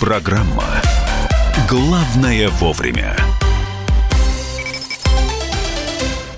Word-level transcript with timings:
Программа 0.00 0.64
«Главное 1.68 2.48
вовремя». 2.48 3.14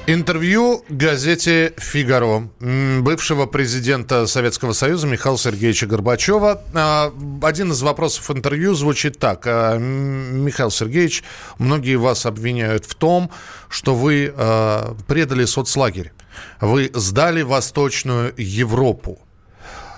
Интервью 0.08 0.84
газете 0.88 1.72
«Фигаро» 1.78 2.50
бывшего 2.58 3.46
президента 3.46 4.26
Советского 4.26 4.72
Союза 4.72 5.06
Михаила 5.06 5.38
Сергеевича 5.38 5.86
Горбачева. 5.86 6.60
А, 6.74 7.12
один 7.40 7.70
из 7.70 7.80
вопросов 7.82 8.32
интервью 8.32 8.74
звучит 8.74 9.20
так. 9.20 9.44
А, 9.46 9.78
Михаил 9.78 10.72
Сергеевич, 10.72 11.22
многие 11.58 11.94
вас 11.94 12.26
обвиняют 12.26 12.84
в 12.84 12.96
том, 12.96 13.30
что 13.68 13.94
вы 13.94 14.34
а, 14.36 14.96
предали 15.06 15.44
соцлагерь. 15.44 16.12
Вы 16.60 16.90
сдали 16.94 17.42
Восточную 17.42 18.34
Европу. 18.36 19.20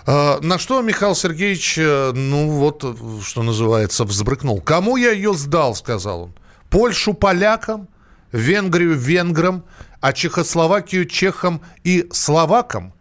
На 0.06 0.58
что 0.58 0.82
Михаил 0.82 1.14
Сергеевич, 1.14 1.78
э, 1.78 2.12
ну 2.12 2.50
вот, 2.50 2.84
что 3.24 3.42
называется, 3.42 4.04
взбрыкнул. 4.04 4.60
«Кому 4.60 4.96
я 4.96 5.12
ее 5.12 5.32
сдал?»– 5.32 5.74
сказал 5.76 6.24
он. 6.24 6.34
«Польшу 6.68 7.14
полякам, 7.14 7.88
Венгрию 8.30 8.94
венграм, 8.94 9.64
а 10.00 10.12
Чехословакию 10.12 11.06
чехам 11.06 11.62
и 11.84 12.06
словакам. 12.12 12.92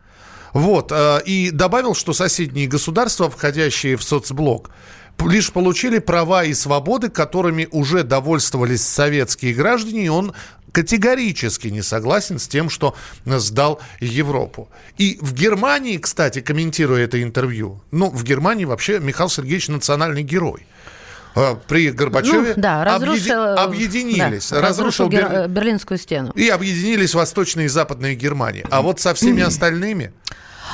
Вот, 0.53 0.91
э, 0.91 1.21
и 1.25 1.49
добавил, 1.51 1.95
что 1.95 2.13
соседние 2.13 2.67
государства, 2.67 3.29
входящие 3.29 3.97
в 3.97 4.03
соцблок, 4.03 4.69
лишь 5.25 5.51
получили 5.51 5.99
права 5.99 6.43
и 6.43 6.53
свободы, 6.53 7.09
которыми 7.09 7.67
уже 7.71 8.03
довольствовались 8.03 8.85
советские 8.85 9.53
граждане, 9.53 10.05
и 10.05 10.09
он 10.09 10.33
категорически 10.73 11.69
не 11.69 11.81
согласен 11.81 12.39
с 12.39 12.47
тем, 12.47 12.69
что 12.69 12.95
сдал 13.25 13.79
Европу. 14.01 14.67
И 14.97 15.17
в 15.21 15.33
Германии, 15.33 15.97
кстати, 15.97 16.41
комментируя 16.41 17.05
это 17.05 17.21
интервью, 17.23 17.81
ну, 17.91 18.09
в 18.09 18.23
Германии 18.23 18.65
вообще 18.65 18.99
Михаил 18.99 19.29
Сергеевич 19.29 19.69
национальный 19.69 20.23
герой. 20.23 20.65
Э, 21.35 21.55
при 21.67 21.91
Горбачеве 21.91 22.53
ну, 22.55 22.61
да, 22.61 22.83
разрушил, 22.83 23.57
объединились. 23.57 24.49
Да, 24.49 24.61
разрушил, 24.61 25.09
Бер... 25.09 25.47
Берлинскую 25.47 25.97
стену. 25.97 26.31
И 26.35 26.49
объединились 26.49 27.13
Восточная 27.13 27.65
и 27.65 27.69
Западная 27.69 28.15
Германия. 28.15 28.65
А 28.69 28.81
вот 28.81 28.99
со 28.99 29.13
всеми 29.13 29.41
остальными... 29.41 30.11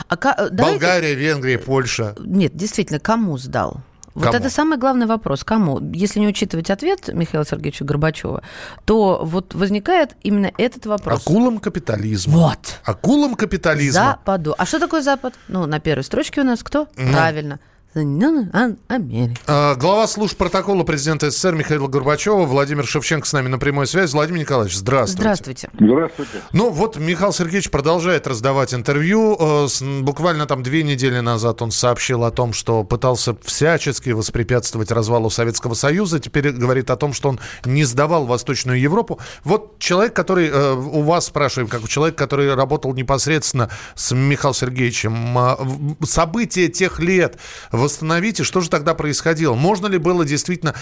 А, 0.08 0.16
давайте... 0.16 0.56
Болгария, 0.56 1.14
Венгрия, 1.14 1.58
Польша. 1.58 2.16
Нет, 2.20 2.56
действительно, 2.56 3.00
кому 3.00 3.38
сдал? 3.38 3.82
Вот 4.14 4.26
Кому? 4.26 4.38
это 4.38 4.50
самый 4.50 4.78
главный 4.78 5.06
вопрос. 5.06 5.44
Кому? 5.44 5.80
Если 5.94 6.20
не 6.20 6.28
учитывать 6.28 6.70
ответ 6.70 7.10
Михаила 7.14 7.46
Сергеевича 7.46 7.86
Горбачева, 7.86 8.44
то 8.86 9.22
вот 9.24 9.54
возникает 9.54 10.16
именно 10.24 10.52
этот 10.58 10.86
вопрос. 10.86 11.22
Акулам 11.22 11.60
капитализма. 11.60 12.34
Вот. 12.34 12.80
Акулам 12.84 13.36
капитализма. 13.36 14.02
Западу. 14.02 14.56
А 14.58 14.66
что 14.66 14.80
такое 14.80 15.02
Запад? 15.02 15.34
Ну, 15.48 15.66
на 15.66 15.80
первой 15.80 16.04
строчке 16.04 16.42
у 16.42 16.44
нас 16.44 16.64
кто? 16.64 16.88
Ну. 16.98 17.12
Правильно. 17.12 17.60
Соединенных 17.92 18.50
Америк. 18.88 19.32
А, 19.48 19.74
глава 19.74 20.06
служб 20.06 20.38
протокола 20.38 20.84
президента 20.84 21.32
СССР 21.32 21.56
Михаила 21.56 21.88
Горбачева, 21.88 22.46
Владимир 22.46 22.86
Шевченко 22.86 23.26
с 23.26 23.34
нами 23.34 23.48
на 23.48 23.58
прямой 23.58 23.88
связи. 23.88 24.14
Владимир 24.14 24.42
Николаевич, 24.42 24.78
здравствуйте. 24.78 25.22
Здравствуйте. 25.24 25.70
Здравствуйте. 25.74 26.44
Ну 26.54 26.70
вот 26.70 26.98
Михаил 26.98 27.34
Сергеевич 27.34 27.72
продолжает 27.72 28.28
раздавать 28.28 28.76
интервью. 28.76 29.36
Э, 29.40 29.68
буквально 30.02 30.46
там 30.46 30.62
две 30.62 30.84
недели 30.84 31.20
назад 31.20 31.64
он 31.64 31.72
сообщил 31.72 32.26
о 32.26 32.32
том, 32.32 32.54
что 32.54 32.84
пытался 32.84 33.36
всячески 33.44 34.12
воспрепятствовать 34.12 34.92
развалу 34.92 35.32
Советского 35.32 35.74
Союза. 35.74 36.20
Теперь 36.20 36.52
говорит 36.52 36.92
о 36.92 36.96
том, 36.96 37.12
что 37.12 37.30
он 37.30 37.40
не 37.66 37.86
сдавал 37.86 38.28
Восточную 38.28 38.80
Европу. 38.80 39.20
Вот 39.44 39.80
человек, 39.80 40.14
который 40.14 40.50
э, 40.50 40.74
у 40.74 41.02
вас 41.02 41.26
спрашиваем, 41.26 41.68
как 41.68 41.84
у 41.84 41.88
человека, 41.88 42.20
который 42.20 42.54
работал 42.54 42.94
непосредственно 42.94 43.72
с 43.96 44.14
Михаилом 44.14 44.54
Сергеевичем, 44.54 45.38
а, 45.38 45.58
события 46.04 46.68
тех 46.68 47.00
лет 47.00 47.40
восстановить, 47.80 48.40
и 48.40 48.44
что 48.44 48.62
же 48.62 48.70
тогда 48.70 48.94
происходило? 48.94 49.56
Можно 49.56 49.88
ли 49.88 49.98
было 49.98 50.26
действительно 50.26 50.74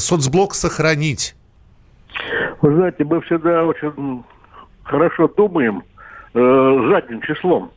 соцблок 0.00 0.54
сохранить? 0.54 1.34
Вы 2.62 2.74
знаете, 2.74 3.04
мы 3.04 3.20
всегда 3.22 3.64
очень 3.64 4.24
хорошо 4.84 5.28
думаем 5.28 5.82
э, 6.34 6.88
задним 6.90 7.20
числом. 7.22 7.70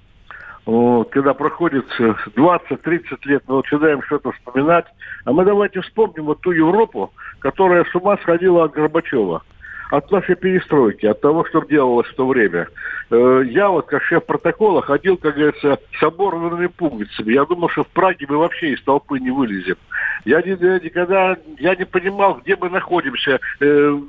Вот, 0.66 1.10
когда 1.10 1.34
проходит 1.34 1.86
20-30 2.00 3.02
лет, 3.24 3.44
мы 3.48 3.58
начинаем 3.58 4.04
что-то 4.04 4.32
вспоминать. 4.34 4.86
А 5.26 5.32
мы 5.32 5.44
давайте 5.44 5.82
вспомним 5.82 6.26
вот 6.26 6.42
ту 6.42 6.52
Европу, 6.52 7.12
которая 7.40 7.86
с 7.86 7.96
ума 7.96 8.18
сходила 8.18 8.66
от 8.66 8.74
Горбачева 8.74 9.42
от 9.90 10.12
нашей 10.12 10.36
перестройки, 10.36 11.06
от 11.06 11.22
того, 11.22 11.46
что 11.46 11.62
делалось 11.62 12.08
в 12.08 12.16
то 12.16 12.28
время. 12.28 12.68
Э, 13.10 13.42
я 13.46 13.70
вот, 13.70 13.88
как 13.88 14.04
шеф 14.04 14.26
протокола, 14.26 14.82
ходил, 14.82 15.18
как 15.18 15.36
говорится, 15.36 15.80
с 16.00 16.04
оборванными 16.04 16.68
пуговицами. 16.68 17.34
Я 17.34 17.46
думал, 17.46 17.70
что 17.70 17.84
в 17.84 17.88
Праге 17.88 18.26
мы 18.30 18.38
вообще 18.38 18.74
из 18.74 18.84
толпы 18.84 19.20
не 19.20 19.32
вылезем. 19.32 19.78
Я 20.26 20.42
никогда 20.42 21.38
я 21.58 21.76
не 21.76 21.86
понимал, 21.86 22.40
где 22.44 22.56
мы 22.56 22.70
находимся 22.70 23.40
э, 23.60 24.00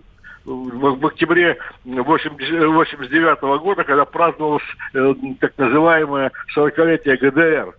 в, 0.44 1.06
октябре 1.06 1.56
89 1.84 3.60
года, 3.62 3.84
когда 3.84 4.04
праздновалось 4.04 4.62
э, 4.94 5.14
так 5.41 5.52
называемое 5.56 6.30
40-летие 6.56 7.16
ГДР 7.16 7.74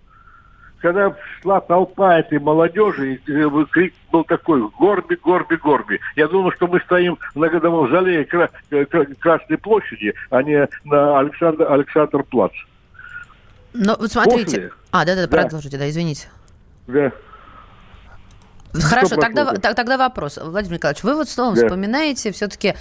когда 0.82 1.16
шла 1.42 1.62
толпа 1.62 2.20
этой 2.20 2.40
молодежи, 2.40 3.16
и 3.16 3.32
э, 3.32 3.66
крик 3.70 3.94
был 4.12 4.24
такой 4.24 4.68
«Горби, 4.80 5.16
Горби, 5.16 5.56
Горби». 5.56 6.00
Я 6.16 6.28
думаю, 6.28 6.52
что 6.54 6.68
мы 6.68 6.80
стоим 6.82 7.18
на 7.36 7.50
годовом 7.50 7.90
зале 7.90 8.28
э, 8.72 8.86
Красной 9.20 9.58
площади, 9.58 10.14
а 10.30 10.42
не 10.44 10.68
на 10.84 11.20
Александр, 11.20 11.72
Александр 11.72 12.24
Плац. 12.24 12.52
Но 13.74 13.96
вот 13.98 14.12
смотрите... 14.12 14.44
После... 14.44 14.72
А, 14.92 15.06
да-да, 15.06 15.28
продолжите, 15.28 15.78
да, 15.78 15.90
извините. 15.90 16.28
Да. 16.88 17.12
Хорошо, 18.74 19.16
тогда, 19.16 19.54
тогда 19.54 19.98
вопрос. 19.98 20.40
Владимир 20.42 20.78
Николаевич, 20.78 21.04
вы 21.04 21.16
вот 21.16 21.30
снова 21.30 21.56
да. 21.56 21.64
вспоминаете 21.64 22.32
все-таки 22.32 22.70
э, 22.70 22.74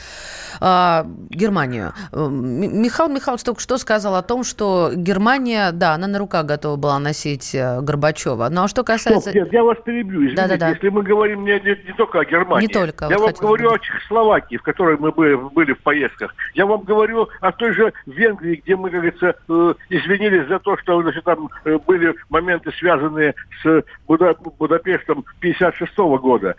а, 0.61 1.07
Германию. 1.31 1.93
Михаил 2.13 3.09
Михайлович 3.09 3.45
только 3.45 3.61
что 3.61 3.79
сказал 3.79 4.15
о 4.15 4.23
том, 4.23 4.45
что 4.45 4.91
Германия, 4.95 5.73
да, 5.73 5.95
она 5.95 6.07
на 6.07 6.19
руках 6.19 6.47
готова 6.47 6.77
была 6.77 6.99
носить 6.99 7.55
э, 7.55 7.81
Горбачева. 7.81 8.49
Но 8.49 8.61
ну, 8.61 8.65
а 8.65 8.69
что 8.69 8.85
касается... 8.85 9.31
Стоп, 9.31 9.35
нет, 9.35 9.53
я 9.53 9.65
вас 9.65 9.79
перебью, 9.85 10.21
извините, 10.21 10.37
да, 10.37 10.49
да, 10.49 10.57
да. 10.57 10.69
если 10.71 10.89
мы 10.89 11.03
говорим 11.03 11.45
не, 11.45 11.55
не, 11.61 11.87
не 11.87 11.93
только 11.97 12.21
о 12.21 12.25
Германии. 12.25 12.67
Не 12.67 12.73
только. 12.73 13.07
Я 13.09 13.19
вот 13.19 13.39
вам 13.39 13.49
говорю 13.49 13.71
сказать. 13.71 13.81
о 13.81 13.85
Чехословакии, 13.85 14.57
в 14.57 14.63
которой 14.63 14.97
мы 14.97 15.13
были, 15.13 15.35
были 15.35 15.73
в 15.73 15.81
поездках. 15.81 16.35
Я 16.55 16.67
вам 16.67 16.83
говорю 16.83 17.29
о 17.41 17.53
той 17.53 17.73
же 17.73 17.93
Венгрии, 18.07 18.61
где 18.63 18.77
мы, 18.77 18.91
как 18.91 19.01
говорится, 19.01 19.35
э, 19.49 19.75
извинились 19.89 20.49
за 20.49 20.59
то, 20.59 20.77
что 20.79 21.03
значит, 21.03 21.25
там 21.25 21.51
э, 21.65 21.79
были 21.87 22.15
моменты, 22.29 22.71
связанные 22.79 23.35
с 23.63 23.85
Буда, 24.07 24.35
Будапештом 24.59 25.25
56 25.41 25.80
1996 25.81 26.23
года, 26.23 26.57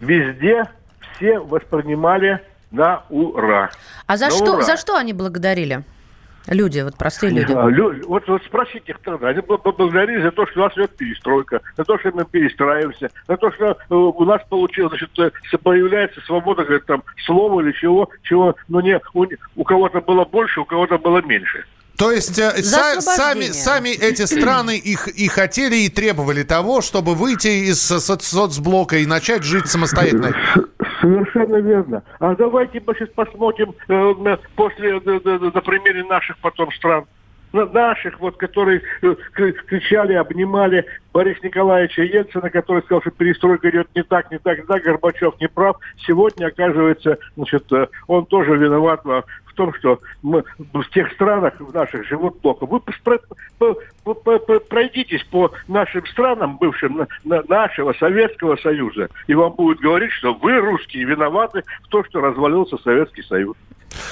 везде 0.00 0.64
все 1.16 1.38
воспринимали 1.38 2.40
на 2.70 3.04
ура. 3.10 3.70
А 4.06 4.16
за, 4.16 4.30
что, 4.30 4.54
ура. 4.54 4.62
за 4.62 4.76
что 4.76 4.96
они 4.96 5.12
благодарили? 5.12 5.84
Люди, 6.48 6.80
вот 6.80 6.96
простые 6.96 7.32
люди. 7.32 7.52
люди 7.52 8.04
вот, 8.04 8.26
вот 8.26 8.42
спросите 8.44 8.82
их 8.86 8.98
тогда. 8.98 9.28
Они 9.28 9.40
благодарили 9.40 10.22
за 10.22 10.32
то, 10.32 10.44
что 10.46 10.60
у 10.60 10.62
нас 10.64 10.72
идет 10.74 10.96
перестройка, 10.96 11.60
за 11.76 11.84
то, 11.84 11.96
что 11.98 12.10
мы 12.10 12.24
перестраиваемся, 12.24 13.10
за 13.28 13.36
то, 13.36 13.52
что 13.52 13.66
э, 13.70 13.94
у 13.94 14.24
нас 14.24 14.42
получилось, 14.48 14.90
значит, 14.90 15.16
э, 15.52 15.58
появляется 15.58 16.20
свобода, 16.22 16.64
говорит, 16.64 16.84
там, 16.86 17.04
слова 17.26 17.60
или 17.60 17.70
чего, 17.72 18.08
чего, 18.24 18.56
ну, 18.66 18.80
не, 18.80 19.00
у, 19.14 19.26
у 19.54 19.64
кого-то 19.64 20.00
было 20.00 20.24
больше, 20.24 20.60
у 20.60 20.64
кого-то 20.64 20.98
было 20.98 21.22
меньше. 21.22 21.64
То 22.02 22.10
есть 22.10 22.36
э, 22.36 22.50
са- 22.62 23.00
сами, 23.00 23.44
сами 23.44 23.90
эти 23.90 24.22
страны 24.22 24.76
их 24.76 25.06
и 25.06 25.28
хотели, 25.28 25.76
и 25.76 25.88
требовали 25.88 26.42
того, 26.42 26.80
чтобы 26.80 27.14
выйти 27.14 27.70
из 27.70 27.78
соц- 27.78 28.22
соцблока 28.22 28.96
и 28.96 29.06
начать 29.06 29.44
жить 29.44 29.68
самостоятельно. 29.68 30.34
Совершенно 31.00 31.58
верно. 31.58 32.02
А 32.18 32.34
давайте 32.34 32.82
мы 32.84 32.96
сейчас 32.96 33.08
посмотрим 33.10 33.76
э, 33.86 34.36
после, 34.56 34.94
на, 34.98 35.20
на 35.38 35.60
примере 35.60 36.02
наших 36.02 36.38
потом 36.38 36.72
стран 36.72 37.04
наших, 37.52 38.18
вот, 38.20 38.36
которые 38.36 38.82
э, 39.02 39.14
кричали, 39.66 40.14
обнимали 40.14 40.84
Бориса 41.12 41.40
Николаевича 41.42 42.02
Ельцина, 42.02 42.50
который 42.50 42.82
сказал, 42.82 43.02
что 43.02 43.10
перестройка 43.10 43.70
идет 43.70 43.88
не 43.94 44.02
так, 44.02 44.30
не 44.30 44.38
так, 44.38 44.58
не 44.58 44.64
так, 44.64 44.82
Горбачев 44.82 45.38
не 45.40 45.48
прав. 45.48 45.76
Сегодня, 46.06 46.46
оказывается, 46.46 47.18
значит, 47.36 47.70
э, 47.72 47.86
он 48.06 48.26
тоже 48.26 48.56
виноват 48.56 49.04
в 49.04 49.24
в 49.52 49.54
том, 49.54 49.74
что 49.74 50.00
мы 50.22 50.44
в 50.58 50.84
тех 50.92 51.12
странах, 51.12 51.54
в 51.58 51.72
наших 51.72 52.06
живут 52.06 52.40
плохо. 52.40 52.66
Вы 52.66 52.80
пройдитесь 54.60 55.24
по 55.24 55.52
нашим 55.68 56.06
странам, 56.06 56.56
бывшим 56.58 57.06
нашего 57.24 57.92
Советского 57.94 58.56
Союза, 58.56 59.08
и 59.26 59.34
вам 59.34 59.52
будут 59.52 59.80
говорить, 59.80 60.12
что 60.12 60.34
вы, 60.34 60.58
русские, 60.58 61.04
виноваты 61.04 61.62
в 61.82 61.88
том, 61.88 62.04
что 62.04 62.20
развалился 62.20 62.76
Советский 62.78 63.22
Союз. 63.22 63.56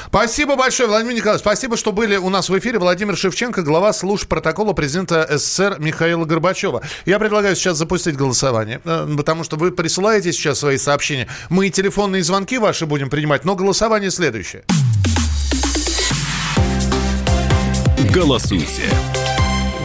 Спасибо 0.06 0.56
большое, 0.56 0.88
Владимир 0.88 1.14
Николаевич. 1.14 1.40
Спасибо, 1.40 1.76
что 1.76 1.92
были 1.92 2.16
у 2.16 2.28
нас 2.28 2.48
в 2.48 2.58
эфире. 2.58 2.78
Владимир 2.78 3.16
Шевченко, 3.16 3.62
глава 3.62 3.92
служб 3.92 4.28
протокола 4.28 4.72
президента 4.72 5.26
СССР 5.30 5.76
Михаила 5.78 6.24
Горбачева. 6.24 6.82
Я 7.06 7.18
предлагаю 7.18 7.56
сейчас 7.56 7.78
запустить 7.78 8.16
голосование, 8.16 8.80
э, 8.84 9.08
потому 9.16 9.44
что 9.44 9.56
вы 9.56 9.70
присылаете 9.70 10.32
сейчас 10.32 10.60
свои 10.60 10.76
сообщения. 10.76 11.28
Мы 11.48 11.68
и 11.68 11.70
телефонные 11.70 12.22
звонки 12.22 12.58
ваши 12.58 12.86
будем 12.86 13.10
принимать, 13.10 13.44
но 13.44 13.54
голосование 13.56 14.10
следующее. 14.10 14.64
Голосуйте. 18.12 18.82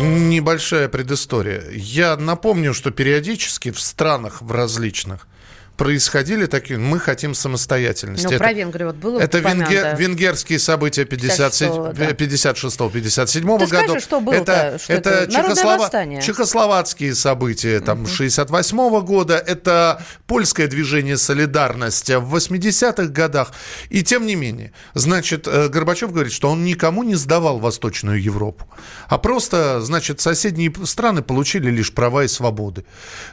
Небольшая 0.02 0.90
предыстория. 0.90 1.64
Я 1.72 2.18
напомню, 2.18 2.74
что 2.74 2.90
периодически 2.90 3.70
в 3.70 3.80
странах 3.80 4.42
в 4.42 4.52
различных 4.52 5.28
происходили 5.78 6.46
такие, 6.46 6.78
мы 6.80 7.00
хотим 7.00 7.34
самостоятельности. 7.34 8.28
Ну, 8.32 8.38
про 8.38 8.54
Венгрию 8.54 8.88
вот 8.88 8.98
было 8.98 9.20
Это 9.20 9.40
венгер, 9.40 9.96
венгерские 9.98 10.60
события 10.60 11.04
56-57 11.04 13.58
да. 13.58 13.66
года. 13.66 14.00
Что 14.00 14.22
было 14.22 14.34
это, 14.34 14.78
что 14.82 14.94
это, 14.94 15.10
это 15.10 15.32
чехослова... 15.32 15.90
чехословацкие 16.22 17.16
события 17.16 17.82
там, 17.82 18.08
68 18.08 18.78
-го 18.78 19.02
года, 19.02 19.36
это 19.36 20.02
польское 20.28 20.68
движение 20.68 21.18
«Солидарность» 21.18 22.10
в 22.10 22.36
80-х 22.36 23.08
годах. 23.08 23.52
И 23.90 24.04
тем 24.04 24.26
не 24.26 24.36
менее, 24.36 24.72
значит, 24.94 25.48
э, 25.48 25.70
Горбачев 25.70 26.12
говорит, 26.12 26.34
что 26.34 26.50
он 26.50 26.64
никому 26.64 27.04
не 27.04 27.16
сдавал 27.16 27.60
Восточную 27.60 28.22
Европу, 28.22 28.68
а 29.08 29.18
просто, 29.18 29.82
значит, 29.82 30.22
соседние 30.22 30.74
страны 30.86 31.22
получили 31.22 31.70
лишь 31.70 31.94
права 31.94 32.24
и 32.24 32.28
свободы. 32.28 32.86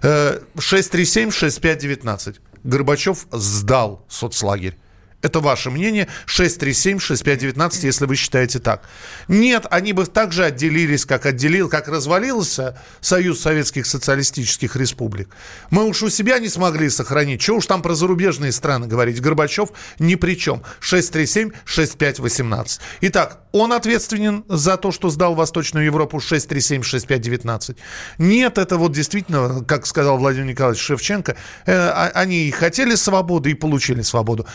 637-6519. 0.02 2.31
Горбачев 2.64 3.26
сдал 3.30 4.04
соцлагерь. 4.08 4.78
Это 5.22 5.40
ваше 5.40 5.70
мнение. 5.70 6.08
637-6519, 6.26 7.86
если 7.86 8.06
вы 8.06 8.16
считаете 8.16 8.58
так. 8.58 8.82
Нет, 9.28 9.66
они 9.70 9.92
бы 9.92 10.04
также 10.06 10.44
отделились, 10.44 11.06
как 11.06 11.26
отделил, 11.26 11.68
как 11.68 11.86
развалился 11.88 12.76
Союз 13.00 13.40
Советских 13.40 13.86
Социалистических 13.86 14.74
Республик. 14.74 15.28
Мы 15.70 15.84
уж 15.84 16.02
у 16.02 16.10
себя 16.10 16.40
не 16.40 16.48
смогли 16.48 16.90
сохранить. 16.90 17.40
Чего 17.40 17.58
уж 17.58 17.66
там 17.66 17.82
про 17.82 17.94
зарубежные 17.94 18.50
страны 18.50 18.88
говорить. 18.88 19.20
Горбачев 19.20 19.68
ни 20.00 20.16
при 20.16 20.34
чем. 20.34 20.64
637-6518. 20.80 22.80
Итак, 23.02 23.38
он 23.52 23.72
ответственен 23.72 24.44
за 24.48 24.76
то, 24.76 24.90
что 24.90 25.10
сдал 25.10 25.34
Восточную 25.34 25.84
Европу 25.84 26.18
637-6519. 26.18 27.76
Нет, 28.18 28.58
это 28.58 28.76
вот 28.76 28.92
действительно, 28.92 29.62
как 29.64 29.86
сказал 29.86 30.18
Владимир 30.18 30.46
Николаевич 30.46 30.82
Шевченко, 30.82 31.36
э, 31.66 31.72
а, 31.72 32.10
они 32.14 32.48
и 32.48 32.50
хотели 32.50 32.94
свободу, 32.94 33.50
и 33.50 33.54
получили 33.54 34.02
свободу. 34.02 34.46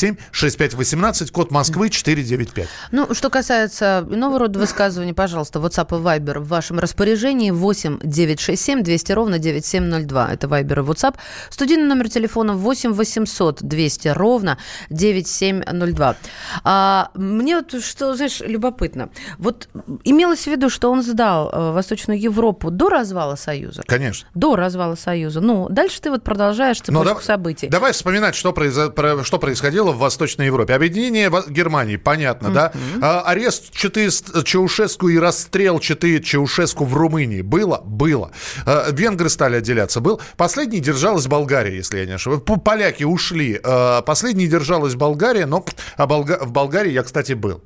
637-6518, 0.00 1.30
код 1.32 1.50
Москвы 1.50 1.90
495. 1.90 2.68
Ну, 2.92 3.14
что 3.14 3.30
касается 3.30 4.06
иного 4.10 4.38
рода 4.38 4.58
высказываний, 4.58 5.14
пожалуйста, 5.14 5.58
WhatsApp 5.58 5.98
и 5.98 6.02
Viber 6.02 6.40
в 6.40 6.48
вашем 6.48 6.78
распоряжении 6.78 7.50
8 7.50 8.00
967 8.02 8.82
200 8.82 9.12
ровно 9.12 9.38
9702. 9.38 10.32
Это 10.32 10.46
Viber 10.46 10.80
и 10.80 10.86
WhatsApp. 10.86 11.16
Студийный 11.50 11.84
номер 11.84 12.08
телефона 12.08 12.54
8 12.54 12.92
800 12.92 13.62
200 13.62 14.08
ровно 14.08 14.58
9702. 14.90 16.16
А, 16.64 17.10
мне 17.14 17.56
вот 17.56 17.82
что, 17.82 18.14
знаешь, 18.14 18.40
любопытно. 18.40 19.10
Вот 19.38 19.68
имелось 20.04 20.44
в 20.44 20.46
виду, 20.46 20.70
что 20.70 20.90
он 20.90 21.02
сдал 21.02 21.50
э, 21.52 21.72
Восточную 21.72 22.20
Европу 22.20 22.70
до 22.70 22.88
развала 22.88 23.36
Союза? 23.36 23.82
Конечно. 23.86 24.28
До 24.34 24.56
развала 24.56 24.94
Союза. 24.94 25.40
Ну, 25.40 25.68
дальше 25.68 26.00
ты 26.00 26.10
вот 26.10 26.22
продолжаешь 26.22 26.78
цепочку 26.78 27.04
ну, 27.04 27.14
да, 27.14 27.20
событий. 27.20 27.68
Давай 27.68 27.92
вспоминать, 27.92 28.34
что, 28.34 28.52
произо, 28.52 28.90
про, 28.90 29.24
что 29.24 29.38
происходило 29.38 29.89
в 29.92 29.98
Восточной 29.98 30.46
Европе. 30.46 30.74
Объединение 30.74 31.30
Германии, 31.48 31.96
понятно, 31.96 32.48
mm-hmm. 32.48 32.52
да? 32.52 32.72
А, 33.02 33.22
арест 33.22 33.72
Читы 33.72 34.08
Чаушеску 34.44 35.08
и 35.08 35.18
расстрел 35.18 35.78
Читы 35.80 36.20
Чаушеску 36.20 36.84
в 36.84 36.94
Румынии. 36.94 37.42
Было? 37.42 37.80
Было. 37.84 38.32
А, 38.66 38.90
венгры 38.90 39.28
стали 39.28 39.56
отделяться. 39.56 40.00
Был. 40.00 40.20
Последний 40.36 40.80
держалась 40.80 41.26
Болгария, 41.26 41.74
если 41.74 41.98
я 41.98 42.06
не 42.06 42.12
ошибаюсь. 42.12 42.42
Поляки 42.64 43.04
ушли. 43.04 43.60
А, 43.62 44.02
последний 44.02 44.46
держалась 44.46 44.94
Болгария, 44.94 45.46
но 45.46 45.64
а 45.96 46.06
Болга... 46.06 46.38
в 46.40 46.52
Болгарии 46.52 46.92
я, 46.92 47.02
кстати, 47.02 47.32
был 47.32 47.62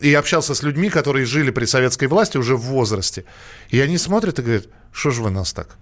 и 0.00 0.12
общался 0.14 0.54
с 0.54 0.62
людьми, 0.62 0.90
которые 0.90 1.26
жили 1.26 1.50
при 1.50 1.66
советской 1.66 2.08
власти 2.08 2.36
уже 2.36 2.56
в 2.56 2.62
возрасте. 2.62 3.24
И 3.70 3.80
они 3.80 3.98
смотрят 3.98 4.38
и 4.38 4.42
говорят, 4.42 4.66
что 4.92 5.10
же 5.10 5.22
вы 5.22 5.30
нас 5.30 5.52
так? 5.52 5.76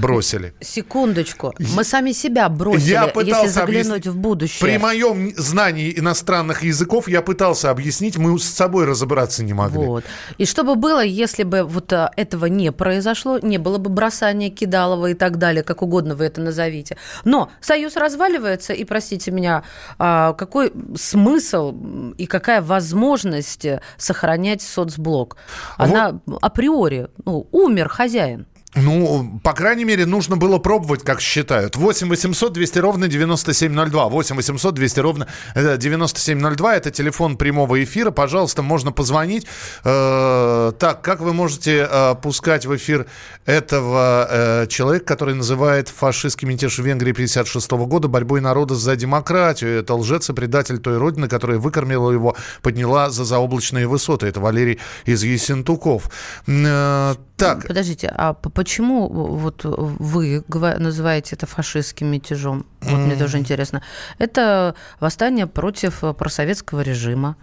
Бросили. 0.00 0.54
Секундочку. 0.60 1.54
Мы 1.58 1.84
сами 1.84 2.12
себя 2.12 2.48
бросили, 2.48 2.90
я 2.90 3.06
пытался 3.06 3.42
если 3.42 3.60
заглянуть 3.60 3.88
объяснить. 3.88 4.06
в 4.06 4.16
будущее. 4.18 4.60
При 4.60 4.78
моем 4.78 5.32
знании 5.36 5.96
иностранных 5.98 6.62
языков 6.62 7.08
я 7.08 7.22
пытался 7.22 7.70
объяснить, 7.70 8.16
мы 8.16 8.38
с 8.38 8.44
собой 8.44 8.84
разобраться 8.84 9.44
не 9.44 9.52
могли. 9.52 9.78
Вот. 9.78 10.04
И 10.38 10.46
что 10.46 10.64
бы 10.64 10.74
было, 10.74 11.04
если 11.04 11.42
бы 11.42 11.62
вот 11.62 11.92
а, 11.92 12.10
этого 12.16 12.46
не 12.46 12.72
произошло, 12.72 13.38
не 13.38 13.58
было 13.58 13.78
бы 13.78 13.90
бросания 13.90 14.50
Кидалова 14.50 15.08
и 15.10 15.14
так 15.14 15.38
далее, 15.38 15.62
как 15.62 15.82
угодно 15.82 16.14
вы 16.14 16.24
это 16.26 16.40
назовите. 16.40 16.96
Но 17.24 17.50
Союз 17.60 17.96
разваливается, 17.96 18.72
и, 18.72 18.84
простите 18.84 19.30
меня, 19.30 19.62
а, 19.98 20.32
какой 20.34 20.72
смысл 20.96 21.74
и 22.16 22.26
какая 22.26 22.62
возможность 22.62 23.66
сохранять 23.96 24.62
соцблок? 24.62 25.36
Она 25.76 26.20
вот. 26.26 26.38
априори, 26.42 27.08
ну, 27.24 27.46
умер 27.52 27.88
хозяин. 27.88 28.46
Ну, 28.74 29.40
по 29.42 29.54
крайней 29.54 29.84
мере, 29.84 30.04
нужно 30.04 30.36
было 30.36 30.58
пробовать, 30.58 31.02
как 31.02 31.22
считают. 31.22 31.76
8 31.76 32.08
800 32.08 32.52
200 32.52 32.78
ровно 32.78 33.08
9702. 33.08 34.08
8 34.08 34.36
800 34.36 34.74
200 34.74 35.00
ровно 35.00 35.26
9702. 35.54 36.76
Это 36.76 36.90
телефон 36.90 37.38
прямого 37.38 37.82
эфира. 37.82 38.10
Пожалуйста, 38.10 38.62
можно 38.62 38.92
позвонить. 38.92 39.46
Э, 39.84 40.72
так, 40.78 41.00
как 41.00 41.20
вы 41.20 41.32
можете 41.32 41.88
э, 41.90 42.14
пускать 42.22 42.66
в 42.66 42.76
эфир 42.76 43.06
этого 43.46 44.28
э, 44.30 44.66
человека, 44.68 45.06
который 45.06 45.34
называет 45.34 45.88
фашистский 45.88 46.46
мятеж 46.46 46.78
в 46.78 46.84
Венгрии 46.84 47.12
56 47.12 47.70
года 47.70 48.08
борьбой 48.08 48.42
народа 48.42 48.74
за 48.74 48.96
демократию? 48.96 49.78
Это 49.78 49.94
лжец 49.94 50.28
и 50.28 50.34
предатель 50.34 50.78
той 50.78 50.98
родины, 50.98 51.26
которая 51.26 51.58
выкормила 51.58 52.10
его, 52.10 52.36
подняла 52.60 53.08
за 53.08 53.24
заоблачные 53.24 53.86
высоты. 53.86 54.26
Это 54.26 54.40
Валерий 54.40 54.78
из 55.06 55.22
Есентуков. 55.22 56.10
Э, 56.46 57.14
так. 57.38 57.66
Подождите, 57.66 58.12
а 58.14 58.34
почему 58.34 59.08
вот 59.08 59.60
вы 59.64 60.44
называете 60.48 61.36
это 61.36 61.46
фашистским 61.46 62.08
мятежом? 62.08 62.66
Вот 62.80 62.98
mm. 62.98 63.06
мне 63.06 63.16
тоже 63.16 63.38
интересно. 63.38 63.82
Это 64.18 64.74
восстание 65.00 65.46
против 65.46 66.02
просоветского 66.16 66.80
режима. 66.80 67.36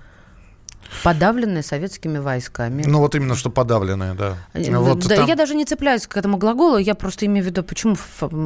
Подавленные 1.03 1.63
советскими 1.63 2.17
войсками. 2.17 2.83
Ну, 2.85 2.99
вот 2.99 3.15
именно, 3.15 3.35
что 3.35 3.49
подавленные, 3.49 4.13
да. 4.13 4.37
Э, 4.53 4.77
вот 4.77 4.99
да 5.07 5.15
там... 5.17 5.27
Я 5.27 5.35
даже 5.35 5.55
не 5.55 5.65
цепляюсь 5.65 6.07
к 6.07 6.17
этому 6.17 6.37
глаголу, 6.37 6.77
я 6.77 6.95
просто 6.95 7.25
имею 7.25 7.43
в 7.43 7.47
виду, 7.47 7.63
почему, 7.63 7.95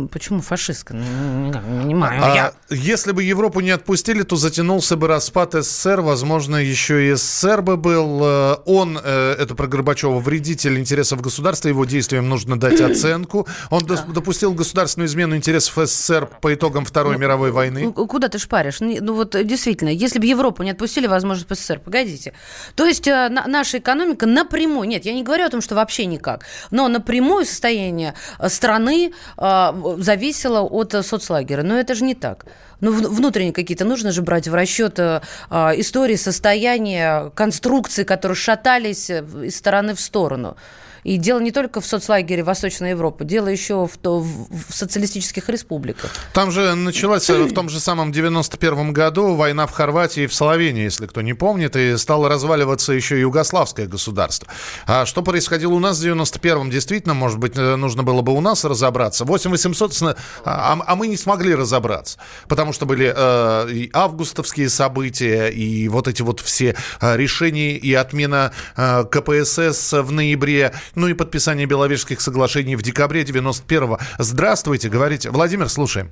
почему 0.07 0.41
фашистка? 0.41 0.93
Ну, 0.93 1.45
не 1.45 1.51
понимаю. 1.51 2.23
А 2.23 2.35
я... 2.35 2.53
Если 2.69 3.11
бы 3.11 3.23
Европу 3.23 3.59
не 3.59 3.71
отпустили, 3.71 4.23
то 4.23 4.35
затянулся 4.35 4.95
бы 4.95 5.07
распад 5.07 5.53
СССР, 5.53 6.01
возможно, 6.01 6.57
еще 6.57 7.09
и 7.09 7.13
СССР 7.13 7.61
бы 7.61 7.77
был. 7.77 8.21
Э, 8.23 8.55
он, 8.65 8.99
э, 9.01 9.35
это 9.39 9.55
про 9.55 9.67
Горбачева, 9.67 10.19
вредитель 10.19 10.77
интересов 10.79 11.21
государства, 11.21 11.69
его 11.69 11.85
действиям 11.85 12.29
нужно 12.29 12.59
дать 12.59 12.81
оценку. 12.81 13.47
Он 13.69 13.85
допустил 13.85 14.53
государственную 14.53 15.07
измену 15.07 15.35
интересов 15.35 15.87
СССР 15.87 16.29
по 16.41 16.53
итогам 16.53 16.85
Второй 16.85 17.13
ну, 17.13 17.19
мировой 17.19 17.51
войны. 17.51 17.91
Куда 17.91 18.29
ты 18.29 18.39
шпаришь? 18.39 18.79
Ну 18.79 19.13
вот 19.13 19.35
действительно, 19.45 19.89
если 19.89 20.19
бы 20.19 20.25
Европу 20.25 20.63
не 20.63 20.71
отпустили, 20.71 21.07
возможно, 21.07 21.45
СССР. 21.49 21.79
Погодите. 21.79 22.28
То 22.75 22.85
есть 22.85 23.07
э, 23.07 23.29
наша 23.29 23.77
экономика 23.79 24.25
напрямую, 24.25 24.87
нет, 24.87 25.05
я 25.05 25.13
не 25.13 25.23
говорю 25.23 25.45
о 25.45 25.49
том, 25.49 25.61
что 25.61 25.75
вообще 25.75 26.05
никак, 26.05 26.45
но 26.71 26.87
напрямую 26.87 27.45
состояние 27.45 28.13
э, 28.39 28.49
страны 28.49 29.11
э, 29.37 29.95
зависело 29.97 30.61
от 30.61 30.93
соцлагеря. 31.05 31.63
Но 31.63 31.77
это 31.77 31.95
же 31.95 32.03
не 32.03 32.15
так. 32.15 32.45
Ну, 32.81 32.91
внутренние 32.91 33.53
какие-то 33.53 33.83
нужно 33.83 34.11
же 34.11 34.21
брать 34.21 34.47
в 34.47 34.53
расчет 34.53 34.99
истории, 34.99 36.15
состояния, 36.15 37.29
конструкции, 37.35 38.05
которые 38.05 38.37
шатались 38.37 39.09
из 39.09 39.57
стороны 39.57 39.95
в 39.95 39.99
сторону. 39.99 40.55
И 41.03 41.17
дело 41.17 41.39
не 41.39 41.51
только 41.51 41.81
в 41.81 41.85
соцлагере 41.85 42.43
Восточной 42.43 42.91
Европы, 42.91 43.25
дело 43.25 43.47
еще 43.47 43.87
в, 43.87 43.97
то, 43.97 44.19
в 44.19 44.47
социалистических 44.69 45.47
республиках. 45.49 46.11
Там 46.33 46.51
же 46.51 46.75
началась 46.75 47.29
в 47.29 47.53
том 47.53 47.69
же 47.69 47.79
самом 47.79 48.11
91 48.11 48.93
году 48.93 49.35
война 49.35 49.67
в 49.67 49.71
Хорватии 49.71 50.23
и 50.23 50.27
в 50.27 50.33
Словении, 50.33 50.83
если 50.83 51.05
кто 51.05 51.21
не 51.21 51.33
помнит, 51.33 51.75
и 51.75 51.97
стало 51.97 52.29
разваливаться 52.29 52.93
еще 52.93 53.19
югославское 53.19 53.87
государство. 53.87 54.47
А 54.85 55.05
что 55.05 55.21
происходило 55.21 55.73
у 55.73 55.79
нас 55.79 55.99
в 55.99 56.05
91-м, 56.05 56.69
действительно, 56.69 57.13
может 57.13 57.39
быть, 57.39 57.57
э, 57.57 57.75
нужно 57.75 58.03
было 58.03 58.21
бы 58.21 58.33
у 58.33 58.41
нас 58.41 58.63
разобраться. 58.65 59.25
8 59.25 59.51
800, 59.51 60.01
а, 60.01 60.15
а, 60.45 60.83
а 60.85 60.95
мы 60.95 61.07
не 61.07 61.17
смогли 61.17 61.55
разобраться, 61.55 62.17
потому 62.47 62.73
что 62.73 62.85
были 62.85 63.13
э, 63.15 63.71
и 63.71 63.89
августовские 63.93 64.69
события, 64.69 65.47
и 65.47 65.87
вот 65.87 66.07
эти 66.07 66.21
вот 66.21 66.39
все 66.39 66.75
э, 67.01 67.17
решения 67.17 67.77
и 67.77 67.93
отмена 67.93 68.51
э, 68.75 69.05
КПСС 69.05 69.93
в 69.93 70.11
ноябре, 70.11 70.73
ну 70.95 71.07
и 71.07 71.13
подписание 71.13 71.65
Беловежских 71.65 72.21
соглашений 72.21 72.75
в 72.75 72.81
декабре 72.81 73.23
91-го. 73.23 73.99
Здравствуйте, 74.17 74.89
говорите. 74.89 75.29
Владимир, 75.29 75.69
слушаем. 75.69 76.11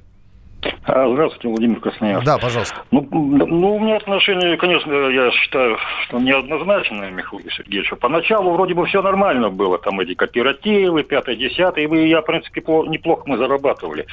А, 0.86 1.08
здравствуйте, 1.10 1.50
Владимир 1.50 1.80
Красноярск. 1.80 2.26
Да, 2.26 2.38
пожалуйста. 2.38 2.76
Ну, 2.92 3.08
ну, 3.12 3.76
у 3.76 3.80
меня 3.80 3.98
отношение, 3.98 4.58
конечно, 4.58 4.92
я 5.10 5.32
считаю, 5.32 5.78
что 6.04 6.20
неоднозначное, 6.20 7.12
Михаил 7.12 7.44
Сергеевич. 7.52 7.92
Поначалу 8.00 8.52
вроде 8.52 8.74
бы 8.74 8.86
все 8.86 9.02
нормально 9.02 9.50
было, 9.50 9.78
там 9.78 10.00
эти 10.00 10.16
кооперативы, 10.16 11.04
пятое, 11.04 11.36
десятое, 11.36 11.88
и 11.88 12.08
я, 12.08 12.22
в 12.22 12.26
принципе, 12.26 12.62
неплохо 12.88 13.24
мы 13.28 13.38
зарабатывали. 13.38 14.08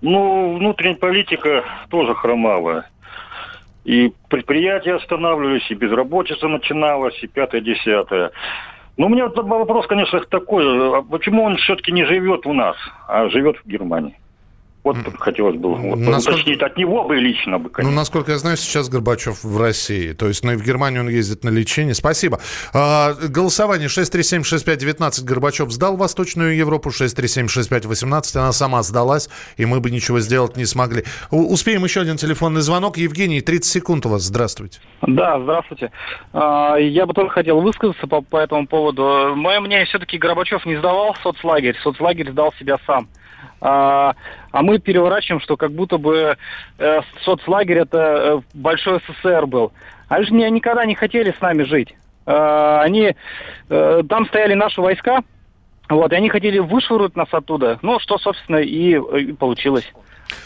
Ну, 0.00 0.56
внутренняя 0.56 0.96
политика 0.96 1.64
тоже 1.90 2.14
хромала. 2.14 2.86
И 3.84 4.12
предприятия 4.28 4.94
останавливались, 4.94 5.70
и 5.70 5.74
безработица 5.74 6.46
начиналась, 6.48 7.18
и 7.22 7.26
пятое, 7.26 7.60
десятое. 7.60 8.30
Ну, 8.98 9.06
у 9.06 9.08
меня 9.08 9.28
вопрос, 9.28 9.86
конечно, 9.86 10.20
такой. 10.28 10.98
А 10.98 11.02
почему 11.02 11.44
он 11.44 11.56
все-таки 11.56 11.92
не 11.92 12.04
живет 12.04 12.46
у 12.46 12.52
нас, 12.52 12.76
а 13.06 13.28
живет 13.28 13.56
в 13.56 13.66
Германии? 13.66 14.18
Вот 14.84 14.96
хотелось 15.18 15.56
бы 15.56 15.74
вот, 15.74 15.98
насколько... 15.98 16.36
уточнить 16.36 16.62
от 16.62 16.76
него 16.76 17.04
бы 17.04 17.16
лично 17.16 17.58
бы, 17.58 17.64
ну, 17.64 17.70
конечно. 17.70 17.90
Ну, 17.90 17.96
насколько 17.96 18.32
я 18.32 18.38
знаю, 18.38 18.56
сейчас 18.56 18.88
Горбачев 18.88 19.42
в 19.42 19.60
России. 19.60 20.12
То 20.12 20.28
есть 20.28 20.44
ну, 20.44 20.52
и 20.52 20.56
в 20.56 20.64
Германию 20.64 21.02
он 21.02 21.08
ездит 21.08 21.44
на 21.44 21.50
лечение. 21.50 21.94
Спасибо. 21.94 22.38
А, 22.72 23.12
голосование 23.14 23.88
637-6519. 23.88 25.24
Горбачев 25.24 25.70
сдал 25.72 25.96
Восточную 25.96 26.56
Европу. 26.56 26.90
637-6518. 26.90 28.38
Она 28.38 28.52
сама 28.52 28.82
сдалась, 28.82 29.28
и 29.56 29.66
мы 29.66 29.80
бы 29.80 29.90
ничего 29.90 30.20
сделать 30.20 30.56
не 30.56 30.64
смогли. 30.64 31.04
У- 31.30 31.52
успеем 31.52 31.84
еще 31.84 32.00
один 32.00 32.16
телефонный 32.16 32.60
звонок. 32.60 32.96
Евгений, 32.96 33.40
30 33.40 33.64
секунд 33.70 34.06
у 34.06 34.10
вас. 34.10 34.22
Здравствуйте. 34.22 34.80
Да, 35.02 35.40
здравствуйте. 35.40 35.90
А, 36.32 36.76
я 36.76 37.04
бы 37.04 37.14
тоже 37.14 37.30
хотел 37.30 37.60
высказаться 37.60 38.06
по, 38.06 38.22
по 38.22 38.38
этому 38.38 38.66
поводу. 38.66 39.34
Мое 39.34 39.60
мнение, 39.60 39.86
все-таки 39.86 40.18
Горбачев 40.18 40.64
не 40.64 40.76
сдавал 40.76 41.16
соцлагерь. 41.22 41.76
Соцлагерь 41.82 42.30
сдал 42.30 42.54
себя 42.58 42.78
сам. 42.86 43.08
А, 43.60 44.14
а 44.52 44.62
мы 44.62 44.78
переворачиваем, 44.78 45.40
что 45.40 45.56
как 45.56 45.72
будто 45.72 45.98
бы 45.98 46.36
э, 46.78 47.00
соцлагерь 47.24 47.78
это 47.78 47.98
э, 47.98 48.40
большой 48.54 49.00
СССР 49.00 49.46
был. 49.46 49.72
Они 50.08 50.24
же 50.24 50.32
никогда 50.32 50.84
не 50.84 50.94
хотели 50.94 51.34
с 51.36 51.40
нами 51.40 51.64
жить. 51.64 51.94
Э, 52.26 52.80
они, 52.82 53.14
э, 53.68 54.02
там 54.08 54.26
стояли 54.26 54.54
наши 54.54 54.80
войска, 54.80 55.22
вот, 55.88 56.12
и 56.12 56.16
они 56.16 56.28
хотели 56.28 56.58
вышвырнуть 56.58 57.16
нас 57.16 57.28
оттуда. 57.32 57.78
Ну, 57.82 57.98
что, 57.98 58.18
собственно, 58.18 58.58
и, 58.58 58.96
и 58.96 59.32
получилось. 59.32 59.90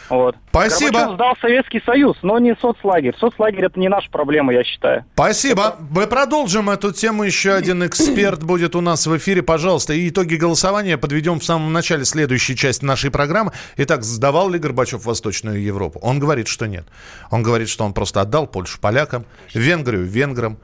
Вот. 0.08 0.36
Спасибо. 0.50 0.92
Горбачев 0.92 1.14
сдал 1.14 1.36
Советский 1.40 1.80
Союз, 1.84 2.16
но 2.22 2.38
не 2.38 2.54
соцлагерь. 2.56 3.14
Соцлагерь 3.18 3.64
это 3.64 3.80
не 3.80 3.88
наша 3.88 4.10
проблема, 4.10 4.52
я 4.52 4.64
считаю. 4.64 5.04
Спасибо. 5.14 5.76
Мы 5.90 6.06
продолжим 6.06 6.70
эту 6.70 6.92
тему. 6.92 7.24
Еще 7.24 7.52
один 7.52 7.84
эксперт 7.86 8.42
будет 8.42 8.76
у 8.76 8.80
нас 8.80 9.06
в 9.06 9.16
эфире. 9.16 9.42
Пожалуйста, 9.42 9.94
и 9.94 10.08
итоги 10.08 10.34
голосования 10.34 10.98
подведем 10.98 11.40
в 11.40 11.44
самом 11.44 11.72
начале 11.72 12.04
следующей 12.04 12.56
части 12.56 12.84
нашей 12.84 13.10
программы. 13.10 13.52
Итак, 13.76 14.04
сдавал 14.04 14.50
ли 14.50 14.58
Горбачев 14.58 15.04
Восточную 15.04 15.62
Европу? 15.62 15.98
Он 16.02 16.18
говорит, 16.18 16.48
что 16.48 16.66
нет. 16.66 16.86
Он 17.30 17.42
говорит, 17.42 17.68
что 17.68 17.84
он 17.84 17.94
просто 17.94 18.20
отдал 18.20 18.46
Польшу 18.46 18.80
полякам, 18.80 19.24
Венгрию 19.54 20.04
венграм, 20.04 20.58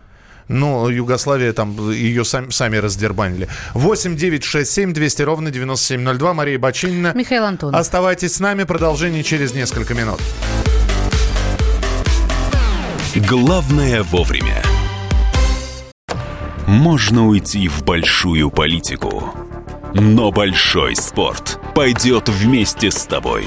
ну, 0.49 0.88
Югославия 0.88 1.52
там 1.52 1.90
ее 1.90 2.25
сами, 2.25 2.50
сами 2.50 2.78
раздербанили. 2.78 3.49
8 3.75 4.17
9 4.17 4.45
6 4.45 4.71
7 4.71 4.93
200 4.93 5.23
ровно 5.23 5.50
9702. 5.50 6.35
Мария 6.35 6.59
Бочинина. 6.59 7.12
Михаил 7.14 7.45
Антон. 7.45 7.75
Оставайтесь 7.75 8.35
с 8.35 8.40
нами. 8.40 8.64
Продолжение 8.64 9.23
через 9.23 9.55
несколько 9.55 9.95
минут. 9.95 10.21
Главное 13.14 14.02
вовремя. 14.02 14.62
Можно 16.67 17.26
уйти 17.26 17.67
в 17.67 17.83
большую 17.83 18.50
политику, 18.50 19.35
но 19.95 20.31
большой 20.31 20.95
спорт 20.95 21.59
пойдет 21.75 22.28
вместе 22.28 22.90
с 22.90 23.07
тобой. 23.07 23.47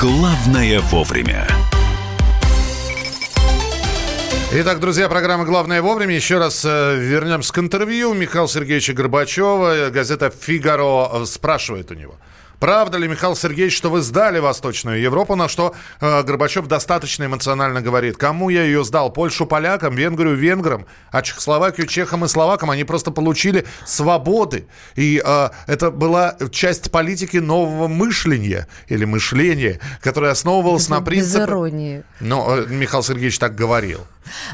«Главное 0.00 0.80
вовремя». 0.80 1.46
Итак, 4.52 4.80
друзья, 4.80 5.08
программа 5.08 5.44
«Главное 5.44 5.82
вовремя». 5.82 6.14
Еще 6.14 6.38
раз 6.38 6.64
э, 6.64 6.96
вернемся 6.96 7.52
к 7.52 7.58
интервью 7.58 8.12
Михаила 8.14 8.48
Сергеевича 8.48 8.92
Горбачева. 8.92 9.90
Газета 9.90 10.30
«Фигаро» 10.30 11.10
э, 11.12 11.26
спрашивает 11.26 11.90
у 11.90 11.94
него– 11.94 12.16
Правда 12.58 12.98
ли, 12.98 13.08
Михаил 13.08 13.36
Сергеевич, 13.36 13.76
что 13.76 13.90
вы 13.90 14.00
сдали 14.00 14.38
Восточную 14.38 15.00
Европу, 15.00 15.34
на 15.34 15.48
что 15.48 15.74
э, 16.00 16.22
Горбачев 16.22 16.66
достаточно 16.66 17.24
эмоционально 17.24 17.80
говорит? 17.80 18.16
Кому 18.16 18.48
я 18.48 18.64
ее 18.64 18.84
сдал? 18.84 19.12
Польшу 19.12 19.46
полякам, 19.46 19.94
Венгрию 19.94 20.34
венграм, 20.34 20.86
а 21.10 21.22
Чехословакию 21.22 21.86
чехам 21.86 22.24
и 22.24 22.28
словакам? 22.28 22.70
Они 22.70 22.84
просто 22.84 23.10
получили 23.10 23.64
свободы. 23.84 24.66
И 24.96 25.22
э, 25.24 25.48
это 25.66 25.90
была 25.90 26.36
часть 26.50 26.90
политики 26.90 27.38
нового 27.38 27.88
мышления 27.88 28.68
или 28.88 29.04
мышления, 29.04 29.80
которое 30.00 30.32
основывалось 30.32 30.88
на 30.88 31.00
принципе... 31.00 31.38
Без 31.38 31.48
иронии. 31.48 32.04
Но 32.20 32.56
э, 32.56 32.66
Михаил 32.68 33.02
Сергеевич 33.02 33.38
так 33.38 33.54
говорил. 33.54 34.00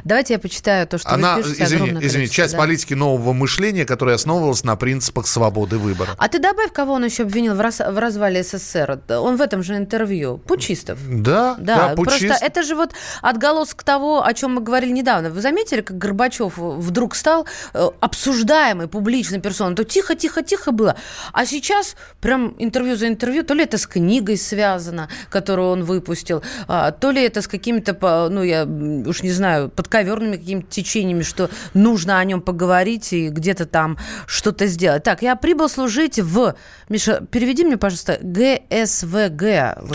Давайте 0.04 0.34
я 0.34 0.38
почитаю 0.38 0.86
то, 0.86 0.98
что 0.98 1.10
Она, 1.10 1.36
вы 1.36 1.42
пишете. 1.42 1.64
Извини, 1.64 1.98
извини 2.00 2.28
часть 2.28 2.52
да? 2.52 2.58
политики 2.58 2.94
нового 2.94 3.32
мышления, 3.32 3.84
которая 3.84 4.16
основывалась 4.16 4.64
на 4.64 4.76
принципах 4.76 5.26
свободы 5.26 5.78
выбора. 5.78 6.10
А 6.18 6.28
ты 6.28 6.38
добавь, 6.38 6.72
кого 6.72 6.94
он 6.94 7.04
еще 7.04 7.24
обвинил 7.24 7.54
в, 7.54 7.60
раз, 7.60 7.80
в 7.80 7.98
развале 7.98 8.42
СССР. 8.42 9.00
Он 9.08 9.36
в 9.36 9.40
этом 9.40 9.62
же 9.62 9.76
интервью. 9.76 10.38
Пучистов. 10.38 10.98
Да, 11.08 11.56
да, 11.58 11.88
да 11.88 11.94
Пучист. 11.94 12.26
Просто 12.26 12.44
это 12.44 12.62
же 12.62 12.74
вот 12.74 12.92
отголоск 13.22 13.82
того, 13.82 14.24
о 14.24 14.34
чем 14.34 14.54
мы 14.54 14.60
говорили 14.60 14.92
недавно. 14.92 15.30
Вы 15.30 15.40
заметили, 15.40 15.80
как 15.80 15.98
Горбачев 15.98 16.54
вдруг 16.56 17.14
стал 17.14 17.46
э, 17.74 17.88
обсуждаемой 18.00 18.88
публичной 18.88 19.40
персоной? 19.40 19.76
То 19.76 19.84
тихо, 19.84 20.14
тихо, 20.14 20.42
тихо 20.42 20.72
было. 20.72 20.96
А 21.32 21.46
сейчас 21.46 21.96
прям 22.20 22.54
интервью 22.58 22.96
за 22.96 23.08
интервью, 23.08 23.44
то 23.44 23.54
ли 23.54 23.64
это 23.64 23.78
с 23.78 23.86
книгой 23.86 24.36
связано, 24.36 25.08
которую 25.28 25.70
он 25.70 25.84
выпустил, 25.84 26.42
а, 26.68 26.90
то 26.90 27.10
ли 27.10 27.22
это 27.22 27.42
с 27.42 27.48
какими-то, 27.48 28.28
ну, 28.30 28.42
я 28.42 28.64
уж 28.64 29.22
не 29.22 29.30
знаю, 29.30 29.59
подковерными 29.68 30.36
какими-то 30.36 30.68
течениями, 30.70 31.22
что 31.22 31.50
нужно 31.74 32.18
о 32.18 32.24
нем 32.24 32.40
поговорить 32.40 33.12
и 33.12 33.28
где-то 33.28 33.66
там 33.66 33.98
что-то 34.26 34.66
сделать. 34.66 35.02
Так, 35.02 35.22
я 35.22 35.36
прибыл 35.36 35.68
служить 35.68 36.18
в... 36.18 36.54
Миша, 36.88 37.22
переведи 37.30 37.64
мне, 37.64 37.76
пожалуйста, 37.76 38.18
ГСВГ. 38.20 39.42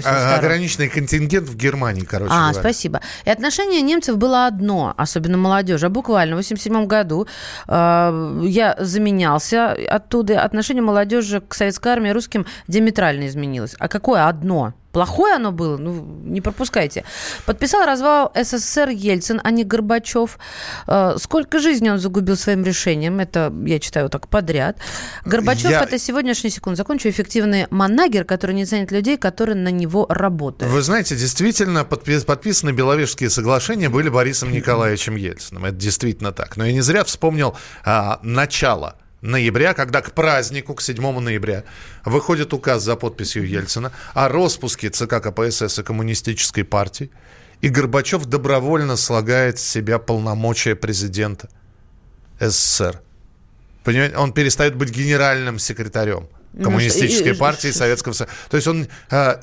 А, 0.05 0.35
ограниченный 0.37 0.89
контингент 0.89 1.47
в 1.49 1.55
Германии, 1.55 2.01
короче 2.01 2.31
А, 2.33 2.51
говоря. 2.51 2.59
спасибо. 2.59 3.01
И 3.25 3.29
отношение 3.29 3.81
немцев 3.81 4.17
было 4.17 4.47
одно, 4.47 4.93
особенно 4.97 5.37
молодежи. 5.37 5.85
А 5.85 5.89
буквально 5.89 6.35
в 6.35 6.39
87 6.39 6.85
году 6.87 7.27
э, 7.67 8.41
я 8.43 8.75
заменялся 8.79 9.71
оттуда. 9.89 10.41
Отношение 10.41 10.83
молодежи 10.83 11.41
к 11.41 11.53
советской 11.53 11.89
армии 11.89 12.09
русским 12.11 12.45
диаметрально 12.67 13.27
изменилось. 13.27 13.75
А 13.79 13.87
какое 13.87 14.27
одно? 14.27 14.73
Плохое 14.95 15.35
оно 15.35 15.51
было, 15.51 15.77
ну, 15.77 16.05
не 16.23 16.39
пропускайте. 16.39 17.03
Подписал 17.45 17.85
развал 17.85 18.31
СССР 18.33 18.87
Ельцин, 18.87 19.41
а 19.43 19.51
не 19.51 19.65
Горбачев. 19.65 20.39
Э, 20.87 21.17
сколько 21.17 21.59
жизни 21.59 21.89
он 21.89 21.99
загубил 21.99 22.37
своим 22.37 22.63
решением? 22.63 23.19
Это 23.19 23.53
я 23.65 23.79
читаю 23.79 24.09
так 24.09 24.29
подряд. 24.29 24.77
Горбачев 25.25 25.71
я... 25.71 25.83
это 25.83 25.99
сегодняшний 25.99 26.49
секунд. 26.49 26.77
Закончу 26.77 27.09
эффективный 27.09 27.67
манагер, 27.71 28.23
который 28.23 28.55
не 28.55 28.65
ценит 28.65 28.91
людей, 28.93 29.17
которые 29.17 29.57
на 29.57 29.71
него 29.71 30.05
работают. 30.07 30.71
Вы 30.71 30.81
знаете, 30.81 31.17
действительно, 31.17 31.83
подписаны 31.83 32.71
Беловежские 32.71 33.29
соглашения 33.29 33.89
были 33.89 34.07
Борисом 34.07 34.53
Николаевичем 34.53 35.17
Ельциным. 35.17 35.65
Это 35.65 35.75
действительно 35.75 36.31
так. 36.31 36.55
Но 36.55 36.65
я 36.65 36.71
не 36.71 36.81
зря 36.81 37.03
вспомнил 37.03 37.57
а, 37.83 38.19
начало 38.23 38.95
ноября, 39.25 39.73
когда 39.73 40.01
к 40.01 40.13
празднику, 40.13 40.73
к 40.75 40.81
7 40.81 41.19
ноября, 41.19 41.63
выходит 42.05 42.53
указ 42.53 42.83
за 42.83 42.95
подписью 42.95 43.47
Ельцина 43.47 43.91
о 44.13 44.29
распуске 44.29 44.89
ЦК 44.89 45.21
КПСС 45.21 45.79
и 45.79 45.83
Коммунистической 45.83 46.63
партии, 46.63 47.09
и 47.61 47.69
Горбачев 47.69 48.25
добровольно 48.25 48.95
слагает 48.95 49.59
с 49.59 49.63
себя 49.63 49.99
полномочия 49.99 50.75
президента 50.75 51.49
СССР. 52.39 53.01
Понимаете, 53.83 54.17
он 54.17 54.33
перестает 54.33 54.75
быть 54.75 54.89
генеральным 54.89 55.59
секретарем. 55.59 56.27
Коммунистической 56.63 57.33
ну, 57.33 57.37
партии 57.37 57.71
Советского 57.71 58.13
Союза. 58.13 58.33
То 58.49 58.57
есть 58.57 58.67
он 58.67 58.87
э, 59.11 59.35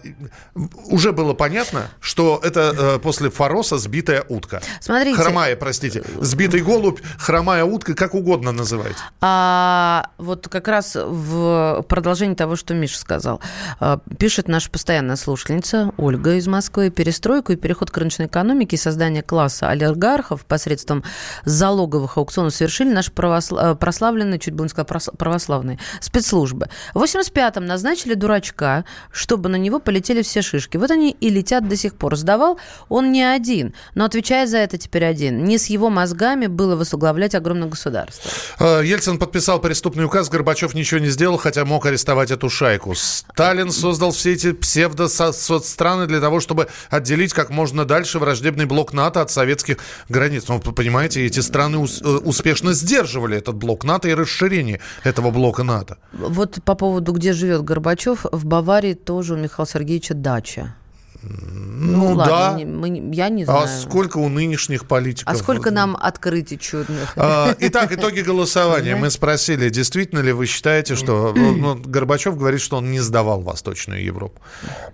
уже 0.86 1.12
было 1.12 1.34
понятно, 1.34 1.88
что 2.00 2.40
это 2.42 2.74
э, 2.76 2.98
после 2.98 3.30
Фороса 3.30 3.78
сбитая 3.78 4.24
утка. 4.28 4.62
Смотрите. 4.80 5.16
Хромая, 5.16 5.56
простите. 5.56 6.02
Сбитый 6.20 6.60
голубь, 6.60 7.00
хромая 7.18 7.64
утка, 7.64 7.94
как 7.94 8.14
угодно 8.14 8.52
называйте. 8.52 8.96
А 9.20 10.10
вот 10.18 10.48
как 10.48 10.68
раз 10.68 10.94
в 10.94 11.84
продолжении 11.88 12.34
того, 12.34 12.56
что 12.56 12.74
Миша 12.74 12.98
сказал, 12.98 13.40
э, 13.80 13.98
пишет 14.18 14.48
наша 14.48 14.70
постоянная 14.70 15.16
слушательница 15.16 15.92
Ольга 15.96 16.34
из 16.34 16.46
Москвы. 16.46 16.90
Перестройку 16.90 17.52
и 17.52 17.56
переход 17.56 17.90
к 17.90 17.96
рыночной 17.96 18.26
экономике 18.26 18.76
и 18.76 18.78
создание 18.78 19.22
класса 19.22 19.68
олигархов 19.68 20.44
посредством 20.46 21.04
залоговых 21.44 22.16
аукционов 22.16 22.54
совершили 22.54 22.92
наши 22.92 23.10
православ... 23.12 23.78
Прославленные, 23.78 24.38
чуть 24.38 24.54
было 24.54 24.66
не 24.66 24.70
сказала, 24.70 25.00
православные 25.16 25.78
спецслужбы. 26.00 26.68
В 26.94 27.01
85-м 27.02 27.66
назначили 27.66 28.14
дурачка, 28.14 28.84
чтобы 29.10 29.48
на 29.48 29.56
него 29.56 29.78
полетели 29.80 30.22
все 30.22 30.42
шишки. 30.42 30.76
Вот 30.76 30.90
они 30.90 31.10
и 31.10 31.30
летят 31.30 31.68
до 31.68 31.76
сих 31.76 31.94
пор. 31.96 32.16
Сдавал 32.16 32.58
он 32.88 33.12
не 33.12 33.22
один, 33.22 33.74
но 33.94 34.04
отвечает 34.04 34.48
за 34.48 34.58
это 34.58 34.78
теперь 34.78 35.04
один. 35.04 35.44
Не 35.44 35.58
с 35.58 35.66
его 35.66 35.90
мозгами 35.90 36.46
было 36.46 36.76
возглавлять 36.76 37.34
огромное 37.34 37.68
государство. 37.68 38.30
Э, 38.60 38.82
Ельцин 38.84 39.18
подписал 39.18 39.60
преступный 39.60 40.04
указ, 40.04 40.28
Горбачев 40.28 40.74
ничего 40.74 41.00
не 41.00 41.08
сделал, 41.08 41.38
хотя 41.38 41.64
мог 41.64 41.86
арестовать 41.86 42.30
эту 42.30 42.48
шайку. 42.48 42.94
Сталин 42.94 43.70
создал 43.72 44.12
все 44.12 44.32
эти 44.32 44.52
псевдо-соцстраны 44.52 46.06
для 46.06 46.20
того, 46.20 46.40
чтобы 46.40 46.68
отделить 46.90 47.32
как 47.32 47.50
можно 47.50 47.84
дальше 47.84 48.18
враждебный 48.18 48.66
блок 48.66 48.92
НАТО 48.92 49.20
от 49.22 49.30
советских 49.30 49.78
границ. 50.08 50.44
Ну, 50.48 50.60
понимаете, 50.60 51.26
эти 51.26 51.40
страны 51.40 51.84
э, 51.84 52.06
успешно 52.08 52.72
сдерживали 52.72 53.36
этот 53.36 53.56
блок 53.56 53.84
НАТО 53.84 54.08
и 54.08 54.14
расширение 54.14 54.80
этого 55.02 55.30
блока 55.30 55.62
НАТО. 55.64 55.98
Вот 56.12 56.62
по 56.64 56.74
поводу 56.74 56.91
поводу, 56.92 57.12
где 57.12 57.32
живет 57.32 57.64
Горбачев, 57.64 58.26
в 58.30 58.44
Баварии 58.44 58.92
тоже 58.92 59.34
у 59.34 59.36
Михаила 59.38 59.66
Сергеевича 59.66 60.14
дача. 60.14 60.74
Ну, 61.22 61.96
ну 61.96 62.14
ладно, 62.14 62.26
да. 62.26 62.54
Не, 62.58 62.64
мы, 62.64 63.14
я 63.14 63.28
не 63.28 63.44
а 63.44 63.46
знаю. 63.46 63.64
А 63.64 63.68
сколько 63.68 64.18
у 64.18 64.28
нынешних 64.28 64.86
политиков? 64.86 65.32
А 65.32 65.36
сколько 65.36 65.70
нам 65.70 65.96
открытий 65.96 66.58
чудных? 66.58 67.14
А, 67.16 67.54
итак, 67.60 67.92
итоги 67.92 68.20
голосования. 68.20 68.96
Мы 68.96 69.08
спросили, 69.10 69.70
действительно 69.70 70.18
ли 70.18 70.32
вы 70.32 70.46
считаете, 70.46 70.96
что 70.96 71.32
ну, 71.34 71.76
Горбачев 71.76 72.36
говорит, 72.36 72.60
что 72.60 72.76
он 72.76 72.90
не 72.90 73.00
сдавал 73.00 73.40
Восточную 73.40 74.04
Европу. 74.04 74.42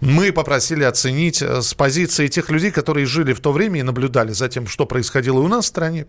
Мы 0.01 0.33
попросили 0.33 0.85
оценить 0.85 1.43
э, 1.43 1.63
с 1.63 1.75
позиции 1.75 2.29
тех 2.29 2.51
людей, 2.51 2.71
которые 2.71 3.07
жили 3.07 3.33
в 3.33 3.41
то 3.41 3.53
время 3.53 3.81
и 3.81 3.83
наблюдали 3.83 4.33
за 4.33 4.49
тем, 4.49 4.67
что 4.67 4.87
происходило 4.87 5.41
у 5.41 5.49
нас 5.49 5.65
в 5.65 5.69
стране. 5.69 6.07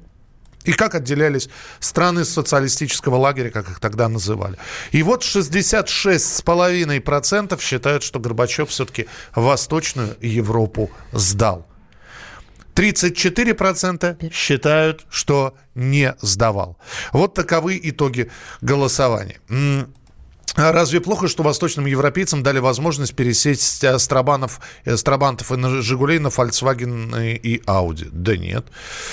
И 0.70 0.74
как 0.74 0.94
отделялись 0.94 1.50
страны 1.80 2.24
социалистического 2.24 3.16
лагеря, 3.16 3.50
как 3.50 3.72
их 3.72 3.80
тогда 3.80 4.08
называли. 4.08 4.56
И 4.92 5.02
вот 5.02 5.24
66,5% 5.24 7.60
считают, 7.60 8.04
что 8.04 8.20
Горбачев 8.20 8.70
все-таки 8.70 9.08
Восточную 9.34 10.16
Европу 10.22 10.92
сдал. 11.12 11.66
34% 12.76 14.32
считают, 14.32 15.08
что 15.10 15.56
не 15.74 16.14
сдавал. 16.22 16.78
Вот 17.14 17.34
таковы 17.34 17.80
итоги 17.82 18.30
голосования. 18.62 19.40
А 20.60 20.74
разве 20.74 21.00
плохо, 21.00 21.30
что 21.30 21.42
восточным 21.42 21.86
европейцам 21.86 22.44
дали 22.44 22.60
возможность 22.60 23.16
пересесть 23.16 23.82
с 23.82 24.08
Трабанов, 24.08 24.60
э, 24.84 24.98
с 24.98 25.04
Трабантов 25.04 25.54
и 25.54 25.56
на 25.56 25.82
«Жигулей» 25.82 26.20
на 26.20 26.28
Volkswagen 26.28 27.38
и 27.38 27.62
Audi? 27.66 28.10
Да 28.12 28.36
нет. 28.36 28.66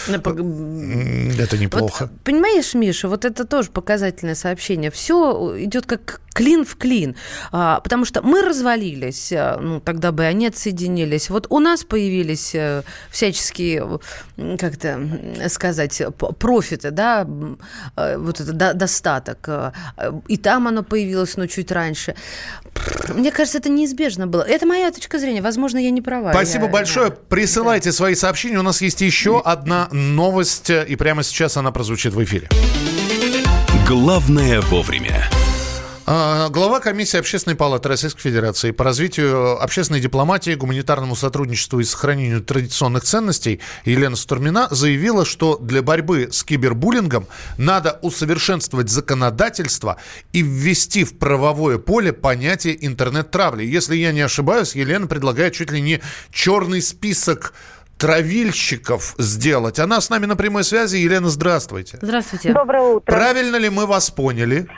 Но... 0.09 0.17
Это 0.17 1.57
неплохо. 1.57 2.09
Вот, 2.11 2.21
понимаешь, 2.25 2.75
Миша, 2.75 3.09
вот 3.09 3.25
это 3.25 3.45
тоже 3.45 3.71
показательное 3.71 4.35
сообщение. 4.35 4.91
Все 4.91 5.55
идет 5.59 5.87
как 5.87 6.21
клин 6.35 6.65
в 6.65 6.77
клин. 6.77 7.15
А, 7.53 7.81
потому 7.81 8.05
что 8.05 8.23
мы 8.23 8.43
развалились, 8.43 9.31
э, 9.31 9.57
ну, 9.61 9.81
тогда 9.81 10.11
бы 10.11 10.25
они 10.25 10.49
отсоединились. 10.49 11.31
Вот 11.31 11.47
у 11.51 11.61
нас 11.61 11.85
появились 11.85 12.57
э, 12.57 12.83
всяческие, 13.11 14.01
как 14.37 14.75
это 14.75 15.49
сказать, 15.49 16.03
профиты, 16.39 16.91
да, 16.91 17.25
вот 17.25 18.41
это 18.41 18.75
достаток. 18.75 19.49
И 20.29 20.37
там 20.37 20.69
оно 20.69 20.83
появилось 20.83 21.36
но 21.37 21.47
чуть 21.47 21.71
раньше. 21.73 22.15
Мне 23.09 23.31
кажется, 23.31 23.59
это 23.59 23.69
неизбежно 23.69 24.27
было. 24.27 24.43
Это 24.43 24.67
моя 24.67 24.91
точка 24.91 25.19
зрения. 25.19 25.43
Возможно, 25.43 25.79
я 25.79 25.91
не 25.91 26.03
права. 26.03 26.33
Спасибо 26.33 26.67
я, 26.67 26.71
большое. 26.71 27.11
Да. 27.11 27.17
Присылайте 27.29 27.91
да. 27.91 27.97
свои 27.97 28.15
сообщения. 28.15 28.59
У 28.59 28.63
нас 28.63 28.81
есть 28.83 29.01
еще 29.01 29.41
одна 29.41 29.89
новость, 29.93 30.71
и 30.71 30.97
прямо 30.97 31.23
сейчас 31.23 31.57
она 31.57 31.73
прозвучит 31.73 32.15
в 32.15 32.23
эфире. 32.23 32.49
Главное 33.87 34.61
вовремя. 34.63 35.29
А, 36.09 36.51
глава 36.51 36.79
комиссии 36.79 37.19
Общественной 37.19 37.57
палаты 37.57 37.89
Российской 37.89 38.21
Федерации 38.21 38.71
по 38.71 38.85
развитию 38.85 39.61
общественной 39.61 40.01
дипломатии, 40.01 40.55
гуманитарному 40.55 41.17
сотрудничеству 41.17 41.81
и 41.81 41.85
сохранению 41.85 42.43
традиционных 42.43 43.03
ценностей 43.03 43.61
Елена 43.85 44.15
Стурмина 44.15 44.69
заявила, 44.71 45.25
что 45.25 45.59
для 45.59 45.83
борьбы 45.83 46.29
с 46.31 46.45
кибербуллингом 46.45 47.27
надо 47.59 47.99
усовершенствовать 48.03 48.89
законодательство 48.89 49.97
и 50.33 50.43
ввести 50.43 51.03
в 51.03 51.19
правовое 51.19 51.79
поле 51.79 52.13
понятие 52.13 52.87
интернет-травли. 52.87 53.65
Если 53.65 53.97
я 53.97 54.13
не 54.13 54.21
ошибаюсь, 54.21 54.77
Елена 54.77 55.09
предлагает 55.09 55.55
чуть 55.55 55.73
ли 55.73 55.81
не 55.81 56.01
черный 56.31 56.83
список 56.83 57.53
травильщиков 57.99 59.17
сделать. 59.19 59.81
Она 59.81 60.01
с 60.01 60.09
нами 60.09 60.27
на 60.27 60.37
прямой 60.37 60.63
связи. 60.63 60.99
Елена, 60.99 61.31
здравствуйте. 61.31 61.99
Здравствуйте. 62.01 62.53
Доброе 62.53 62.83
утро. 62.83 63.13
Правильно 63.13 63.57
ли 63.57 63.71
мы 63.71 63.87
вас 63.87 64.11
поняли? 64.13 64.69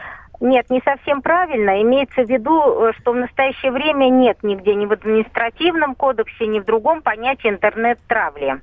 Нет, 0.41 0.71
не 0.71 0.81
совсем 0.83 1.21
правильно. 1.21 1.83
Имеется 1.83 2.23
в 2.23 2.29
виду, 2.29 2.61
э, 2.61 2.93
что 3.01 3.13
в 3.13 3.17
настоящее 3.17 3.73
время 3.73 4.09
нет 4.09 4.39
нигде 4.45 4.75
ни 4.75 4.87
в 4.87 4.93
административном 4.93 5.97
кодексе, 5.97 6.47
ни 6.47 6.61
в 6.61 6.65
другом 6.65 7.03
понятия 7.03 7.49
интернет-травли. 7.49 8.61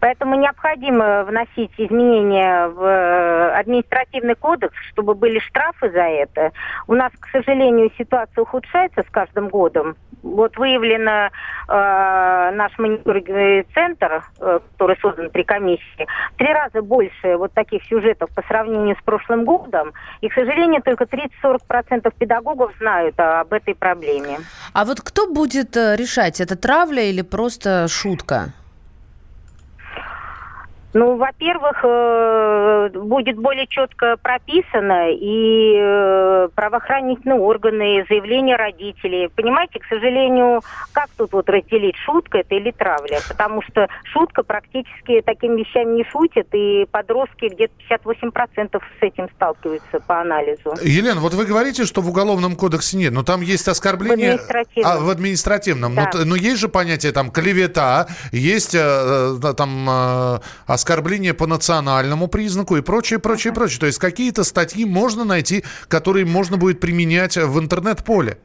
Поэтому 0.00 0.34
необходимо 0.34 1.24
вносить 1.24 1.72
изменения 1.78 2.68
в 2.68 2.82
э, 2.82 3.52
административный 3.54 4.34
кодекс, 4.34 4.74
чтобы 4.92 5.14
были 5.14 5.38
штрафы 5.38 5.90
за 5.90 6.02
это. 6.02 6.52
У 6.86 6.94
нас, 6.94 7.10
к 7.18 7.26
сожалению, 7.28 7.90
ситуация 7.96 8.42
ухудшается 8.42 9.02
с 9.02 9.10
каждым 9.10 9.48
годом. 9.48 9.96
Вот 10.22 10.56
выявлено 10.56 11.30
э, 11.68 12.50
наш 12.54 12.78
мониторинговый 12.78 13.62
центр, 13.74 14.24
э, 14.40 14.60
который 14.72 14.96
создан 15.00 15.30
при 15.30 15.42
комиссии, 15.42 16.06
три 16.36 16.52
раза 16.52 16.82
больше 16.82 17.36
вот 17.36 17.52
таких 17.52 17.82
сюжетов 17.84 18.30
по 18.34 18.42
сравнению 18.42 18.96
с 18.96 19.02
прошлым 19.04 19.44
годом. 19.44 19.92
И, 20.20 20.28
к 20.28 20.34
сожалению, 20.34 20.82
только 20.82 21.06
30-40% 21.14 22.12
педагогов 22.18 22.72
знают 22.78 23.14
об 23.18 23.52
этой 23.52 23.74
проблеме. 23.74 24.38
А 24.72 24.84
вот 24.84 25.00
кто 25.00 25.32
будет 25.32 25.76
э, 25.76 25.96
решать, 25.96 26.40
это 26.40 26.56
травля 26.56 27.02
или 27.02 27.22
просто 27.22 27.86
шутка? 27.88 28.52
Ну, 30.94 31.16
во-первых, 31.16 31.80
э, 31.82 32.90
будет 32.94 33.36
более 33.36 33.66
четко 33.66 34.16
прописано 34.16 35.10
и 35.10 35.74
э, 35.76 36.48
правоохранительные 36.54 37.40
органы, 37.40 38.06
заявления 38.08 38.54
родителей. 38.54 39.28
Понимаете, 39.34 39.80
к 39.80 39.86
сожалению, 39.86 40.62
как 40.92 41.08
тут 41.16 41.32
вот 41.32 41.48
разделить, 41.48 41.96
шутка 41.96 42.38
это 42.38 42.54
или 42.54 42.70
травля? 42.70 43.18
Потому 43.28 43.60
что 43.62 43.88
шутка 44.04 44.44
практически 44.44 45.20
такими 45.22 45.62
вещами 45.62 45.96
не 45.96 46.04
шутит, 46.04 46.46
и 46.52 46.86
подростки 46.88 47.46
где-то 47.46 47.74
58% 47.90 48.80
с 48.80 49.02
этим 49.02 49.28
сталкиваются 49.34 49.98
по 49.98 50.20
анализу. 50.20 50.74
Елена, 50.80 51.20
вот 51.20 51.34
вы 51.34 51.44
говорите, 51.44 51.86
что 51.86 52.02
в 52.02 52.08
Уголовном 52.08 52.54
кодексе 52.54 52.98
нет, 52.98 53.12
но 53.12 53.24
там 53.24 53.40
есть 53.40 53.66
оскорбление... 53.66 54.30
В 54.30 54.34
административном. 54.34 54.92
А, 54.92 55.00
в 55.00 55.10
административном. 55.10 55.94
Да. 55.96 56.10
Но, 56.14 56.24
но 56.24 56.36
есть 56.36 56.60
же 56.60 56.68
понятие 56.68 57.10
там 57.10 57.32
клевета, 57.32 58.06
есть 58.30 58.76
э, 58.76 59.34
там 59.56 59.88
оскорбление 60.84 61.32
по 61.32 61.46
национальному 61.46 62.28
признаку 62.28 62.76
и 62.76 62.82
прочее, 62.82 63.18
прочее, 63.18 63.54
прочее. 63.54 63.80
То 63.80 63.86
есть 63.86 63.98
какие-то 63.98 64.44
статьи 64.44 64.84
можно 64.84 65.24
найти, 65.24 65.64
которые 65.88 66.26
можно 66.26 66.58
будет 66.58 66.78
применять 66.78 67.38
в 67.38 67.58
интернет-поле. 67.58 68.36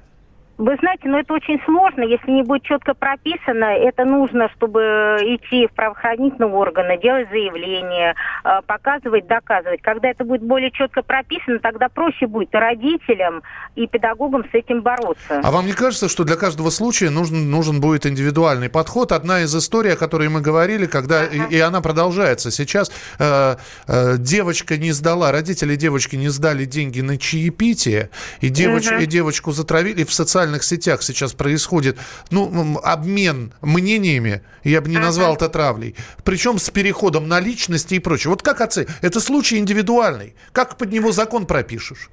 Вы 0.59 0.75
знаете, 0.81 1.07
но 1.07 1.21
это 1.21 1.33
очень 1.33 1.57
сложно, 1.63 2.03
если 2.03 2.31
не 2.31 2.43
будет 2.43 2.63
четко 2.63 2.93
прописано. 2.93 3.63
Это 3.63 4.03
нужно, 4.03 4.49
чтобы 4.57 4.81
идти 5.21 5.67
в 5.67 5.71
правоохранительные 5.71 6.51
органы, 6.51 6.99
делать 7.01 7.29
заявление, 7.29 8.13
э, 8.43 8.59
показывать, 8.67 9.25
доказывать. 9.25 9.81
Когда 9.81 10.09
это 10.09 10.25
будет 10.25 10.43
более 10.43 10.69
четко 10.71 11.01
прописано, 11.01 11.59
тогда 11.59 11.87
проще 11.87 12.27
будет 12.27 12.53
и 12.53 12.57
родителям, 12.57 13.41
и 13.75 13.87
педагогам 13.87 14.43
с 14.51 14.53
этим 14.53 14.81
бороться. 14.81 15.39
А 15.41 15.49
вам 15.49 15.65
не 15.65 15.71
кажется, 15.71 16.09
что 16.09 16.25
для 16.25 16.35
каждого 16.35 16.71
случая 16.71 17.09
нужен, 17.09 17.49
нужен 17.49 17.79
будет 17.79 18.05
индивидуальный 18.05 18.69
подход? 18.69 19.13
Одна 19.13 19.39
из 19.43 19.55
историй, 19.55 19.93
о 19.93 19.95
которой 19.95 20.27
мы 20.27 20.41
говорили, 20.41 20.87
когда 20.87 21.21
ага. 21.21 21.47
и, 21.49 21.55
и 21.55 21.59
она 21.61 21.79
продолжается 21.79 22.51
сейчас, 22.51 22.91
э, 23.17 23.55
э, 23.87 24.17
девочка 24.17 24.75
не 24.75 24.91
сдала, 24.91 25.31
родители 25.31 25.77
девочки 25.77 26.17
не 26.17 26.27
сдали 26.27 26.65
деньги 26.65 26.99
на 26.99 27.17
чаепитие, 27.17 28.09
и, 28.41 28.49
девоч, 28.49 28.89
ага. 28.89 29.03
и 29.03 29.05
девочку 29.05 29.51
затравили 29.51 30.03
в 30.03 30.11
социальном 30.11 30.48
социальных 30.49 30.63
сетях 30.63 31.03
сейчас 31.03 31.33
происходит, 31.33 31.97
ну, 32.31 32.79
обмен 32.83 33.53
мнениями, 33.61 34.41
я 34.63 34.81
бы 34.81 34.89
не 34.89 34.97
назвал 34.97 35.35
это 35.35 35.49
травлей, 35.49 35.95
причем 36.23 36.57
с 36.57 36.69
переходом 36.69 37.27
на 37.27 37.39
личности 37.39 37.95
и 37.95 37.99
прочее. 37.99 38.31
Вот 38.31 38.41
как 38.41 38.61
отцы? 38.61 38.87
Это 39.01 39.19
случай 39.19 39.57
индивидуальный. 39.57 40.35
Как 40.51 40.77
под 40.77 40.91
него 40.91 41.11
закон 41.11 41.45
пропишешь? 41.45 42.09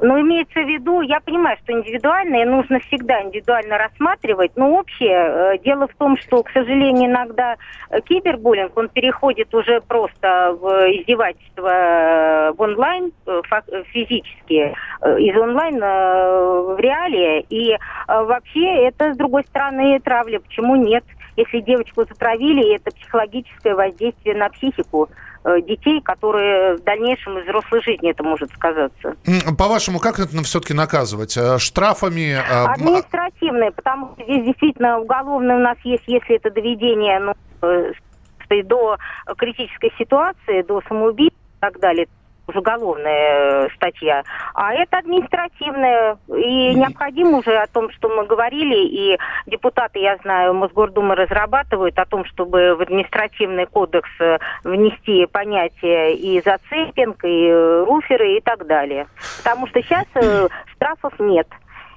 Но 0.00 0.20
имеется 0.20 0.60
в 0.60 0.66
виду, 0.66 1.00
я 1.02 1.20
понимаю, 1.20 1.56
что 1.62 1.72
индивидуальное 1.72 2.44
нужно 2.44 2.80
всегда 2.80 3.22
индивидуально 3.22 3.78
рассматривать, 3.78 4.52
но 4.56 4.74
общее 4.74 5.54
э, 5.54 5.58
дело 5.58 5.86
в 5.86 5.94
том, 5.94 6.16
что, 6.16 6.42
к 6.42 6.50
сожалению, 6.50 7.10
иногда 7.10 7.56
э, 7.90 8.00
кибербуллинг, 8.00 8.76
он 8.76 8.88
переходит 8.88 9.54
уже 9.54 9.80
просто 9.80 10.56
в 10.60 10.66
издевательство 10.92 11.68
э, 11.68 12.52
в 12.52 12.60
онлайн, 12.60 13.12
физически, 13.92 14.74
из 15.02 15.36
онлайн 15.36 15.78
в 15.78 16.76
реалии. 16.78 17.44
И 17.48 17.76
вообще 18.08 18.86
это, 18.86 19.12
с 19.12 19.16
другой 19.16 19.44
стороны, 19.44 19.98
травля. 20.00 20.40
Почему 20.40 20.76
нет? 20.76 21.04
Если 21.36 21.60
девочку 21.60 22.04
затравили, 22.04 22.76
это 22.76 22.90
психологическое 22.90 23.74
воздействие 23.74 24.36
на 24.36 24.48
психику. 24.50 25.08
Э, 25.46 25.60
детей, 25.60 26.00
которые 26.00 26.76
в 26.76 26.84
дальнейшем 26.84 27.38
из 27.38 27.44
взрослой 27.44 27.82
жизни 27.82 28.10
это 28.10 28.22
может 28.22 28.50
сказаться. 28.52 29.14
По-вашему, 29.58 29.98
как 29.98 30.18
это 30.18 30.42
все-таки 30.42 30.72
наказывать? 30.72 31.36
Э, 31.36 31.58
штрафами? 31.58 32.32
Э, 32.32 32.64
Административные, 32.72 33.70
потому 33.70 34.14
что 34.14 34.24
здесь 34.24 34.46
действительно 34.46 35.00
уголовное 35.00 35.56
у 35.56 35.60
нас 35.60 35.76
есть, 35.84 36.04
если 36.06 36.36
это 36.36 36.50
доведение 36.50 37.20
ну, 37.20 37.34
до 38.64 38.96
критической 39.36 39.92
ситуации, 39.98 40.62
до 40.62 40.80
самоубийства 40.88 41.36
и 41.36 41.60
так 41.60 41.78
далее, 41.78 42.08
уже 42.46 42.58
уголовная 42.58 43.66
э, 43.66 43.68
статья, 43.76 44.22
а 44.54 44.74
это 44.74 44.98
административная. 44.98 46.18
И 46.28 46.74
необходимо 46.74 47.38
уже 47.38 47.56
о 47.56 47.66
том, 47.66 47.90
что 47.92 48.08
мы 48.08 48.26
говорили, 48.26 48.76
и 48.76 49.18
депутаты, 49.46 50.00
я 50.00 50.16
знаю, 50.18 50.54
Мосгордумы 50.54 51.14
разрабатывают 51.14 51.98
о 51.98 52.06
том, 52.06 52.24
чтобы 52.26 52.74
в 52.76 52.82
административный 52.82 53.66
кодекс 53.66 54.10
э, 54.20 54.38
внести 54.64 55.26
понятие 55.26 56.16
и 56.16 56.40
зацепинг, 56.42 57.24
и 57.24 57.48
э, 57.48 57.84
руферы 57.84 58.36
и 58.36 58.40
так 58.40 58.66
далее. 58.66 59.06
Потому 59.42 59.66
что 59.68 59.82
сейчас 59.82 60.06
штрафов 60.74 61.12
нет. 61.18 61.48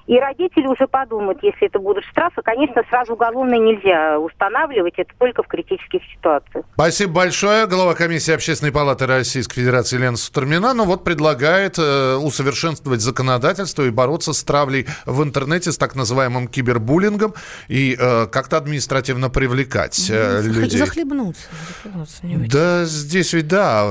И 0.08 0.18
родители 0.18 0.66
уже 0.66 0.88
подумают, 0.88 1.38
если 1.42 1.66
это 1.66 1.78
будут 1.78 2.02
штрафы, 2.06 2.40
конечно, 2.42 2.82
сразу 2.88 3.12
уголовное 3.12 3.58
нельзя 3.58 4.18
устанавливать, 4.18 4.94
это 4.96 5.12
только 5.18 5.42
в 5.42 5.46
критических 5.48 6.00
ситуациях. 6.14 6.64
Спасибо 6.72 7.12
большое. 7.12 7.66
Глава 7.66 7.92
комиссии 7.92 8.32
Общественной 8.32 8.72
палаты 8.72 9.06
Российской 9.06 9.56
Федерации 9.56 9.98
Лена 9.98 10.16
Сутормина, 10.16 10.72
ну 10.72 10.86
вот 10.86 11.04
предлагает 11.04 11.78
э, 11.78 12.14
усовершенствовать 12.14 13.02
законодательство 13.02 13.82
и 13.82 13.90
бороться 13.90 14.32
с 14.32 14.42
травлей 14.42 14.86
в 15.04 15.22
интернете, 15.22 15.72
с 15.72 15.76
так 15.76 15.94
называемым 15.94 16.48
кибербуллингом 16.48 17.34
и 17.68 17.94
э, 17.98 18.26
как-то 18.28 18.56
административно 18.56 19.28
привлекать 19.28 20.08
э, 20.08 20.40
ну, 20.42 20.52
людей. 20.54 20.78
Захлебнуться. 20.78 21.42
захлебнуться 21.84 22.22
да, 22.50 22.84
здесь 22.86 23.34
ведь 23.34 23.48
да. 23.48 23.86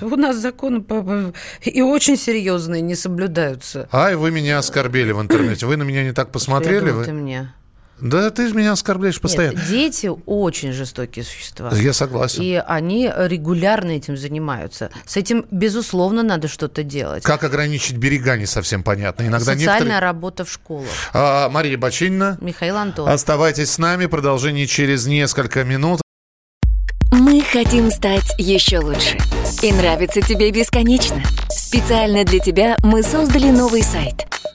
У 0.00 0.16
нас 0.16 0.36
законы 0.36 0.82
и 1.60 1.82
очень 1.82 2.16
серьезные 2.16 2.80
не 2.80 2.94
соблюдаются. 2.94 3.86
Ай, 3.92 4.16
вы 4.16 4.30
меня 4.30 4.56
оскорбили 4.56 5.12
в 5.12 5.20
интернете 5.20 5.57
Слушайте, 5.58 5.66
вы 5.66 5.76
на 5.76 5.82
меня 5.82 6.04
не 6.04 6.12
так 6.12 6.30
посмотрели. 6.30 6.86
Я 6.86 6.92
вы... 6.92 7.04
ты 7.04 7.12
мне. 7.12 7.52
Да, 8.00 8.30
ты 8.30 8.52
меня 8.52 8.70
оскорбляешь 8.70 9.20
постоянно. 9.20 9.56
Нет, 9.56 9.66
дети 9.66 10.08
очень 10.24 10.70
жестокие 10.70 11.24
существа. 11.24 11.72
Я 11.74 11.92
согласен. 11.92 12.40
И 12.42 12.62
они 12.64 13.10
регулярно 13.12 13.90
этим 13.90 14.16
занимаются. 14.16 14.90
С 15.04 15.16
этим, 15.16 15.46
безусловно, 15.50 16.22
надо 16.22 16.46
что-то 16.46 16.84
делать. 16.84 17.24
Как 17.24 17.42
ограничить 17.42 17.96
берега, 17.96 18.36
не 18.36 18.46
совсем 18.46 18.84
понятно. 18.84 19.22
Иногда 19.22 19.52
Социальная 19.52 19.74
некоторые... 19.74 19.98
работа 19.98 20.44
в 20.44 20.52
школах. 20.52 20.86
А, 21.12 21.48
Мария 21.48 21.76
Бочинина. 21.76 22.38
Михаил 22.40 22.76
Антон. 22.76 23.08
Оставайтесь 23.08 23.72
с 23.72 23.78
нами. 23.78 24.06
Продолжение 24.06 24.68
через 24.68 25.06
несколько 25.06 25.64
минут. 25.64 26.00
Мы 27.10 27.42
хотим 27.42 27.90
стать 27.90 28.32
еще 28.38 28.78
лучше. 28.78 29.18
И 29.62 29.72
нравится 29.72 30.20
тебе 30.20 30.52
бесконечно. 30.52 31.20
Специально 31.50 32.22
для 32.22 32.38
тебя 32.38 32.76
мы 32.84 33.02
создали 33.02 33.50
новый 33.50 33.82
сайт– 33.82 34.24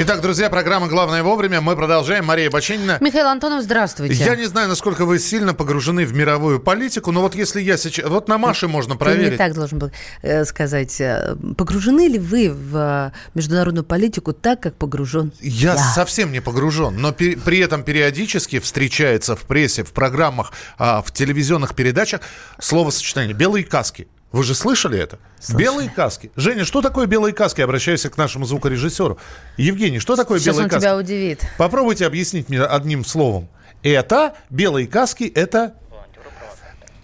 Итак, 0.00 0.20
друзья, 0.20 0.48
программа 0.48 0.86
«Главное 0.86 1.24
вовремя». 1.24 1.60
Мы 1.60 1.74
продолжаем. 1.74 2.24
Мария 2.24 2.48
Бочинина. 2.52 2.98
Михаил 3.00 3.26
Антонов, 3.26 3.64
здравствуйте. 3.64 4.14
Я 4.14 4.36
не 4.36 4.44
знаю, 4.44 4.68
насколько 4.68 5.04
вы 5.04 5.18
сильно 5.18 5.54
погружены 5.54 6.06
в 6.06 6.14
мировую 6.14 6.60
политику, 6.60 7.10
но 7.10 7.20
вот 7.20 7.34
если 7.34 7.60
я 7.60 7.76
сейчас... 7.76 8.08
Вот 8.08 8.28
на 8.28 8.38
Маше 8.38 8.68
можно 8.68 8.94
проверить. 8.94 9.24
Ты 9.24 9.30
не 9.32 9.36
так 9.38 9.54
должен 9.54 9.80
был 9.80 9.90
э, 10.22 10.44
сказать. 10.44 11.00
Э, 11.00 11.34
погружены 11.56 12.06
ли 12.06 12.20
вы 12.20 12.48
в 12.48 13.12
международную 13.34 13.82
политику 13.82 14.32
так, 14.32 14.60
как 14.60 14.76
погружен 14.76 15.32
я? 15.40 15.72
Я 15.72 15.76
совсем 15.76 16.30
не 16.30 16.38
погружен, 16.38 16.96
но 16.96 17.10
при, 17.10 17.34
при 17.34 17.58
этом 17.58 17.82
периодически 17.82 18.60
встречается 18.60 19.34
в 19.34 19.40
прессе, 19.46 19.82
в 19.82 19.90
программах, 19.90 20.52
а, 20.78 21.02
в 21.02 21.10
телевизионных 21.10 21.74
передачах 21.74 22.20
словосочетание 22.60 23.34
«белые 23.34 23.64
каски». 23.64 24.06
Вы 24.30 24.44
же 24.44 24.54
слышали 24.54 24.98
это? 24.98 25.18
Слышали. 25.40 25.62
Белые 25.64 25.90
каски. 25.90 26.30
Женя, 26.36 26.64
что 26.64 26.82
такое 26.82 27.06
белые 27.06 27.32
каски? 27.32 27.60
Обращаюсь 27.62 28.02
к 28.02 28.16
нашему 28.16 28.44
звукорежиссеру. 28.44 29.18
Евгений, 29.56 30.00
что 30.00 30.16
такое 30.16 30.38
Сейчас 30.38 30.54
белые 30.56 30.64
он 30.64 30.70
каски? 30.70 30.82
тебя 30.82 30.96
удивит. 30.96 31.40
Попробуйте 31.56 32.06
объяснить 32.06 32.48
мне 32.48 32.62
одним 32.62 33.04
словом. 33.04 33.48
Это 33.82 34.34
белые 34.50 34.86
каски, 34.86 35.24
это 35.24 35.74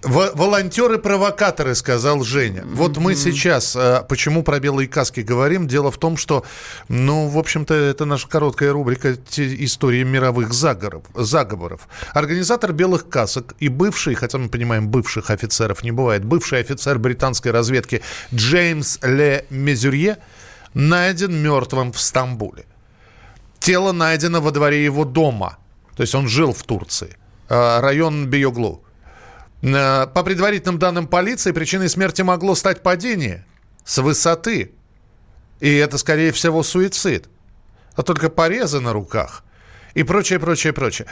Волонтеры-провокаторы, 0.05 1.75
сказал 1.75 2.23
Женя. 2.23 2.65
Вот 2.67 2.99
мы 2.99 3.15
сейчас, 3.15 3.75
э, 3.75 4.03
почему 4.09 4.43
про 4.43 4.61
белые 4.61 4.89
каски 4.89 5.21
говорим, 5.21 5.67
дело 5.67 5.91
в 5.91 5.99
том, 5.99 6.17
что, 6.17 6.45
ну, 6.89 7.29
в 7.29 7.39
общем-то, 7.39 7.75
это 7.75 8.05
наша 8.05 8.29
короткая 8.29 8.73
рубрика 8.73 9.17
истории 9.37 10.03
мировых 10.05 10.53
заговоров. 10.53 11.05
заговоров. 11.15 11.89
Организатор 12.13 12.73
белых 12.73 13.09
касок 13.09 13.55
и 13.59 13.69
бывший, 13.69 14.15
хотя 14.15 14.39
мы 14.39 14.49
понимаем, 14.49 14.89
бывших 14.89 15.31
офицеров 15.31 15.83
не 15.83 15.91
бывает, 15.91 16.25
бывший 16.25 16.61
офицер 16.61 16.99
британской 16.99 17.51
разведки 17.51 18.03
Джеймс 18.33 18.99
Ле 19.03 19.47
Мезюрье 19.51 20.19
найден 20.75 21.35
мертвым 21.35 21.93
в 21.93 22.01
Стамбуле. 22.01 22.67
Тело 23.59 23.93
найдено 23.93 24.41
во 24.41 24.51
дворе 24.51 24.85
его 24.85 25.05
дома. 25.05 25.59
То 25.97 26.03
есть 26.03 26.15
он 26.15 26.29
жил 26.29 26.53
в 26.53 26.63
Турции. 26.65 27.17
Э, 27.49 27.81
район 27.81 28.27
Биоглу. 28.27 28.84
Э, 29.65 30.07
по 30.07 30.23
предварительным 30.23 30.79
данным 30.79 31.07
полиции, 31.07 31.53
причиной 31.53 31.89
смерти 31.89 32.23
могло 32.23 32.55
стать 32.55 32.83
падение 32.83 33.47
с 33.85 33.99
высоты. 33.99 34.73
И 35.61 35.75
это, 35.75 35.97
скорее 35.99 36.33
всего, 36.33 36.63
суицид. 36.63 37.29
А 37.97 38.03
только 38.03 38.29
порезы 38.29 38.81
на 38.81 38.93
руках. 38.93 39.43
И 39.95 40.03
прочее, 40.03 40.39
прочее, 40.39 40.73
прочее. 40.73 41.07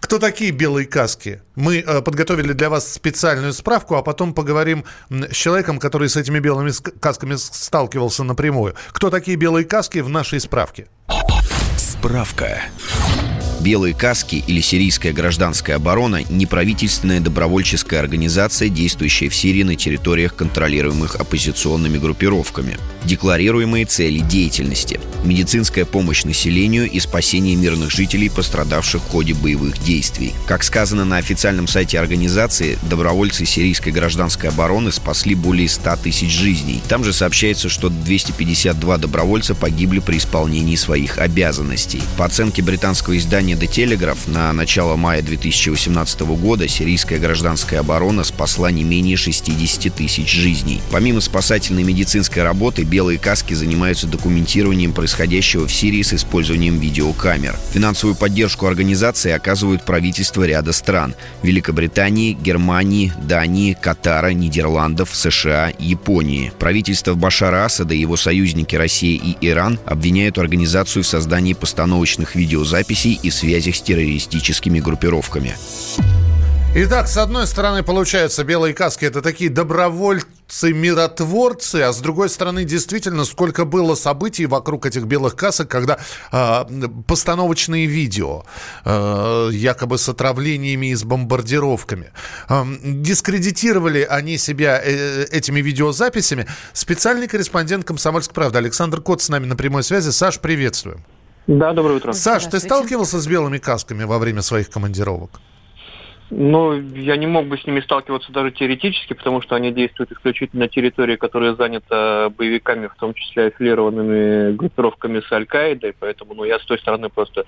Кто 0.00 0.18
такие 0.18 0.50
белые 0.50 0.86
каски? 0.86 1.42
Мы 1.54 1.80
э, 1.80 2.00
подготовили 2.00 2.54
для 2.54 2.70
вас 2.70 2.90
специальную 2.92 3.52
справку, 3.52 3.94
а 3.96 4.02
потом 4.02 4.32
поговорим 4.34 4.84
с 5.10 5.34
человеком, 5.34 5.78
который 5.78 6.08
с 6.08 6.16
этими 6.16 6.38
белыми 6.38 6.72
касками 6.98 7.34
сталкивался 7.36 8.24
напрямую. 8.24 8.74
Кто 8.92 9.10
такие 9.10 9.36
белые 9.36 9.64
каски 9.66 9.98
в 9.98 10.08
нашей 10.08 10.40
справке? 10.40 10.88
Справка. 11.76 12.62
Белые 13.62 13.94
каски 13.94 14.42
или 14.48 14.60
сирийская 14.60 15.12
гражданская 15.12 15.76
оборона– 15.76 16.22
неправительственная 16.28 17.20
добровольческая 17.20 18.00
организация, 18.00 18.68
действующая 18.68 19.28
в 19.28 19.36
Сирии 19.36 19.62
на 19.62 19.76
территориях, 19.76 20.34
контролируемых 20.34 21.14
оппозиционными 21.14 21.98
группировками. 21.98 22.76
Декларируемые 23.04 23.84
цели 23.84 24.18
деятельности– 24.18 25.00
медицинская 25.24 25.84
помощь 25.84 26.24
населению 26.24 26.90
и 26.90 27.00
спасение 27.00 27.56
мирных 27.56 27.90
жителей, 27.90 28.28
пострадавших 28.28 29.02
в 29.02 29.08
ходе 29.08 29.34
боевых 29.34 29.82
действий. 29.82 30.34
Как 30.46 30.62
сказано 30.62 31.04
на 31.04 31.16
официальном 31.16 31.66
сайте 31.66 31.98
организации, 31.98 32.78
добровольцы 32.88 33.44
сирийской 33.44 33.90
гражданской 33.90 34.50
обороны 34.50 34.92
спасли 34.92 35.34
более 35.34 35.68
100 35.68 35.96
тысяч 35.96 36.30
жизней. 36.30 36.82
Там 36.88 37.04
же 37.04 37.12
сообщается, 37.12 37.68
что 37.68 37.88
252 37.88 38.98
добровольца 38.98 39.54
погибли 39.54 40.00
при 40.00 40.18
исполнении 40.18 40.76
своих 40.76 41.18
обязанностей. 41.18 42.02
По 42.16 42.24
оценке 42.24 42.62
британского 42.62 43.16
издания 43.16 43.54
The 43.54 43.68
Telegraph, 43.68 44.18
на 44.26 44.52
начало 44.52 44.96
мая 44.96 45.22
2018 45.22 46.20
года 46.20 46.68
сирийская 46.68 47.18
гражданская 47.18 47.80
оборона 47.80 48.24
спасла 48.24 48.70
не 48.70 48.84
менее 48.84 49.16
60 49.16 49.94
тысяч 49.94 50.30
жизней. 50.30 50.80
Помимо 50.90 51.20
спасательной 51.20 51.82
медицинской 51.82 52.42
работы, 52.42 52.84
белые 52.92 53.18
каски 53.18 53.54
занимаются 53.54 54.06
документированием 54.06 54.92
происходящего 54.92 55.66
в 55.66 55.72
Сирии 55.72 56.02
с 56.02 56.12
использованием 56.12 56.78
видеокамер. 56.78 57.56
Финансовую 57.72 58.14
поддержку 58.14 58.66
организации 58.66 59.32
оказывают 59.32 59.86
правительства 59.86 60.44
ряда 60.44 60.74
стран– 60.74 61.14
Великобритании, 61.42 62.34
Германии, 62.34 63.10
Дании, 63.22 63.72
Катара, 63.72 64.34
Нидерландов, 64.34 65.08
США, 65.14 65.72
Японии. 65.78 66.52
Правительство 66.58 67.14
Башара 67.14 67.64
Асада 67.64 67.94
и 67.94 67.98
его 67.98 68.18
союзники 68.18 68.76
Россия 68.76 69.18
и 69.18 69.38
Иран 69.40 69.78
обвиняют 69.86 70.36
организацию 70.36 71.02
в 71.02 71.06
создании 71.06 71.54
постановочных 71.54 72.34
видеозаписей 72.34 73.18
и 73.22 73.30
связях 73.30 73.76
с 73.76 73.80
террористическими 73.80 74.80
группировками. 74.80 75.56
Итак, 76.74 77.06
с 77.06 77.18
одной 77.18 77.46
стороны, 77.46 77.82
получается, 77.82 78.44
белые 78.44 78.72
каски 78.72 79.04
это 79.04 79.20
такие 79.20 79.50
добровольцы-миротворцы, 80.52 81.76
а 81.82 81.92
с 81.92 82.00
другой 82.00 82.28
стороны, 82.28 82.64
действительно, 82.64 83.24
сколько 83.24 83.64
было 83.64 83.94
событий 83.94 84.46
вокруг 84.46 84.86
этих 84.86 85.04
белых 85.04 85.34
касок, 85.34 85.68
когда 85.68 85.98
э, 86.30 86.64
постановочные 87.06 87.86
видео, 87.86 88.44
э, 88.84 89.50
якобы 89.52 89.98
с 89.98 90.08
отравлениями 90.08 90.90
и 90.90 90.94
с 90.94 91.04
бомбардировками, 91.04 92.12
э, 92.48 92.64
дискредитировали 92.84 94.06
они 94.08 94.38
себя 94.38 94.80
э, 94.82 95.24
этими 95.30 95.60
видеозаписями. 95.60 96.46
Специальный 96.72 97.28
корреспондент 97.28 97.84
«Комсомольской 97.84 98.34
правды» 98.34 98.58
Александр 98.58 99.00
Кот 99.00 99.22
с 99.22 99.28
нами 99.28 99.46
на 99.46 99.56
прямой 99.56 99.82
связи. 99.82 100.10
Саш, 100.10 100.38
приветствуем. 100.38 101.04
Да, 101.46 101.72
доброе 101.72 101.96
утро. 101.96 102.12
Саш, 102.12 102.44
ты 102.46 102.60
сталкивался 102.60 103.20
с 103.20 103.26
белыми 103.26 103.58
касками 103.58 104.04
во 104.04 104.18
время 104.18 104.42
своих 104.42 104.70
командировок? 104.70 105.40
Ну, 106.34 106.80
я 106.94 107.18
не 107.18 107.26
мог 107.26 107.46
бы 107.46 107.58
с 107.58 107.66
ними 107.66 107.80
сталкиваться 107.80 108.32
даже 108.32 108.52
теоретически, 108.52 109.12
потому 109.12 109.42
что 109.42 109.54
они 109.54 109.70
действуют 109.70 110.12
исключительно 110.12 110.62
на 110.62 110.68
территории, 110.68 111.16
которая 111.16 111.54
занята 111.54 112.30
боевиками, 112.30 112.86
в 112.86 112.94
том 112.94 113.12
числе 113.12 113.48
аффилированными 113.48 114.52
группировками 114.56 115.20
с 115.20 115.30
Аль-Каидой, 115.30 115.94
поэтому 115.98 116.32
ну, 116.32 116.44
я 116.44 116.58
с 116.58 116.64
той 116.64 116.78
стороны 116.78 117.10
просто 117.10 117.44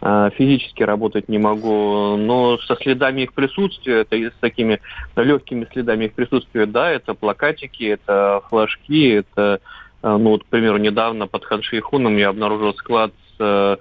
э, 0.00 0.30
физически 0.34 0.82
работать 0.82 1.28
не 1.28 1.36
могу. 1.36 2.16
Но 2.16 2.56
со 2.56 2.74
следами 2.76 3.22
их 3.22 3.34
присутствия, 3.34 4.00
это 4.00 4.16
с 4.16 4.40
такими 4.40 4.80
легкими 5.14 5.68
следами 5.70 6.06
их 6.06 6.14
присутствия, 6.14 6.64
да, 6.64 6.90
это 6.90 7.12
плакатики, 7.12 7.84
это 7.84 8.40
флажки, 8.48 9.08
это, 9.10 9.60
э, 10.02 10.08
ну 10.08 10.30
вот, 10.30 10.44
к 10.44 10.46
примеру, 10.46 10.78
недавно 10.78 11.26
под 11.26 11.44
Ханшейхуном 11.44 12.16
я 12.16 12.30
обнаружил 12.30 12.72
склад 12.76 13.12
с 13.36 13.40
э, 13.40 13.76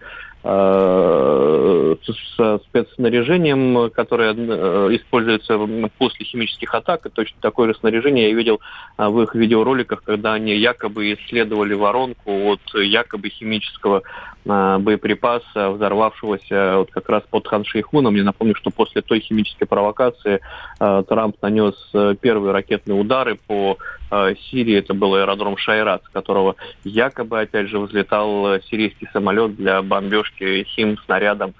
со 2.36 2.60
спецснаряжением, 2.60 3.92
которое 3.92 4.34
э, 4.34 4.96
используется 4.96 5.60
после 5.98 6.26
химических 6.26 6.74
атак. 6.74 7.06
И 7.06 7.10
точно 7.10 7.38
такое 7.42 7.68
же 7.68 7.80
снаряжение 7.80 8.30
я 8.30 8.36
видел 8.36 8.60
э, 8.98 9.08
в 9.08 9.22
их 9.22 9.36
видеороликах, 9.36 10.04
когда 10.04 10.34
они 10.34 10.56
якобы 10.56 11.14
исследовали 11.14 11.74
воронку 11.74 12.54
от 12.54 12.62
якобы 12.74 13.30
химического 13.30 14.02
боеприпаса, 14.44 15.70
взорвавшегося 15.70 16.78
вот 16.78 16.90
как 16.90 17.08
раз 17.10 17.22
под 17.30 17.46
Хан-Шейхуном. 17.46 18.16
Я 18.16 18.24
напомню, 18.24 18.56
что 18.56 18.72
после 18.72 19.04
той 19.04 19.20
химической 19.20 19.66
провокации 19.66 20.40
Трамп 20.80 21.36
нанес 21.44 21.76
первые 22.22 22.52
ракетные 22.52 23.00
удары 23.00 23.38
по 23.46 23.78
Сирии. 24.10 24.80
Это 24.80 24.96
был 24.96 25.14
аэродром 25.14 25.58
Шайрат, 25.58 26.04
с 26.06 26.10
которого 26.10 26.56
якобы, 26.84 27.42
опять 27.42 27.68
же, 27.68 27.78
взлетал 27.78 28.60
сирийский 28.62 29.08
самолет 29.14 29.56
для 29.56 29.84
бомбежки 29.84 30.31
поддержки 30.32 30.68
хим 30.76 30.98
снарядом 31.06 31.54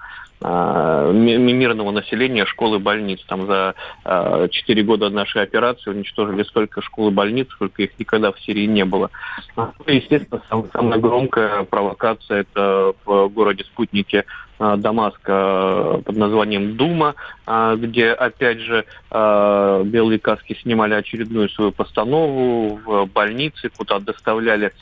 а, 0.44 1.12
мирного 1.12 1.92
населения, 1.92 2.44
школы, 2.46 2.80
больниц. 2.80 3.20
Там 3.28 3.46
за 3.46 3.74
а, 4.04 4.48
четыре 4.48 4.82
года 4.82 5.08
нашей 5.08 5.42
операции 5.42 5.90
уничтожили 5.90 6.42
столько 6.42 6.82
школ 6.82 7.10
и 7.10 7.12
больниц, 7.12 7.48
сколько 7.50 7.82
их 7.82 7.96
никогда 7.98 8.32
в 8.32 8.40
Сирии 8.40 8.66
не 8.66 8.84
было. 8.84 9.10
Ну, 9.56 9.72
естественно, 9.86 10.42
самая 10.72 10.98
громкая 10.98 11.62
провокация 11.62 12.40
это 12.40 12.92
в 13.04 13.28
городе 13.28 13.62
Спутнике 13.64 14.24
а, 14.58 14.76
Дамаска 14.76 16.02
под 16.04 16.16
названием 16.16 16.76
Дума, 16.76 17.14
где, 17.76 18.10
опять 18.10 18.58
же, 18.58 18.84
белые 19.10 20.18
каски 20.18 20.56
снимали 20.62 20.94
очередную 20.94 21.48
свою 21.50 21.72
постанову 21.72 22.80
в 22.84 23.06
больнице, 23.06 23.70
куда 23.76 23.98
доставляли 24.00 24.72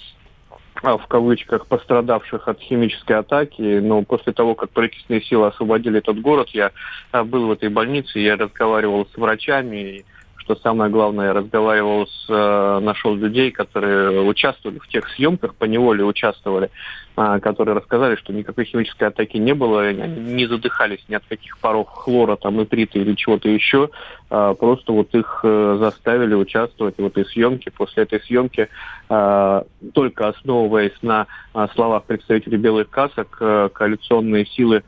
в 0.83 1.07
кавычках, 1.07 1.66
пострадавших 1.66 2.49
от 2.49 2.61
химической 2.61 3.12
атаки. 3.12 3.79
Но 3.81 4.03
после 4.03 4.33
того, 4.33 4.55
как 4.55 4.71
правительственные 4.71 5.23
силы 5.23 5.49
освободили 5.49 5.99
этот 5.99 6.21
город, 6.21 6.49
я 6.51 6.73
а, 7.12 7.25
был 7.25 7.47
в 7.47 7.53
этой 7.53 7.69
больнице, 7.69 8.19
я 8.19 8.37
разговаривал 8.37 9.07
с 9.07 9.16
врачами, 9.16 10.05
что 10.51 10.63
самое 10.63 10.91
главное, 10.91 11.27
я 11.27 11.33
разговаривал 11.33 12.09
с, 12.09 12.27
э, 12.29 12.81
нашел 12.81 13.15
людей, 13.15 13.53
которые 13.53 14.21
участвовали 14.23 14.81
в 14.81 14.89
тех 14.89 15.09
съемках, 15.11 15.55
по 15.55 15.65
неволе 15.65 16.03
участвовали, 16.05 16.71
э, 17.17 17.39
которые 17.41 17.77
рассказали, 17.77 18.17
что 18.17 18.33
никакой 18.33 18.65
химической 18.65 19.05
атаки 19.05 19.37
не 19.37 19.55
было, 19.55 19.83
они 19.83 20.03
не 20.33 20.47
задыхались 20.47 21.05
ни 21.09 21.15
от 21.15 21.23
каких 21.29 21.59
паров 21.59 21.89
хлора, 21.89 22.35
там, 22.35 22.57
нитрита 22.57 22.99
или 22.99 23.15
чего-то 23.15 23.49
еще, 23.49 23.91
э, 24.29 24.55
просто 24.59 24.93
вот 24.93 25.15
их 25.15 25.41
э, 25.45 25.77
заставили 25.79 26.35
участвовать 26.35 26.99
в 26.99 27.07
этой 27.07 27.25
съемке. 27.27 27.71
После 27.71 28.03
этой 28.03 28.21
съемки, 28.21 28.69
э, 29.09 29.63
только 29.95 30.29
основываясь 30.29 31.01
на 31.03 31.29
словах 31.75 32.05
представителей 32.05 32.59
белых 32.59 32.91
касок, 32.91 33.37
э, 33.41 33.69
коалиционные 33.73 34.47
силы 34.47 34.79
а, 34.79 34.83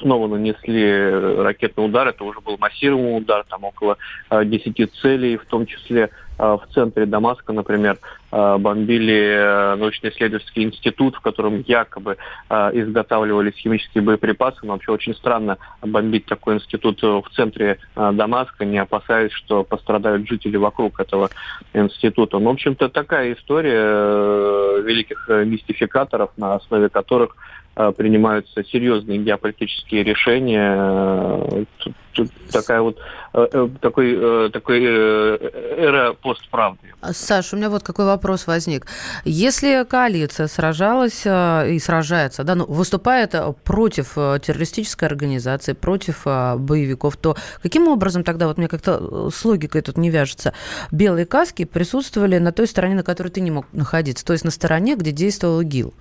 снова 0.00 0.26
нанесли 0.26 1.10
ракетный 1.42 1.84
удар. 1.84 2.08
Это 2.08 2.24
уже 2.24 2.40
был 2.40 2.58
массированный 2.58 3.18
удар, 3.18 3.44
там 3.48 3.62
около 3.62 3.98
10 4.30 4.80
а, 4.80 4.86
целей, 5.00 5.36
в 5.36 5.46
том 5.46 5.64
числе 5.64 6.10
а, 6.38 6.56
в 6.56 6.66
центре 6.74 7.06
Дамаска, 7.06 7.52
например, 7.52 7.98
бомбили 8.32 9.76
научно-исследовательский 9.76 10.62
институт, 10.62 11.16
в 11.16 11.20
котором 11.20 11.64
якобы 11.66 12.16
изготавливались 12.48 13.54
химические 13.54 14.04
боеприпасы. 14.04 14.58
Но 14.62 14.74
вообще 14.74 14.92
очень 14.92 15.16
странно 15.16 15.58
бомбить 15.82 16.26
такой 16.26 16.54
институт 16.54 17.02
в 17.02 17.24
центре 17.34 17.78
Дамаска, 17.96 18.64
не 18.64 18.78
опасаясь, 18.78 19.32
что 19.32 19.64
пострадают 19.64 20.28
жители 20.28 20.56
вокруг 20.56 21.00
этого 21.00 21.30
института. 21.72 22.38
Ну, 22.38 22.50
в 22.50 22.52
общем-то, 22.52 22.88
такая 22.88 23.34
история 23.34 23.82
э, 23.82 24.82
великих 24.84 25.28
мистификаторов, 25.28 26.30
на 26.36 26.54
основе 26.54 26.88
которых 26.88 27.34
Э, 27.34 27.59
принимаются 27.96 28.64
серьезные 28.64 29.18
геополитические 29.18 30.02
решения. 30.04 31.66
Тут 32.12 32.30
такая 32.50 32.80
вот 32.80 32.98
э, 33.34 33.46
э, 33.52 33.68
такой, 33.80 34.50
такой 34.50 34.84
эра 34.84 36.12
постправды. 36.14 36.80
Саша, 37.12 37.54
у 37.54 37.58
меня 37.58 37.70
вот 37.70 37.82
какой 37.84 38.04
вопрос 38.04 38.46
возник. 38.46 38.86
Если 39.24 39.86
коалиция 39.88 40.48
сражалась 40.48 41.24
и 41.24 41.78
сражается, 41.78 42.42
да, 42.42 42.56
ну, 42.56 42.66
выступает 42.66 43.34
против 43.64 44.14
террористической 44.14 45.06
организации, 45.06 45.72
против 45.72 46.24
боевиков, 46.24 47.16
то 47.16 47.36
каким 47.62 47.86
образом 47.88 48.24
тогда, 48.24 48.48
вот 48.48 48.58
мне 48.58 48.68
как-то 48.68 49.30
с 49.30 49.44
логикой 49.44 49.82
тут 49.82 49.96
не 49.96 50.10
вяжется, 50.10 50.52
белые 50.90 51.26
каски 51.26 51.64
присутствовали 51.64 52.38
на 52.38 52.52
той 52.52 52.66
стороне, 52.66 52.96
на 52.96 53.02
которой 53.04 53.28
ты 53.28 53.40
не 53.40 53.52
мог 53.52 53.66
находиться, 53.72 54.24
то 54.24 54.32
есть 54.32 54.44
на 54.44 54.50
стороне, 54.50 54.96
где 54.96 55.12
действовал 55.12 55.60
ИГИЛ? 55.60 55.94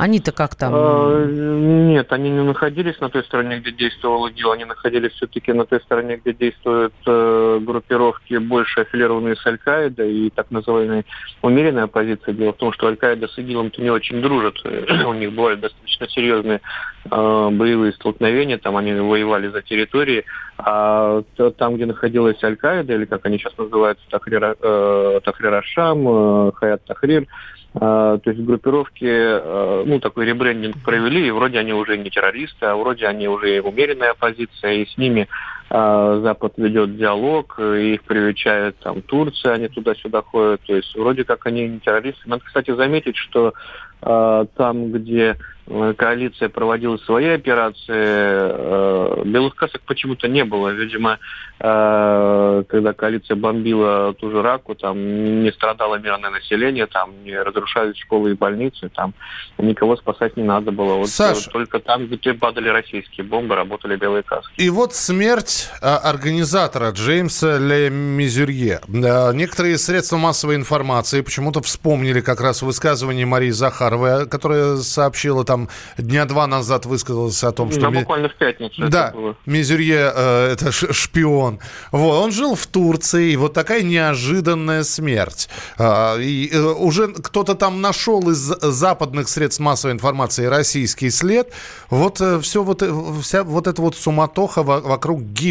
Они-то 0.00 0.32
как 0.32 0.54
там? 0.54 0.72
Нет, 2.00 2.12
они 2.14 2.30
не 2.30 2.42
находились 2.42 2.98
на 3.00 3.10
той 3.10 3.22
стороне, 3.24 3.58
где 3.58 3.72
действовал 3.72 4.26
ИГИЛ, 4.28 4.52
они 4.52 4.64
находились 4.64 5.12
все-таки 5.12 5.52
на 5.52 5.66
той 5.66 5.80
стороне, 5.80 6.16
где 6.16 6.32
действуют 6.32 6.94
э, 7.06 7.58
группировки, 7.60 8.38
больше 8.38 8.80
аффилированные 8.80 9.36
с 9.36 9.46
Аль-Каидой 9.46 10.10
и 10.10 10.30
так 10.30 10.50
называемая 10.50 11.04
умеренная 11.42 11.84
оппозиция. 11.84 12.32
Дело 12.32 12.54
в 12.54 12.56
том, 12.56 12.72
что 12.72 12.86
Аль-Каида 12.86 13.28
с 13.28 13.36
ИГИЛом-то 13.36 13.82
не 13.82 13.90
очень 13.90 14.22
дружат. 14.22 14.54
У 14.64 15.12
них 15.12 15.34
бывали 15.34 15.56
достаточно 15.56 16.08
серьезные 16.08 16.62
э, 17.04 17.48
боевые 17.52 17.92
столкновения, 17.92 18.56
там 18.56 18.78
они 18.78 18.94
воевали 18.94 19.48
за 19.48 19.60
территории, 19.60 20.24
а 20.56 21.22
там, 21.58 21.76
где 21.76 21.84
находилась 21.84 22.42
Аль-Каида, 22.42 22.94
или 22.94 23.04
как 23.04 23.26
они 23.26 23.36
сейчас 23.36 23.58
называются, 23.58 24.06
Тахрир, 24.08 24.56
э, 24.58 25.20
Тахрир 25.22 25.52
Ашам, 25.52 26.08
э, 26.08 26.52
Хаят 26.54 26.82
Тахрир, 26.86 27.26
А, 27.72 28.18
то 28.18 28.30
есть 28.30 28.42
группировки, 28.42 29.06
а, 29.06 29.84
ну, 29.86 30.00
такой 30.00 30.26
ребрендинг 30.26 30.82
провели, 30.82 31.28
и 31.28 31.30
вроде 31.30 31.58
они 31.58 31.72
уже 31.72 31.89
не 31.96 32.10
террористы, 32.10 32.66
а 32.66 32.76
вроде 32.76 33.06
они 33.06 33.28
уже 33.28 33.60
умеренная 33.60 34.10
оппозиция, 34.10 34.72
и 34.74 34.86
с 34.86 34.96
ними 34.96 35.28
Запад 35.70 36.54
ведет 36.56 36.96
диалог, 36.96 37.58
их 37.60 38.02
привечает 38.02 38.76
там 38.80 39.02
Турция, 39.02 39.52
они 39.52 39.68
туда-сюда 39.68 40.22
ходят, 40.22 40.60
то 40.66 40.74
есть 40.74 40.96
вроде 40.96 41.24
как 41.24 41.46
они 41.46 41.68
не 41.68 41.78
террористы. 41.78 42.28
Надо, 42.28 42.42
кстати, 42.44 42.74
заметить, 42.74 43.16
что 43.16 43.54
там, 44.00 44.92
где 44.92 45.36
Э, 45.72 45.94
коалиция 45.96 46.48
проводила 46.48 46.96
свои 46.98 47.28
операции, 47.28 47.84
э, 47.88 49.22
белых 49.24 49.54
касок 49.54 49.82
почему-то 49.82 50.26
не 50.26 50.44
было. 50.44 50.70
Видимо, 50.70 51.20
э, 51.60 52.64
когда 52.68 52.92
коалиция 52.92 53.36
бомбила 53.36 54.12
ту 54.14 54.32
же 54.32 54.42
Раку, 54.42 54.74
там 54.74 55.42
не 55.42 55.52
страдало 55.52 55.96
мирное 55.96 56.30
население, 56.30 56.86
там 56.86 57.12
не 57.22 57.40
разрушались 57.40 57.96
школы 57.98 58.32
и 58.32 58.34
больницы, 58.34 58.88
там 58.88 59.14
никого 59.58 59.96
спасать 59.96 60.36
не 60.36 60.42
надо 60.42 60.72
было. 60.72 60.94
Вот 60.94 61.08
Саш, 61.08 61.44
только 61.46 61.78
там, 61.78 62.06
где 62.06 62.34
падали 62.34 62.68
российские 62.68 63.24
бомбы, 63.24 63.54
работали 63.54 63.94
белые 63.94 64.24
каски. 64.24 64.52
И 64.56 64.70
вот 64.70 64.92
смерть 64.94 65.59
организатора 65.80 66.90
Джеймса 66.90 67.58
Ле 67.58 67.90
Мизюрье. 67.90 68.80
Некоторые 68.88 69.78
средства 69.78 70.16
массовой 70.16 70.56
информации 70.56 71.20
почему-то 71.20 71.62
вспомнили 71.62 72.20
как 72.20 72.40
раз 72.40 72.62
высказывание 72.62 73.26
Марии 73.26 73.50
Захаровой, 73.50 74.26
которая 74.28 74.76
сообщила 74.76 75.44
там 75.44 75.68
дня 75.98 76.24
два 76.24 76.46
назад 76.46 76.86
высказался 76.86 77.48
о 77.48 77.52
том, 77.52 77.70
что... 77.70 77.80
Да, 77.80 77.90
буквально 77.90 78.28
в 78.28 78.36
пятницу 78.36 78.88
Да, 78.88 79.14
Мизюрье 79.46 80.12
э, 80.14 80.52
это 80.52 80.72
шпион. 80.72 81.60
Вот, 81.92 82.22
он 82.22 82.32
жил 82.32 82.54
в 82.54 82.66
Турции, 82.66 83.32
и 83.32 83.36
вот 83.36 83.54
такая 83.54 83.82
неожиданная 83.82 84.84
смерть. 84.84 85.48
Э, 85.78 86.20
и 86.20 86.50
э, 86.52 86.60
уже 86.60 87.08
кто-то 87.08 87.54
там 87.54 87.80
нашел 87.80 88.28
из 88.30 88.38
западных 88.38 89.28
средств 89.28 89.60
массовой 89.60 89.92
информации 89.92 90.46
российский 90.46 91.10
след. 91.10 91.52
Вот 91.88 92.20
э, 92.20 92.40
все 92.40 92.62
вот, 92.62 92.82
э, 92.82 92.92
вся 93.22 93.44
вот 93.44 93.66
эта 93.66 93.80
вот 93.82 93.96
суматоха 93.96 94.62
вокруг 94.62 95.20
гибели 95.20 95.49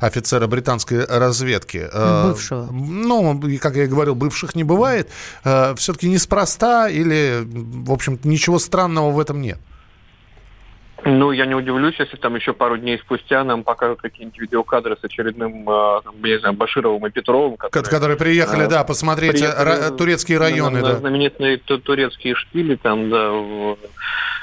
офицера 0.00 0.46
британской 0.46 1.04
разведки. 1.04 1.88
Э, 1.92 2.28
Бывшего. 2.28 2.68
Ну, 2.70 3.40
как 3.60 3.76
я 3.76 3.84
и 3.84 3.86
говорил, 3.86 4.14
бывших 4.14 4.54
не 4.54 4.64
бывает. 4.64 5.10
Э, 5.44 5.74
все-таки 5.76 6.08
неспроста 6.08 6.88
или, 6.88 7.42
в 7.44 7.92
общем 7.92 8.18
ничего 8.24 8.58
странного 8.58 9.10
в 9.10 9.20
этом 9.20 9.40
нет. 9.40 9.58
Ну, 11.04 11.30
я 11.30 11.46
не 11.46 11.54
удивлюсь, 11.54 11.94
если 11.98 12.16
там 12.16 12.34
еще 12.34 12.52
пару 12.52 12.76
дней 12.76 12.98
спустя 12.98 13.44
нам 13.44 13.62
покажут 13.62 14.00
какие-нибудь 14.00 14.40
видеокадры 14.40 14.96
с 15.00 15.04
очередным, 15.04 15.68
а, 15.70 16.00
я 16.24 16.34
не 16.34 16.40
знаю, 16.40 16.54
Башировым 16.56 17.06
и 17.06 17.10
Петровым. 17.10 17.56
Которые, 17.56 17.90
которые 17.90 18.16
приехали, 18.16 18.66
да, 18.66 18.82
посмотреть 18.82 19.38
приехали, 19.38 19.96
турецкие 19.96 20.38
районы. 20.38 20.80
На, 20.80 20.88
да. 20.88 20.96
Знаменитые 20.96 21.58
турецкие 21.58 22.34
штили 22.34 22.74
там, 22.74 23.10
да, 23.10 23.30
в, 23.30 23.78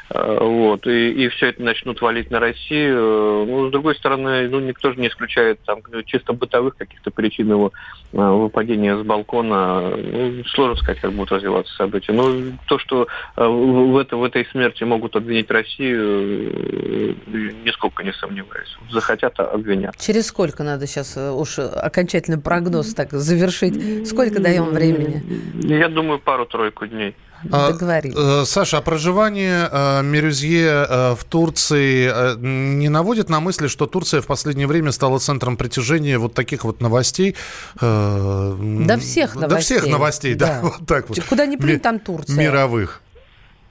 вот, 0.09 0.85
и, 0.85 1.11
и 1.11 1.27
все 1.29 1.47
это 1.47 1.63
начнут 1.63 2.01
валить 2.01 2.29
на 2.29 2.39
Россию. 2.39 3.45
Ну, 3.47 3.69
с 3.69 3.71
другой 3.71 3.95
стороны, 3.95 4.47
ну, 4.49 4.59
никто 4.59 4.93
же 4.93 4.99
не 4.99 5.07
исключает 5.07 5.59
там 5.61 5.79
чисто 6.05 6.33
бытовых 6.33 6.77
каких-то 6.77 7.11
причин 7.11 7.49
его 7.49 7.73
а, 8.13 8.31
выпадения 8.31 8.95
с 8.97 9.03
балкона. 9.03 9.95
Ну, 9.97 10.43
сложно 10.45 10.75
сказать, 10.75 11.01
как 11.01 11.11
будут 11.13 11.31
развиваться 11.31 11.73
события. 11.75 12.13
Но 12.13 12.31
то, 12.67 12.77
что 12.77 13.07
в, 13.35 13.97
это, 13.97 14.17
в 14.17 14.23
этой 14.23 14.45
смерти 14.47 14.83
могут 14.83 15.15
обвинить 15.15 15.49
Россию, 15.49 17.15
нисколько 17.63 18.03
не 18.03 18.13
сомневаюсь. 18.13 18.77
Захотят 18.91 19.39
обвинят. 19.39 19.97
Через 19.97 20.27
сколько 20.27 20.63
надо 20.63 20.87
сейчас 20.87 21.17
э, 21.17 21.31
уж 21.31 21.59
окончательный 21.59 22.39
прогноз 22.39 22.93
так 22.93 23.11
завершить? 23.11 24.07
Сколько 24.07 24.39
даем 24.39 24.65
времени? 24.65 25.23
Я 25.65 25.89
думаю, 25.89 26.19
пару-тройку 26.19 26.87
дней. 26.87 27.15
А, 27.51 27.71
Договорились. 27.71 28.15
А, 28.17 28.43
Саша, 28.45 28.77
а 28.77 28.81
проживание 28.81 29.67
а, 29.71 30.01
Мерюзье 30.01 30.69
а, 30.69 31.15
в 31.15 31.23
Турции 31.23 32.11
не 32.39 32.89
наводит 32.89 33.29
на 33.29 33.39
мысли, 33.39 33.67
что 33.67 33.85
Турция 33.85 34.21
в 34.21 34.27
последнее 34.27 34.67
время 34.67 34.91
стала 34.91 35.19
центром 35.19 35.57
притяжения 35.57 36.17
вот 36.17 36.33
таких 36.33 36.63
вот 36.63 36.81
новостей? 36.81 37.35
До 37.79 38.97
всех 38.99 39.35
новостей. 39.35 39.49
До 39.49 39.57
всех 39.59 39.87
новостей, 39.87 40.33
да, 40.35 40.47
да 40.47 40.61
вот 40.61 40.87
так 40.87 41.09
вот. 41.09 41.19
Куда 41.27 41.45
ни 41.45 41.55
плюнь, 41.55 41.79
там 41.79 41.99
Турция. 41.99 42.37
Мировых. 42.37 43.01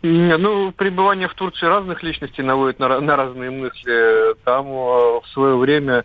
Ну, 0.03 0.73
пребывание 0.73 1.29
в 1.29 1.35
Турции 1.35 1.67
разных 1.67 2.03
личностей 2.03 2.43
наводит 2.43 2.79
на, 2.79 3.01
на 3.01 3.17
разные 3.17 3.51
мысли. 3.51 4.35
Там 4.45 4.67
в 4.67 5.23
свое 5.33 5.57
время 5.57 6.05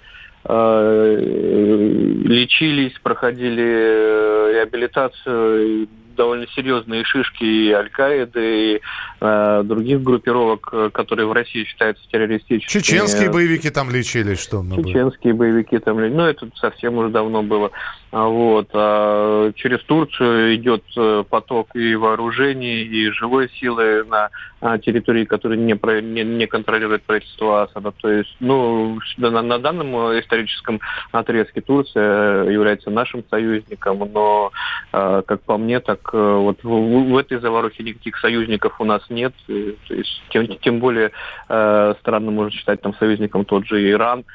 лечились, 2.24 2.98
проходили 3.04 4.54
реабилитацию 4.54 5.90
довольно 6.20 6.48
серьезные 6.48 7.06
шишки 7.06 7.46
и 7.46 7.72
Аль-Каиды, 7.72 8.74
и 8.74 8.82
э, 9.22 9.62
других 9.64 10.04
группировок, 10.04 10.70
э, 10.74 10.90
которые 10.92 11.28
в 11.28 11.32
России 11.32 11.64
считаются 11.64 12.04
террористическими. 12.12 12.82
Чеченские 12.82 13.32
боевики 13.32 13.70
там 13.70 13.90
лечились, 13.90 14.42
что? 14.42 14.66
Чеченские 14.76 15.34
боевики 15.34 15.80
там 15.80 15.98
лечились. 15.98 16.18
Ну, 16.18 16.26
это 16.26 16.50
совсем 16.56 16.98
уже 16.98 17.10
давно 17.10 17.42
было. 17.42 17.72
А 18.12 18.26
вот. 18.26 18.68
А 18.74 19.54
через 19.56 19.82
Турцию 19.84 20.56
идет 20.56 20.84
э, 20.98 21.24
поток 21.30 21.70
и 21.74 21.96
вооружений, 21.96 22.82
и 22.82 23.10
живой 23.12 23.50
силы 23.58 24.04
на 24.04 24.30
а, 24.60 24.78
территории, 24.78 25.24
которые 25.24 25.58
не, 25.58 25.74
не, 26.02 26.24
не 26.26 26.48
контролирует 26.48 27.04
правительство 27.04 27.64
Асада. 27.64 27.92
То 27.92 28.10
есть, 28.10 28.36
ну, 28.42 29.00
на, 29.18 29.42
на 29.42 29.58
данном 29.58 30.20
историческом 30.20 30.82
отрезке 31.14 31.62
Турция 31.62 32.44
является 32.50 32.90
нашим 32.90 33.24
союзником, 33.30 34.00
но, 34.12 34.52
как 34.92 35.42
по 35.44 35.58
мне, 35.58 35.80
так 35.80 36.09
вот 36.14 36.64
в, 36.64 36.70
в 36.70 37.18
этой 37.18 37.40
заварухе 37.40 37.84
никаких 37.84 38.18
союзников 38.18 38.80
у 38.80 38.86
нас 38.86 39.02
нет. 39.10 39.34
То 39.48 39.94
есть, 39.94 40.22
тем, 40.30 40.48
тем 40.60 40.80
более 40.80 41.12
странно 41.46 42.32
можно 42.32 42.52
считать 42.52 42.82
там 42.82 42.94
союзником 42.96 43.46
тот 43.46 43.66
же 43.66 43.90
Иран. 43.90 44.26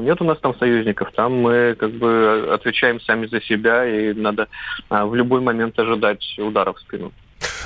Нет 0.00 0.20
у 0.22 0.24
нас 0.24 0.38
там 0.38 0.56
союзников, 0.58 1.12
там 1.14 1.34
мы 1.34 1.76
как 1.78 1.90
бы 1.92 2.48
отвечаем 2.52 3.00
сами 3.00 3.26
за 3.26 3.42
себя, 3.42 3.84
и 3.84 4.14
надо 4.14 4.48
а, 4.88 5.04
в 5.04 5.14
любой 5.14 5.40
момент 5.42 5.78
ожидать 5.78 6.24
удара 6.38 6.72
в 6.72 6.80
спину. 6.80 7.12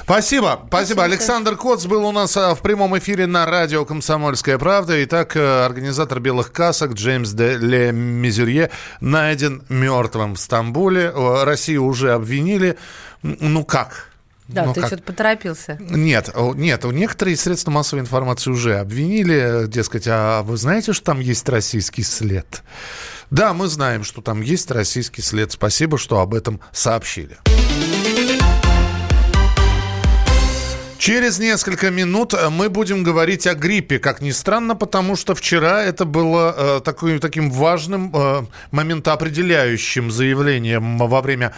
Спасибо, 0.03 0.61
спасибо. 0.69 1.05
Александр 1.05 1.57
Коц 1.57 1.87
был 1.87 2.05
у 2.05 2.13
нас 2.13 2.37
а, 2.37 2.55
в 2.55 2.63
прямом 2.63 2.99
эфире 2.99 3.27
на 3.27 3.47
радио 3.47 3.85
«Комсомольская 3.85 4.59
правда». 4.59 5.03
Итак, 5.05 5.37
э, 5.37 5.65
организатор 5.65 6.19
«Белых 6.19 6.53
касок» 6.53 6.95
Джеймс 6.95 7.33
де 7.33 7.59
Ле 7.59 7.93
Мизюрье 7.93 8.71
найден 9.01 9.63
мертвым 9.69 10.35
в 10.35 10.39
Стамбуле. 10.41 11.13
Россию 11.45 11.85
уже 11.85 12.13
обвинили. 12.13 12.77
Ну 13.41 13.65
как? 13.65 14.11
Да, 14.49 14.65
ну, 14.65 14.75
ты 14.75 14.81
как? 14.81 14.89
что-то 14.89 15.03
поторопился. 15.03 15.77
Нет, 15.81 16.31
нет, 16.55 16.85
некоторые 16.85 17.37
средства 17.37 17.73
массовой 17.73 18.01
информации 18.01 18.51
уже 18.51 18.79
обвинили, 18.79 19.67
дескать, 19.67 20.07
а 20.07 20.43
вы 20.43 20.57
знаете, 20.57 20.93
что 20.93 21.07
там 21.07 21.21
есть 21.21 21.49
российский 21.49 22.03
след? 22.03 22.63
Да, 23.31 23.55
мы 23.55 23.67
знаем, 23.67 24.05
что 24.05 24.23
там 24.23 24.41
есть 24.41 24.71
российский 24.71 25.23
след. 25.23 25.51
Спасибо, 25.51 25.99
что 25.99 26.21
об 26.21 26.33
этом 26.33 26.61
сообщили. 26.71 27.39
Через 31.07 31.39
несколько 31.39 31.93
минут 31.93 32.35
э, 32.35 32.49
мы 32.49 32.69
будем 32.69 33.05
говорить 33.05 33.47
о 33.47 33.55
гриппе, 33.55 34.01
как 34.01 34.21
ни 34.21 34.33
странно, 34.33 34.75
потому 34.75 35.15
что 35.15 35.37
вчера 35.37 35.85
это 35.85 36.05
было 36.05 36.53
э, 36.59 36.81
такой, 36.81 37.21
таким 37.21 37.49
важным, 37.49 38.11
э, 38.13 38.43
моментоопределяющим 38.73 40.11
заявлением 40.11 40.99
во 40.99 41.21
время 41.21 41.53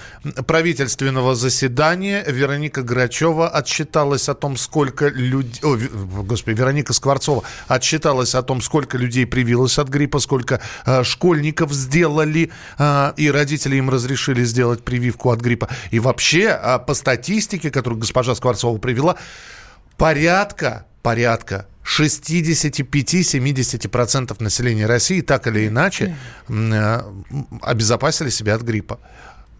правительственного 0.46 1.34
заседания. 1.34 2.22
Вероника 2.28 2.82
Грачева 2.82 3.48
отчиталась 3.48 4.28
о 4.28 4.34
том, 4.34 4.58
сколько 4.58 5.08
людей... 5.08 5.62
О, 5.62 5.78
господи, 6.24 6.58
Вероника 6.58 6.92
Скворцова 6.92 7.42
отчиталась 7.68 8.34
о 8.34 8.42
том, 8.42 8.60
сколько 8.60 8.98
людей 8.98 9.24
привилось 9.24 9.78
от 9.78 9.88
гриппа, 9.88 10.18
сколько 10.18 10.60
э, 10.84 11.04
школьников 11.04 11.72
сделали, 11.72 12.50
э, 12.76 13.12
и 13.16 13.30
родители 13.30 13.76
им 13.76 13.88
разрешили 13.88 14.44
сделать 14.44 14.84
прививку 14.84 15.30
от 15.30 15.40
гриппа. 15.40 15.70
И 15.90 16.00
вообще, 16.00 16.60
э, 16.62 16.78
по 16.86 16.92
статистике, 16.92 17.70
которую 17.70 17.98
госпожа 17.98 18.34
Скворцова 18.34 18.76
привела, 18.76 19.16
порядка, 19.98 20.86
порядка 21.02 21.66
65-70% 21.84 24.42
населения 24.42 24.86
России 24.86 25.20
так 25.20 25.46
или 25.46 25.68
иначе 25.68 26.16
э, 26.48 27.02
обезопасили 27.62 28.30
себя 28.30 28.54
от 28.54 28.62
гриппа. 28.62 28.98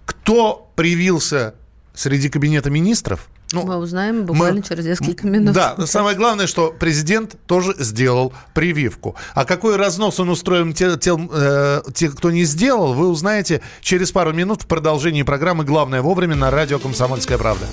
Кто 0.06 0.72
привился 0.76 1.54
среди 1.94 2.30
кабинета 2.30 2.70
министров? 2.70 3.28
Ну, 3.52 3.64
мы 3.64 3.76
узнаем 3.78 4.26
буквально 4.26 4.60
мы, 4.60 4.62
через 4.62 4.84
несколько 4.84 5.26
минут. 5.26 5.54
Да, 5.54 5.74
самое 5.86 6.14
главное, 6.14 6.46
что 6.46 6.70
президент 6.78 7.36
тоже 7.46 7.74
сделал 7.78 8.34
прививку. 8.52 9.16
А 9.34 9.46
какой 9.46 9.76
разнос 9.76 10.20
он 10.20 10.28
устроил 10.28 10.70
тем, 10.74 10.98
тем, 10.98 11.30
э, 11.32 11.80
тех, 11.94 12.14
кто 12.14 12.30
не 12.30 12.44
сделал, 12.44 12.92
вы 12.92 13.08
узнаете 13.08 13.62
через 13.80 14.12
пару 14.12 14.34
минут 14.34 14.64
в 14.64 14.66
продолжении 14.66 15.22
программы 15.22 15.64
«Главное 15.64 16.02
вовремя» 16.02 16.36
на 16.36 16.50
радио 16.50 16.78
«Комсомольская 16.78 17.38
правда». 17.38 17.64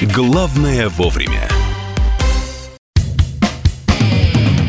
Главное 0.00 0.88
вовремя. 0.90 1.48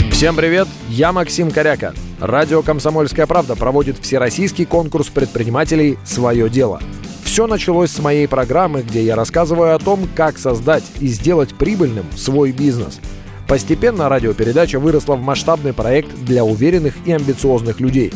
Всем 0.10 0.36
привет, 0.36 0.68
я 0.90 1.12
Максим 1.12 1.52
Коряка. 1.52 1.94
Радио 2.20 2.64
«Комсомольская 2.64 3.28
правда» 3.28 3.56
проводит 3.56 4.00
всероссийский 4.00 4.66
конкурс 4.66 5.10
предпринимателей 5.10 6.00
«Свое 6.04 6.50
дело». 6.50 6.82
Все 7.24 7.46
началось 7.46 7.92
с 7.92 8.00
моей 8.00 8.28
программы, 8.28 8.82
где 8.82 9.04
я 9.04 9.16
рассказываю 9.16 9.76
о 9.76 9.80
том, 9.80 10.10
как 10.16 10.40
создать 10.40 10.84
и 11.00 11.06
сделать 11.06 11.54
прибыльным 11.54 12.08
свой 12.16 12.52
бизнес. 12.52 13.00
Постепенно 13.48 14.10
радиопередача 14.10 14.80
выросла 14.80 15.16
в 15.16 15.22
масштабный 15.22 15.74
проект 15.74 16.10
для 16.26 16.44
уверенных 16.44 16.96
и 17.06 17.12
амбициозных 17.12 17.80
людей. 17.80 18.12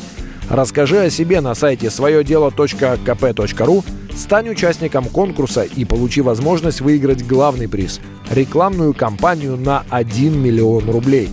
Расскажи 0.50 1.00
о 1.00 1.10
себе 1.12 1.42
на 1.42 1.54
сайте 1.54 1.92
своедело.кп.ру, 1.92 3.84
стань 4.16 4.50
участником 4.50 5.06
конкурса 5.06 5.64
и 5.64 5.86
получи 5.86 6.22
возможность 6.22 6.82
выиграть 6.82 7.26
главный 7.26 7.68
приз– 7.68 8.00
рекламную 8.32 8.94
кампанию 8.94 9.58
на 9.58 9.84
1 9.90 10.40
миллион 10.40 10.90
рублей. 10.90 11.30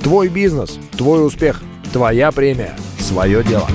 Твой 0.00 0.28
бизнес, 0.28 0.78
твой 0.96 1.26
успех, 1.26 1.62
твоя 1.92 2.32
премия, 2.32 2.74
свое 2.98 3.42
дело. 3.42 3.68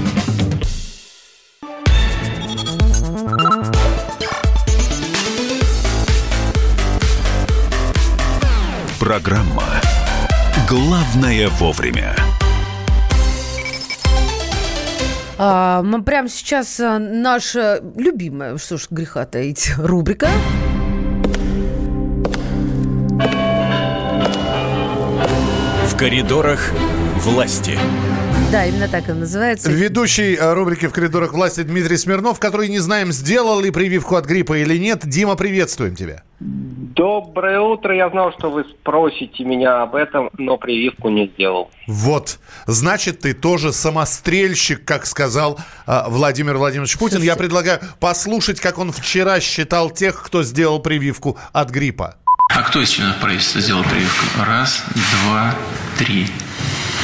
Программа 8.99 9.63
«Главное 10.69 11.49
вовремя». 11.49 12.32
А, 15.38 15.84
прямо 16.05 16.29
сейчас 16.29 16.79
а, 16.79 16.99
наша 16.99 17.81
любимая, 17.95 18.57
что 18.57 18.77
ж 18.77 18.88
греха 18.89 19.25
таить, 19.25 19.73
рубрика. 19.77 20.27
В 25.88 25.97
коридорах 25.97 26.71
власти. 27.17 27.77
Да, 28.53 28.67
именно 28.67 28.87
так 28.87 29.09
и 29.09 29.13
называется. 29.13 29.71
Ведущий 29.71 30.35
э, 30.35 30.53
рубрики 30.53 30.85
«В 30.87 30.93
коридорах 30.93 31.33
власти» 31.33 31.63
Дмитрий 31.63 31.97
Смирнов, 31.97 32.39
который 32.39 32.69
не 32.69 32.77
знаем, 32.77 33.11
сделал 33.11 33.59
ли 33.59 33.71
прививку 33.71 34.15
от 34.15 34.27
гриппа 34.27 34.59
или 34.59 34.77
нет. 34.77 35.07
Дима, 35.07 35.35
приветствуем 35.35 35.95
тебя. 35.95 36.21
Доброе 36.39 37.59
утро. 37.61 37.95
Я 37.95 38.11
знал, 38.11 38.31
что 38.37 38.51
вы 38.51 38.65
спросите 38.65 39.43
меня 39.43 39.81
об 39.81 39.95
этом, 39.95 40.29
но 40.37 40.57
прививку 40.57 41.09
не 41.09 41.29
сделал. 41.29 41.71
Вот. 41.87 42.37
Значит, 42.67 43.21
ты 43.21 43.33
тоже 43.33 43.73
самострельщик, 43.73 44.85
как 44.85 45.07
сказал 45.07 45.57
э, 45.87 46.03
Владимир 46.09 46.57
Владимирович 46.57 46.95
Путин. 46.99 47.23
Я 47.23 47.35
предлагаю 47.35 47.79
послушать, 47.99 48.59
как 48.59 48.77
он 48.77 48.91
вчера 48.91 49.39
считал 49.39 49.89
тех, 49.89 50.21
кто 50.21 50.43
сделал 50.43 50.79
прививку 50.79 51.39
от 51.53 51.71
гриппа. 51.71 52.17
А 52.55 52.61
кто 52.61 52.81
из 52.81 52.89
членов 52.89 53.17
правительства 53.17 53.61
сделал 53.61 53.83
прививку? 53.83 54.25
Раз, 54.45 54.85
два, 54.93 55.55
три. 55.97 56.27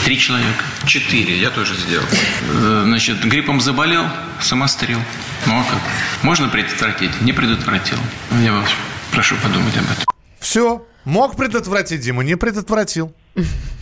Три 0.09 0.17
человека. 0.17 0.63
Четыре, 0.87 1.37
я 1.37 1.51
тоже 1.51 1.75
сделал. 1.75 2.03
Э, 2.03 2.81
значит, 2.83 3.23
гриппом 3.25 3.61
заболел, 3.61 4.05
самострел. 4.39 4.97
Ну 5.45 5.53
а 5.53 5.61
как? 5.61 5.79
Можно 6.23 6.49
предотвратить? 6.49 7.21
Не 7.21 7.31
предотвратил. 7.31 7.99
Я 8.43 8.53
вас 8.53 8.71
прошу 9.11 9.35
подумать 9.35 9.77
об 9.77 9.83
этом. 9.83 10.05
Все. 10.39 10.83
Мог 11.05 11.35
предотвратить, 11.35 12.01
Дима, 12.01 12.23
не 12.23 12.33
предотвратил. 12.33 13.13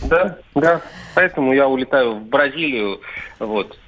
Да, 0.02 0.36
да. 0.54 0.82
Поэтому 1.14 1.54
я 1.54 1.66
улетаю 1.66 2.16
в 2.16 2.24
Бразилию, 2.24 3.00
вот, 3.38 3.78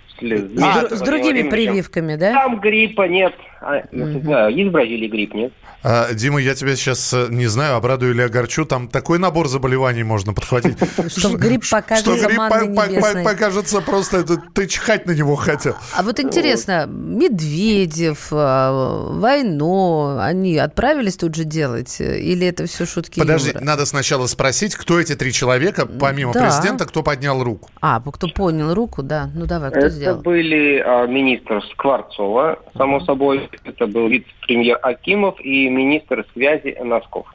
а, 0.62 0.88
с, 0.88 0.97
с 0.97 1.01
другими 1.03 1.47
прививками, 1.47 2.16
да? 2.16 2.32
Там 2.32 2.59
гриппа 2.59 3.03
нет. 3.07 3.34
А, 3.61 3.82
угу. 3.92 4.20
знаю, 4.20 4.54
есть 4.54 4.70
в 4.70 4.72
Бразилии 4.72 5.08
грипп, 5.08 5.34
нет? 5.34 5.52
А, 5.82 6.12
Дима, 6.12 6.40
я 6.40 6.54
тебя 6.54 6.76
сейчас, 6.76 7.12
э, 7.14 7.28
не 7.30 7.46
знаю, 7.46 7.76
обрадую 7.76 8.12
или 8.12 8.22
огорчу. 8.22 8.66
Там 8.66 8.88
такой 8.88 9.18
набор 9.18 9.48
заболеваний 9.48 10.02
можно 10.02 10.34
подхватить. 10.34 10.76
Что 11.08 11.36
грипп 11.36 11.64
покажется 11.70 12.16
Что 12.16 12.66
грипп 12.66 13.24
покажется 13.24 13.80
просто, 13.80 14.24
ты 14.24 14.66
чихать 14.66 15.06
на 15.06 15.12
него 15.12 15.36
хотел. 15.36 15.74
А 15.96 16.02
вот 16.02 16.20
интересно, 16.20 16.86
Медведев, 16.86 18.28
э, 18.30 19.11
Войну, 19.11 20.18
они 20.18 20.56
отправились 20.58 21.16
тут 21.16 21.34
же 21.34 21.44
делать? 21.44 22.00
Или 22.00 22.46
это 22.46 22.66
все 22.66 22.86
шутки 22.86 23.18
Подожди, 23.18 23.52
надо 23.61 23.86
сначала 23.86 24.26
спросить, 24.26 24.74
кто 24.74 25.00
эти 25.00 25.14
три 25.14 25.32
человека, 25.32 25.86
помимо 25.86 26.32
президента, 26.32 26.86
кто 26.86 27.02
поднял 27.02 27.42
руку? 27.42 27.68
А, 27.80 28.00
кто 28.00 28.28
поднял 28.28 28.74
руку, 28.74 29.02
да. 29.02 29.30
Ну 29.34 29.46
давай, 29.46 29.70
кто 29.70 29.88
сделал? 29.88 30.16
Это 30.16 30.24
были 30.24 30.82
а, 30.84 31.06
министр 31.06 31.62
Скворцова, 31.72 32.58
само 32.76 33.00
собой, 33.00 33.49
это 33.64 33.86
был 33.86 34.09
вице-премьер 34.09 34.78
Акимов 34.82 35.40
и 35.40 35.68
министр 35.68 36.26
связи 36.32 36.76
Носков. 36.82 37.26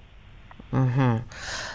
Угу. 0.71 1.21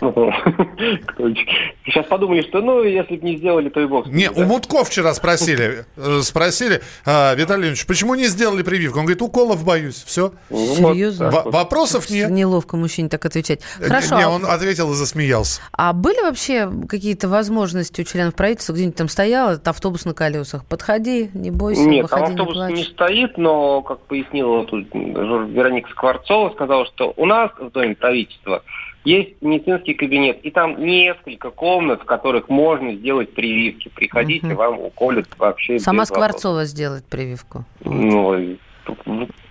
Сейчас 1.85 2.07
подумали, 2.07 2.41
что 2.43 2.63
ну, 2.63 2.83
если 2.83 3.17
бы 3.17 3.27
не 3.27 3.37
сделали, 3.37 3.69
то 3.69 3.81
и 3.81 3.87
бог. 3.87 4.07
Не, 4.07 4.31
у 4.31 4.45
Мутков 4.45 4.89
вчера 4.89 5.13
спросили, 5.13 5.85
э, 5.97 6.21
спросили, 6.23 6.81
а, 7.05 7.35
Виталий 7.35 7.69
Ильич, 7.69 7.87
почему 7.87 8.15
не 8.15 8.25
сделали 8.25 8.63
прививку? 8.63 8.99
Он 8.99 9.05
говорит, 9.05 9.21
уколов 9.21 9.65
боюсь, 9.65 10.03
все. 10.03 10.33
Ну, 10.49 10.93
Серьезно? 10.93 11.31
Вопросов 11.31 12.09
нет. 12.09 12.31
Неловко 12.31 12.77
мужчине 12.79 13.11
так 13.11 13.25
отвечать. 13.27 13.61
Э, 13.79 13.89
Хорошо. 13.89 14.19
Не, 14.19 14.27
он 14.27 14.47
ответил 14.47 14.91
и 14.93 14.95
засмеялся. 14.95 15.61
А 15.73 15.93
были 15.93 16.23
вообще 16.23 16.71
какие-то 16.89 17.29
возможности 17.29 18.01
у 18.01 18.05
членов 18.05 18.35
правительства, 18.35 18.73
где-нибудь 18.73 18.97
там 18.97 19.09
стоял 19.09 19.51
этот 19.51 19.69
автобус 19.69 20.07
на 20.07 20.15
колесах? 20.15 20.65
Подходи, 20.65 21.31
не 21.35 21.51
бойся, 21.51 21.83
Нет, 21.83 22.05
выходи, 22.05 22.23
там 22.23 22.33
автобус 22.33 22.57
не, 22.69 22.75
не 22.75 22.85
стоит, 22.85 23.37
но, 23.37 23.83
как 23.83 24.01
пояснила 24.01 24.65
тут 24.65 24.89
Вероника 24.95 25.91
Скворцова, 25.91 26.51
сказала, 26.55 26.87
что 26.87 27.13
у 27.17 27.27
нас 27.27 27.51
в 27.59 27.71
Доме 27.71 27.95
правительства 27.95 28.63
есть 29.05 29.41
медицинский 29.41 29.95
кабинет, 29.95 30.41
и 30.43 30.51
там 30.51 30.85
несколько 30.85 31.51
комнат, 31.51 32.03
в 32.03 32.05
которых 32.05 32.49
можно 32.49 32.95
сделать 32.95 33.33
прививки. 33.35 33.89
Приходите, 33.89 34.49
угу. 34.49 34.57
вам 34.57 34.81
уколют 34.81 35.27
вообще 35.39 35.79
Сама 35.79 36.05
Скворцова 36.05 36.53
вопросов. 36.53 36.71
сделает 36.71 37.05
прививку. 37.07 37.65
Ну, 37.85 38.59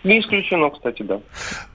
не 0.04 0.20
исключено, 0.20 0.70
кстати, 0.70 1.04
да. 1.04 1.20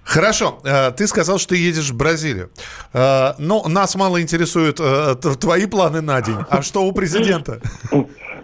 Хорошо, 0.03 0.61
э, 0.64 0.91
ты 0.93 1.07
сказал, 1.07 1.39
что 1.39 1.51
ты 1.51 1.57
едешь 1.57 1.91
в 1.91 1.97
Бразилию. 1.97 2.51
Э, 2.93 3.33
но 3.39 3.66
нас 3.68 3.95
мало 3.97 4.20
интересуют 4.20 4.81
э, 4.81 5.14
твои 5.41 5.66
планы 5.66 6.01
на 6.01 6.20
день. 6.20 6.37
А 6.51 6.62
что 6.62 6.85
у 6.85 6.93
президента? 6.93 7.61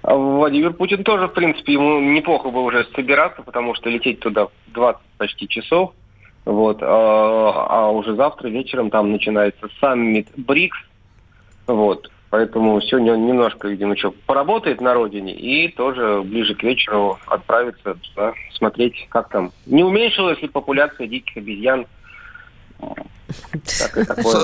Владимир 0.03 0.73
Путин 0.73 1.05
тоже, 1.05 1.29
в 1.29 1.35
принципе, 1.35 1.75
ему 1.75 2.01
неплохо 2.01 2.51
бы 2.51 2.63
уже 2.63 2.87
собираться, 2.95 3.43
потому 3.43 3.75
что 3.75 3.91
лететь 3.91 4.21
туда 4.21 4.49
20 4.69 5.01
почти 5.19 5.49
часов. 5.49 5.93
Вот. 6.51 6.83
А, 6.83 7.67
а 7.69 7.91
уже 7.91 8.17
завтра 8.17 8.49
вечером 8.49 8.91
там 8.91 9.13
начинается 9.13 9.69
саммит 9.81 10.27
БРИКС. 10.37 10.79
Вот. 11.69 12.11
Поэтому 12.31 12.81
сегодня 12.81 13.13
он 13.15 13.25
немножко, 13.25 13.69
видимо, 13.69 13.95
еще 13.95 14.11
поработает 14.11 14.81
на 14.81 14.93
родине 14.95 15.33
и 15.33 15.69
тоже 15.69 16.23
ближе 16.23 16.57
к 16.57 16.65
вечеру 16.65 17.19
отправится 17.27 17.95
туда 17.95 18.35
смотреть, 18.53 19.07
как 19.11 19.29
там. 19.29 19.53
Не 19.67 19.85
уменьшилась 19.85 20.43
ли 20.43 20.49
популяция 20.49 21.07
диких 21.07 21.37
обезьян 21.37 21.87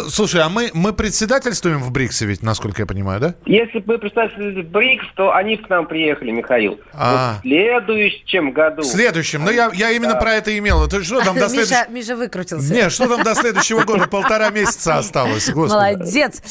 Слушай, 0.09 0.43
а 0.43 0.49
мы, 0.49 0.71
мы 0.75 0.93
председательствуем 0.93 1.79
в 1.79 1.91
БРИКСе 1.91 2.27
ведь, 2.27 2.43
насколько 2.43 2.83
я 2.83 2.87
понимаю, 2.87 3.21
да? 3.21 3.35
Если 3.47 3.79
бы 3.81 3.95
мы 3.95 3.99
председательствовали 3.99 4.63
в 4.63 4.71
БРИКС, 4.71 5.07
то 5.17 5.35
они 5.35 5.57
к 5.57 5.69
нам 5.69 5.87
приехали, 5.87 6.31
Михаил. 6.31 6.81
А. 6.93 7.39
В 7.39 7.43
следующем 7.43 8.53
году. 8.53 8.83
В 8.83 8.85
следующем. 8.85 9.45
Ну, 9.45 9.51
я, 9.51 9.71
я 9.75 9.91
именно 9.91 10.15
да. 10.15 10.21
про 10.21 10.35
это 10.35 10.57
имел. 10.57 10.85
Это 10.85 11.03
что 11.03 11.21
там 11.21 11.37
до 11.37 11.49
следующего... 11.49 11.91
Миша, 11.91 11.91
Миша 11.91 12.17
выкрутился. 12.17 12.73
Не, 12.73 12.91
что 12.91 13.09
там 13.09 13.23
до 13.23 13.35
следующего 13.35 13.85
года? 13.85 14.07
Полтора 14.07 14.51
месяца 14.51 14.97
осталось. 14.99 15.51
Господи. 15.51 15.75
Молодец. 15.75 16.43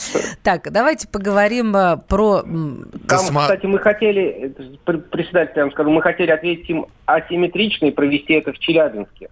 Так, 0.43 0.71
давайте 0.71 1.07
поговорим 1.07 1.75
э, 1.75 1.97
про... 1.97 2.41
Там, 3.07 3.19
кстати, 3.19 3.65
мы 3.65 3.79
хотели, 3.79 4.53
председатель, 4.85 5.53
я 5.55 5.63
вам 5.63 5.71
скажу, 5.71 5.89
мы 5.89 6.01
хотели 6.01 6.31
ответить 6.31 6.69
им 6.69 6.85
асимметрично 7.05 7.85
и 7.85 7.91
провести 7.91 8.33
это 8.33 8.51
в 8.53 8.59
Челябинске. 8.59 9.29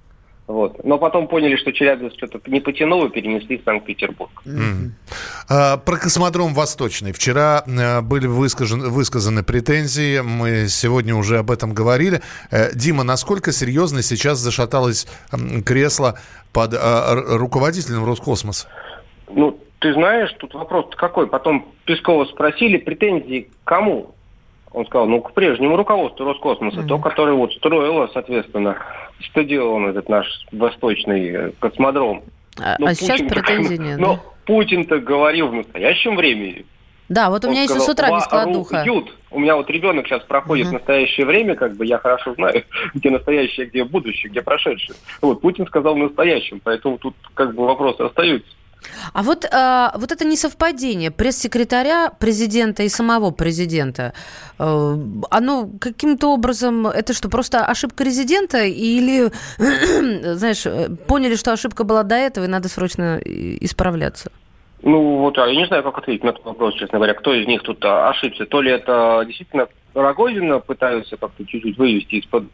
Вот. 0.48 0.84
Но 0.84 0.98
потом 0.98 1.28
поняли, 1.28 1.56
что 1.56 1.72
Челябинск 1.72 2.18
что-то 2.18 2.40
не 2.48 2.60
потянул 2.60 3.06
и 3.06 3.10
перенесли 3.10 3.58
в 3.58 3.64
Санкт-Петербург. 3.64 4.30
Mm. 4.46 4.90
А, 5.50 5.78
про 5.78 5.98
космодром 5.98 6.54
Восточный. 6.54 7.14
Вчера 7.14 7.64
а, 7.66 8.02
были 8.02 8.28
выскажены, 8.28 8.90
высказаны 8.90 9.44
претензии. 9.44 10.20
Мы 10.20 10.68
сегодня 10.68 11.16
уже 11.16 11.38
об 11.38 11.50
этом 11.50 11.74
говорили. 11.74 12.22
А, 12.52 12.74
Дима, 12.74 13.04
насколько 13.04 13.54
серьезно 13.54 14.02
сейчас 14.02 14.40
зашаталось 14.40 15.08
кресло 15.66 16.20
под 16.52 16.74
а, 16.74 17.16
руководителем 17.16 18.04
Роскосмоса? 18.06 18.68
Ну, 19.30 19.58
ты 19.80 19.94
знаешь, 19.94 20.32
тут 20.40 20.54
вопрос 20.54 20.88
какой. 20.98 21.28
Потом 21.28 21.74
Пескова 21.86 22.26
спросили, 22.26 22.78
претензии 22.78 23.50
к 23.64 23.68
кому? 23.68 24.14
Он 24.74 24.86
сказал, 24.88 25.08
ну, 25.08 25.22
к 25.22 25.34
прежнему 25.34 25.78
руководству 25.78 26.26
Роскосмоса, 26.26 26.80
mm-hmm. 26.80 26.88
то, 26.88 26.98
которое 26.98 27.34
вот 27.34 27.54
строило, 27.54 28.10
соответственно, 28.12 28.78
стадион 29.30 29.88
этот 29.88 30.10
наш 30.10 30.28
восточный 30.52 31.30
э, 31.30 31.52
космодром. 31.60 32.24
А, 32.60 32.76
ну, 32.80 32.88
а 32.88 32.96
сейчас 32.96 33.22
претензий 33.22 33.78
нет. 33.78 34.00
Но 34.00 34.16
да? 34.16 34.22
Путин-то 34.46 35.00
говорил 35.00 35.48
в 35.48 35.54
настоящем 35.54 36.16
времени. 36.16 36.66
Да, 37.10 37.30
вот 37.30 37.46
у 37.46 37.50
меня 37.50 37.64
еще 37.64 37.80
с 37.80 37.88
утра 37.88 38.10
без 38.16 38.24
складуха. 38.24 38.84
У 39.30 39.40
меня 39.40 39.56
вот 39.56 39.70
ребенок 39.70 40.08
сейчас 40.08 40.24
проходит 40.24 40.68
угу. 40.68 40.76
настоящее 40.76 41.26
время, 41.26 41.56
как 41.56 41.76
бы 41.76 41.86
я 41.86 41.98
хорошо 41.98 42.34
знаю, 42.36 42.64
где 42.94 43.10
настоящее, 43.10 43.68
где 43.68 43.84
будущее, 43.84 44.32
где 44.32 44.42
прошедшее. 44.42 44.96
Вот 45.22 45.42
Путин 45.42 45.68
сказал 45.68 45.96
в 45.96 45.98
настоящем, 45.98 46.62
поэтому 46.64 46.98
тут 46.98 47.16
как 47.34 47.54
бы 47.54 47.66
вопросы 47.66 48.02
остаются. 48.02 48.50
А 49.14 49.24
вот, 49.24 49.46
а, 49.52 49.94
вот 49.98 50.12
это 50.12 50.26
несовпадение 50.26 51.12
пресс-секретаря 51.12 52.12
президента 52.20 52.84
и 52.84 52.90
самого 52.90 53.32
президента, 53.32 54.14
э, 54.60 54.98
оно 55.32 55.70
каким-то 55.80 56.34
образом, 56.34 56.88
это 56.88 57.14
что, 57.14 57.30
просто 57.30 57.66
ошибка 57.66 58.04
резидента 58.04 58.64
или, 58.64 59.32
знаешь, 60.36 60.66
поняли, 61.08 61.36
что 61.36 61.54
ошибка 61.54 61.84
была 61.84 62.04
до 62.04 62.16
этого 62.16 62.46
и 62.46 62.48
надо 62.48 62.70
срочно 62.70 63.20
исправляться? 63.24 64.32
Ну, 64.84 65.20
вот, 65.20 65.38
а 65.38 65.48
я 65.48 65.56
не 65.56 65.66
знаю, 65.66 65.84
как 65.84 65.98
ответить 65.98 66.24
на 66.24 66.30
этот 66.30 66.44
вопрос, 66.44 66.76
честно 66.76 66.98
говоря. 66.98 67.14
Кто 67.14 67.34
из 67.34 67.48
них 67.48 67.64
тут 67.64 67.84
ошибся? 67.86 68.46
То 68.46 68.62
ли 68.62 68.72
это 68.72 69.24
действительно 69.26 69.68
Рогозина 69.94 70.60
пытаются 70.60 71.18
как-то 71.18 71.46
чуть-чуть 71.46 71.78
вывести 71.78 72.16
из-под 72.16 72.46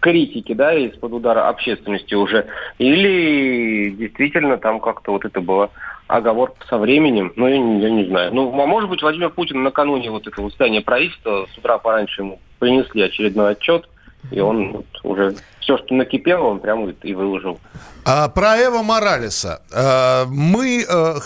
критики, 0.00 0.52
да, 0.52 0.74
из-под 0.74 1.12
удара 1.12 1.48
общественности 1.48 2.14
уже, 2.14 2.46
или 2.78 3.90
действительно 3.90 4.58
там 4.58 4.80
как-то 4.80 5.12
вот 5.12 5.24
это 5.24 5.40
было 5.40 5.70
оговорка 6.06 6.66
со 6.66 6.78
временем, 6.78 7.32
ну, 7.36 7.48
я, 7.48 7.54
я 7.54 7.90
не 7.90 8.04
знаю. 8.04 8.34
Ну, 8.34 8.60
а 8.60 8.66
может 8.66 8.90
быть, 8.90 9.02
Владимир 9.02 9.30
Путин 9.30 9.62
накануне 9.62 10.10
вот 10.10 10.26
этого 10.26 10.50
здания 10.50 10.82
правительства 10.82 11.46
с 11.52 11.58
утра 11.58 11.78
пораньше 11.78 12.22
ему 12.22 12.40
принесли 12.58 13.02
очередной 13.02 13.52
отчет, 13.52 13.88
и 14.30 14.40
он 14.40 14.72
вот 14.72 14.86
уже 15.02 15.34
все, 15.60 15.78
что 15.78 15.94
накипело, 15.94 16.44
он 16.44 16.60
прямо 16.60 16.90
и 16.90 17.14
выложил. 17.14 17.58
А, 18.04 18.28
про 18.28 18.56
Эва 18.62 18.82
Моралеса. 18.82 19.62
А, 19.72 20.26
мы 20.26 20.84
а, 20.88 21.16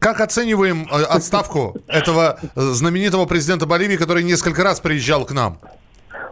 как 0.00 0.20
оцениваем 0.20 0.88
э, 0.90 1.02
отставку 1.04 1.76
этого 1.86 2.38
знаменитого 2.54 3.26
президента 3.26 3.66
Боливии, 3.66 3.96
который 3.96 4.24
несколько 4.24 4.64
раз 4.64 4.80
приезжал 4.80 5.24
к 5.24 5.32
нам? 5.32 5.58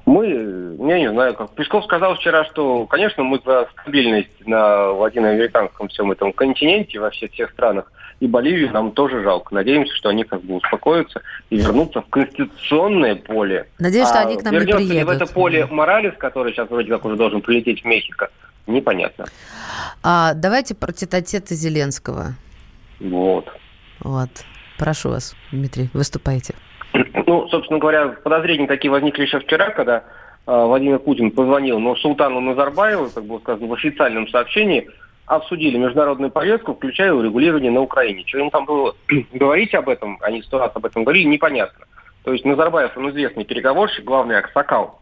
Мы, 0.05 0.27
я 0.27 0.99
не 0.99 1.11
знаю, 1.11 1.35
как 1.35 1.51
Песков 1.53 1.85
сказал 1.85 2.17
вчера, 2.17 2.45
что, 2.47 2.87
конечно, 2.87 3.23
мы 3.23 3.41
за 3.45 3.69
стабильность 3.81 4.47
на 4.47 4.91
латиноамериканском 4.91 5.89
всем 5.89 6.11
этом 6.11 6.33
континенте, 6.33 6.99
во 6.99 7.11
всех 7.11 7.31
тех 7.33 7.51
странах, 7.53 7.93
и 8.23 8.29
Боливию 8.29 8.73
нам 8.73 8.93
тоже 8.93 9.21
жалко. 9.25 9.53
Надеемся, 9.53 9.93
что 9.97 10.11
они 10.11 10.23
как 10.23 10.43
бы 10.43 10.55
успокоятся 10.55 11.23
и 11.51 11.57
вернутся 11.57 12.03
в 12.03 12.07
конституционное 12.07 13.17
поле. 13.17 13.67
Надеюсь, 13.81 14.07
а 14.07 14.11
что 14.11 14.21
они 14.21 14.37
к 14.37 14.45
нам 14.45 14.55
не 14.55 14.61
приедут. 14.61 14.93
ли 14.93 15.03
в 15.03 15.09
это 15.09 15.27
поле 15.27 15.67
Моралес, 15.67 16.15
который 16.19 16.53
сейчас 16.53 16.71
вроде 16.71 16.89
как 16.89 17.05
уже 17.05 17.17
должен 17.17 17.41
прилететь 17.41 17.83
в 17.83 17.85
Мехико, 17.85 18.31
непонятно. 18.69 19.25
А, 20.05 20.35
давайте 20.35 20.77
про 20.77 20.93
тет-а-тета 20.93 21.57
Зеленского. 21.57 22.35
Вот. 23.01 23.49
Вот. 23.99 24.31
Прошу 24.79 25.09
вас, 25.09 25.35
Дмитрий, 25.51 25.91
выступайте. 25.93 26.55
Ну, 27.27 27.49
собственно 27.49 27.81
говоря, 27.81 28.07
подозрения 28.07 28.69
такие 28.69 28.93
возникли 28.93 29.23
еще 29.23 29.41
вчера, 29.41 29.71
когда 29.71 29.97
э, 29.97 30.03
Владимир 30.47 31.01
Путин 31.01 31.33
позвонил 31.33 31.81
но 31.81 31.97
Султану 31.97 32.39
Назарбаеву, 32.39 33.11
как 33.11 33.25
было 33.25 33.41
сказано 33.41 33.67
в 33.67 33.73
официальном 33.73 34.29
сообщении, 34.29 34.89
обсудили 35.27 35.79
международную 35.79 36.31
повестку, 36.31 36.75
включая 36.75 37.13
урегулирование 37.13 37.71
на 37.71 37.81
Украине. 37.81 38.25
Что 38.27 38.39
им 38.39 38.51
там 38.51 38.65
было 38.65 38.95
говорить 39.33 39.75
об 39.75 39.89
этом, 39.89 40.19
они 40.23 40.43
сто 40.43 40.59
раз 40.59 40.73
об 40.75 40.85
этом 40.85 41.05
говорили, 41.05 41.25
непонятно. 41.25 41.87
То 42.25 42.33
есть 42.33 42.45
Назарбаев, 42.45 42.97
он 42.97 43.11
известный 43.11 43.45
переговорщик, 43.45 44.05
главный 44.05 44.39
аксакал 44.39 45.01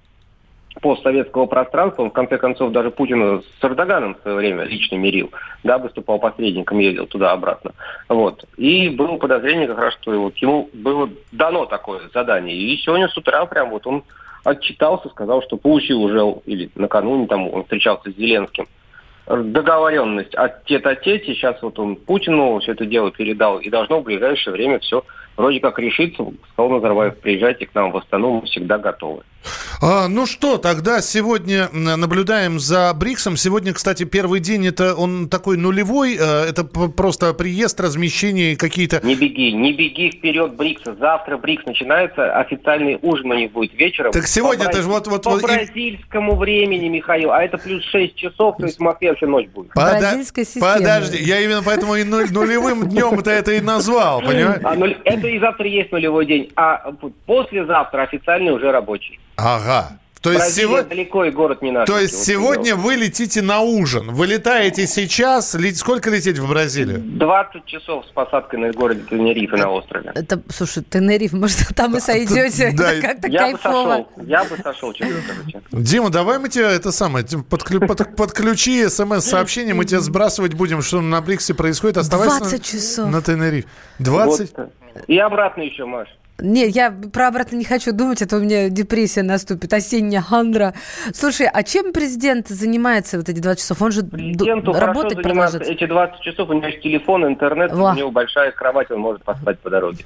постсоветского 0.80 1.46
пространства. 1.46 2.02
Он, 2.02 2.10
в 2.10 2.14
конце 2.14 2.38
концов, 2.38 2.72
даже 2.72 2.90
Путина 2.90 3.42
с 3.42 3.64
Эрдоганом 3.64 4.14
в 4.14 4.22
свое 4.22 4.36
время 4.36 4.64
лично 4.64 4.96
мирил. 4.96 5.30
Да, 5.64 5.78
выступал 5.78 6.18
посредником, 6.18 6.78
ездил 6.78 7.06
туда-обратно. 7.06 7.72
Вот. 8.08 8.44
И 8.56 8.88
было 8.88 9.16
подозрение 9.16 9.66
как 9.66 9.78
раз, 9.78 9.94
что 10.00 10.18
вот 10.18 10.36
ему 10.38 10.70
было 10.72 11.10
дано 11.32 11.66
такое 11.66 12.00
задание. 12.14 12.56
И 12.56 12.76
сегодня 12.78 13.08
с 13.08 13.16
утра 13.16 13.44
прям 13.46 13.70
вот 13.70 13.86
он 13.86 14.04
отчитался, 14.44 15.08
сказал, 15.10 15.42
что 15.42 15.56
получил 15.56 16.02
уже, 16.02 16.20
или 16.46 16.70
накануне 16.74 17.26
там 17.26 17.52
он 17.52 17.64
встречался 17.64 18.10
с 18.10 18.16
Зеленским, 18.16 18.66
договоренность 19.36 20.34
от 20.34 20.64
тет-а-тете. 20.64 21.34
Сейчас 21.34 21.60
вот 21.62 21.78
он 21.78 21.96
Путину 21.96 22.58
все 22.60 22.72
это 22.72 22.86
дело 22.86 23.10
передал, 23.10 23.58
и 23.58 23.70
должно 23.70 24.00
в 24.00 24.04
ближайшее 24.04 24.52
время 24.52 24.78
все 24.80 25.04
вроде 25.40 25.60
как 25.60 25.78
решится. 25.78 26.24
Сказал 26.52 26.70
Назарбаев, 26.70 27.18
приезжайте 27.18 27.66
к 27.66 27.74
нам 27.74 27.92
в 27.92 27.96
Астану, 27.96 28.40
мы 28.40 28.46
всегда 28.46 28.78
готовы. 28.78 29.22
А, 29.82 30.08
ну 30.08 30.26
что, 30.26 30.58
тогда 30.58 31.00
сегодня 31.00 31.70
наблюдаем 31.72 32.58
за 32.58 32.92
БРИКСом. 32.92 33.36
Сегодня, 33.36 33.72
кстати, 33.72 34.04
первый 34.04 34.40
день, 34.40 34.66
это 34.66 34.94
он 34.94 35.28
такой 35.30 35.56
нулевой, 35.56 36.16
э, 36.20 36.44
это 36.48 36.64
просто 36.64 37.32
приезд, 37.32 37.80
размещение 37.80 38.56
какие-то... 38.56 39.00
Не 39.02 39.14
беги, 39.14 39.52
не 39.52 39.72
беги 39.72 40.10
вперед 40.10 40.54
БРИКСа. 40.54 40.96
Завтра 40.96 41.38
БРИКС 41.38 41.64
начинается, 41.64 42.36
официальный 42.38 42.98
ужин 43.00 43.30
у 43.30 43.34
них 43.34 43.52
будет 43.52 43.72
вечером. 43.74 44.12
Так 44.12 44.26
сегодня 44.26 44.66
это 44.66 44.82
же 44.82 44.88
вот... 44.88 45.06
вот 45.06 45.22
по 45.22 45.38
бразильскому 45.38 46.36
времени, 46.36 46.88
Михаил, 46.88 47.30
а 47.30 47.42
это 47.42 47.56
плюс 47.56 47.82
6 47.84 48.14
часов, 48.16 48.58
то 48.58 48.66
есть 48.66 48.76
в 48.76 48.82
Москве 48.82 49.08
вообще 49.08 49.26
ночь 49.26 49.48
будет. 49.48 49.72
Пода... 49.72 50.12
Подожди, 50.60 51.22
я 51.22 51.40
именно 51.40 51.62
поэтому 51.64 51.96
и 51.96 52.04
нулевым 52.04 52.88
днем 52.88 53.18
это 53.18 53.30
это 53.30 53.52
и 53.52 53.60
назвал, 53.60 54.20
понимаешь? 54.20 54.60
А, 54.64 54.74
нуль... 54.74 54.98
Это 55.04 55.29
и 55.30 55.38
завтра 55.38 55.66
есть 55.66 55.92
нулевой 55.92 56.26
день, 56.26 56.50
а 56.56 56.92
послезавтра 57.26 58.02
официальный 58.02 58.52
уже 58.52 58.70
рабочий. 58.70 59.18
Ага. 59.36 59.98
То 60.20 60.32
есть 60.32 60.54
сегодня 60.54 60.84
далеко 60.84 61.24
и 61.24 61.30
город 61.30 61.62
не 61.62 61.70
наш. 61.70 61.88
То 61.88 61.98
есть 61.98 62.24
сегодня 62.24 62.76
вы 62.76 62.94
летите 62.96 63.40
на 63.40 63.60
ужин. 63.60 64.12
Вы 64.12 64.26
летаете 64.26 64.86
сейчас. 64.86 65.56
Сколько 65.76 66.10
лететь 66.10 66.38
в 66.38 66.46
Бразилию? 66.46 67.00
20 67.00 67.64
часов 67.64 68.04
с 68.06 68.10
посадкой 68.10 68.60
на 68.60 68.72
городе 68.72 69.02
Тенерифе 69.08 69.56
на 69.56 69.70
острове. 69.70 70.12
Это, 70.14 70.42
слушай, 70.50 70.82
Тенериф, 70.82 71.32
может, 71.32 71.58
там 71.74 71.96
и 71.96 72.00
сойдете. 72.00 72.72
Да. 72.76 72.92
Это 72.92 73.06
как-то 73.06 73.28
я 73.28 73.40
кайфово. 73.40 73.96
Бы 73.96 74.04
сошел, 74.04 74.26
я 74.26 74.44
бы 74.44 74.56
сошел, 74.62 74.92
честно. 74.92 75.16
Дима, 75.72 76.10
давай 76.10 76.38
мы 76.38 76.50
тебе 76.50 76.64
это 76.64 76.92
самое, 76.92 77.24
подключи 77.48 78.88
смс-сообщение, 78.88 79.72
мы 79.72 79.86
тебе 79.86 80.00
сбрасывать 80.00 80.52
будем, 80.52 80.82
что 80.82 81.00
на 81.00 81.20
Бриксе 81.22 81.54
происходит. 81.54 81.96
Оставайся 81.96 82.40
20 82.40 82.64
часов. 82.64 83.10
На 83.10 83.22
Тенерифе. 83.22 83.68
20? 84.00 84.52
И 85.06 85.18
обратно 85.18 85.62
еще, 85.62 85.84
Маш. 85.84 86.08
Не, 86.42 86.68
я 86.68 86.90
про 86.90 87.28
обратно 87.28 87.56
не 87.56 87.64
хочу 87.64 87.92
думать, 87.92 88.22
а 88.22 88.26
то 88.26 88.36
у 88.36 88.40
меня 88.40 88.68
депрессия 88.68 89.22
наступит, 89.22 89.72
осенняя 89.72 90.22
хандра. 90.22 90.74
Слушай, 91.14 91.48
а 91.52 91.62
чем 91.62 91.92
президент 91.92 92.48
занимается 92.48 93.18
вот 93.18 93.28
эти 93.28 93.38
20 93.38 93.60
часов? 93.60 93.82
Он 93.82 93.92
же 93.92 94.02
Президенту 94.02 94.72
работать 94.72 95.22
продолжит. 95.22 95.62
Эти 95.62 95.86
20 95.86 96.20
часов 96.20 96.50
у 96.50 96.52
него 96.52 96.66
есть 96.66 96.82
телефон, 96.82 97.26
интернет, 97.26 97.72
Во. 97.72 97.92
у 97.92 97.94
него 97.94 98.10
большая 98.10 98.52
кровать, 98.52 98.90
он 98.90 99.00
может 99.00 99.22
поспать 99.22 99.58
по 99.60 99.70
дороге. 99.70 100.04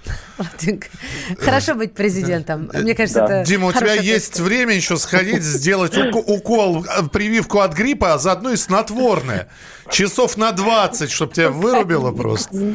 Хорошо 1.38 1.74
быть 1.74 1.94
президентом. 1.94 2.70
Мне 2.72 2.94
кажется, 2.94 3.24
это 3.24 3.44
Дима, 3.44 3.68
у 3.68 3.72
тебя 3.72 3.94
есть 3.94 4.40
время 4.40 4.74
еще 4.74 4.96
сходить, 4.96 5.42
сделать 5.42 5.96
укол, 5.96 6.84
э, 6.84 7.08
прививку 7.12 7.60
от 7.60 7.74
гриппа, 7.74 8.14
а 8.14 8.18
заодно 8.18 8.50
и 8.50 8.56
снотворное. 8.56 9.48
Часов 9.90 10.36
на 10.36 10.52
20, 10.52 11.10
чтобы 11.10 11.32
тебя 11.32 11.50
вырубило 11.50 12.12
просто. 12.12 12.74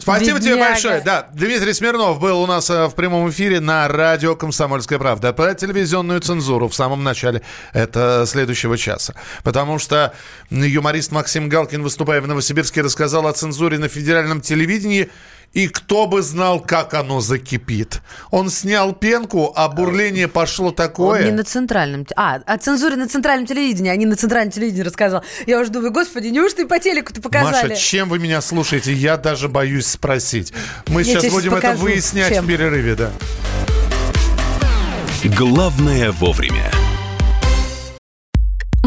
Спасибо 0.00 0.40
тебе 0.40 0.56
большое. 0.56 1.00
Да, 1.00 1.28
Дмитрий 1.32 1.72
Смирнов 1.72 2.20
был 2.20 2.42
у 2.42 2.46
нас 2.46 2.68
э, 2.70 2.75
в 2.84 2.94
прямом 2.94 3.28
эфире 3.30 3.60
на 3.60 3.88
радио 3.88 4.36
«Комсомольская 4.36 4.98
правда». 4.98 5.32
Про 5.32 5.54
телевизионную 5.54 6.20
цензуру 6.20 6.68
в 6.68 6.74
самом 6.74 7.02
начале 7.02 7.42
это 7.72 8.24
следующего 8.26 8.76
часа. 8.76 9.14
Потому 9.42 9.78
что 9.78 10.12
юморист 10.50 11.12
Максим 11.12 11.48
Галкин, 11.48 11.82
выступая 11.82 12.20
в 12.20 12.28
Новосибирске, 12.28 12.82
рассказал 12.82 13.26
о 13.26 13.32
цензуре 13.32 13.78
на 13.78 13.88
федеральном 13.88 14.40
телевидении– 14.40 15.10
и 15.52 15.68
кто 15.68 16.06
бы 16.06 16.22
знал, 16.22 16.60
как 16.60 16.94
оно 16.94 17.20
закипит. 17.20 18.02
Он 18.30 18.50
снял 18.50 18.92
пенку, 18.92 19.52
а 19.56 19.68
бурление 19.68 20.28
пошло 20.28 20.70
такое. 20.70 21.20
Он 21.20 21.24
не 21.24 21.32
на 21.32 21.44
центральном... 21.44 22.06
А, 22.14 22.36
о 22.44 22.58
цензуре 22.58 22.96
на 22.96 23.08
центральном 23.08 23.46
телевидении, 23.46 23.90
а 23.90 23.96
не 23.96 24.06
на 24.06 24.16
центральном 24.16 24.52
телевидении 24.52 24.82
рассказал. 24.82 25.24
Я 25.46 25.60
уже 25.60 25.70
думаю, 25.70 25.92
господи, 25.92 26.28
неужто 26.28 26.62
и 26.62 26.66
по 26.66 26.78
телеку-то 26.78 27.22
показали? 27.22 27.70
Маша, 27.70 27.80
чем 27.80 28.08
вы 28.08 28.18
меня 28.18 28.40
слушаете? 28.42 28.92
Я 28.92 29.16
даже 29.16 29.48
боюсь 29.48 29.86
спросить. 29.86 30.52
Мы 30.88 31.02
Я 31.02 31.20
сейчас 31.20 31.32
будем 31.32 31.52
покажу. 31.52 31.74
это 31.74 31.82
выяснять 31.82 32.34
чем? 32.34 32.44
в 32.44 32.48
перерыве, 32.48 32.94
да. 32.94 33.10
Главное 35.24 36.12
вовремя. 36.12 36.70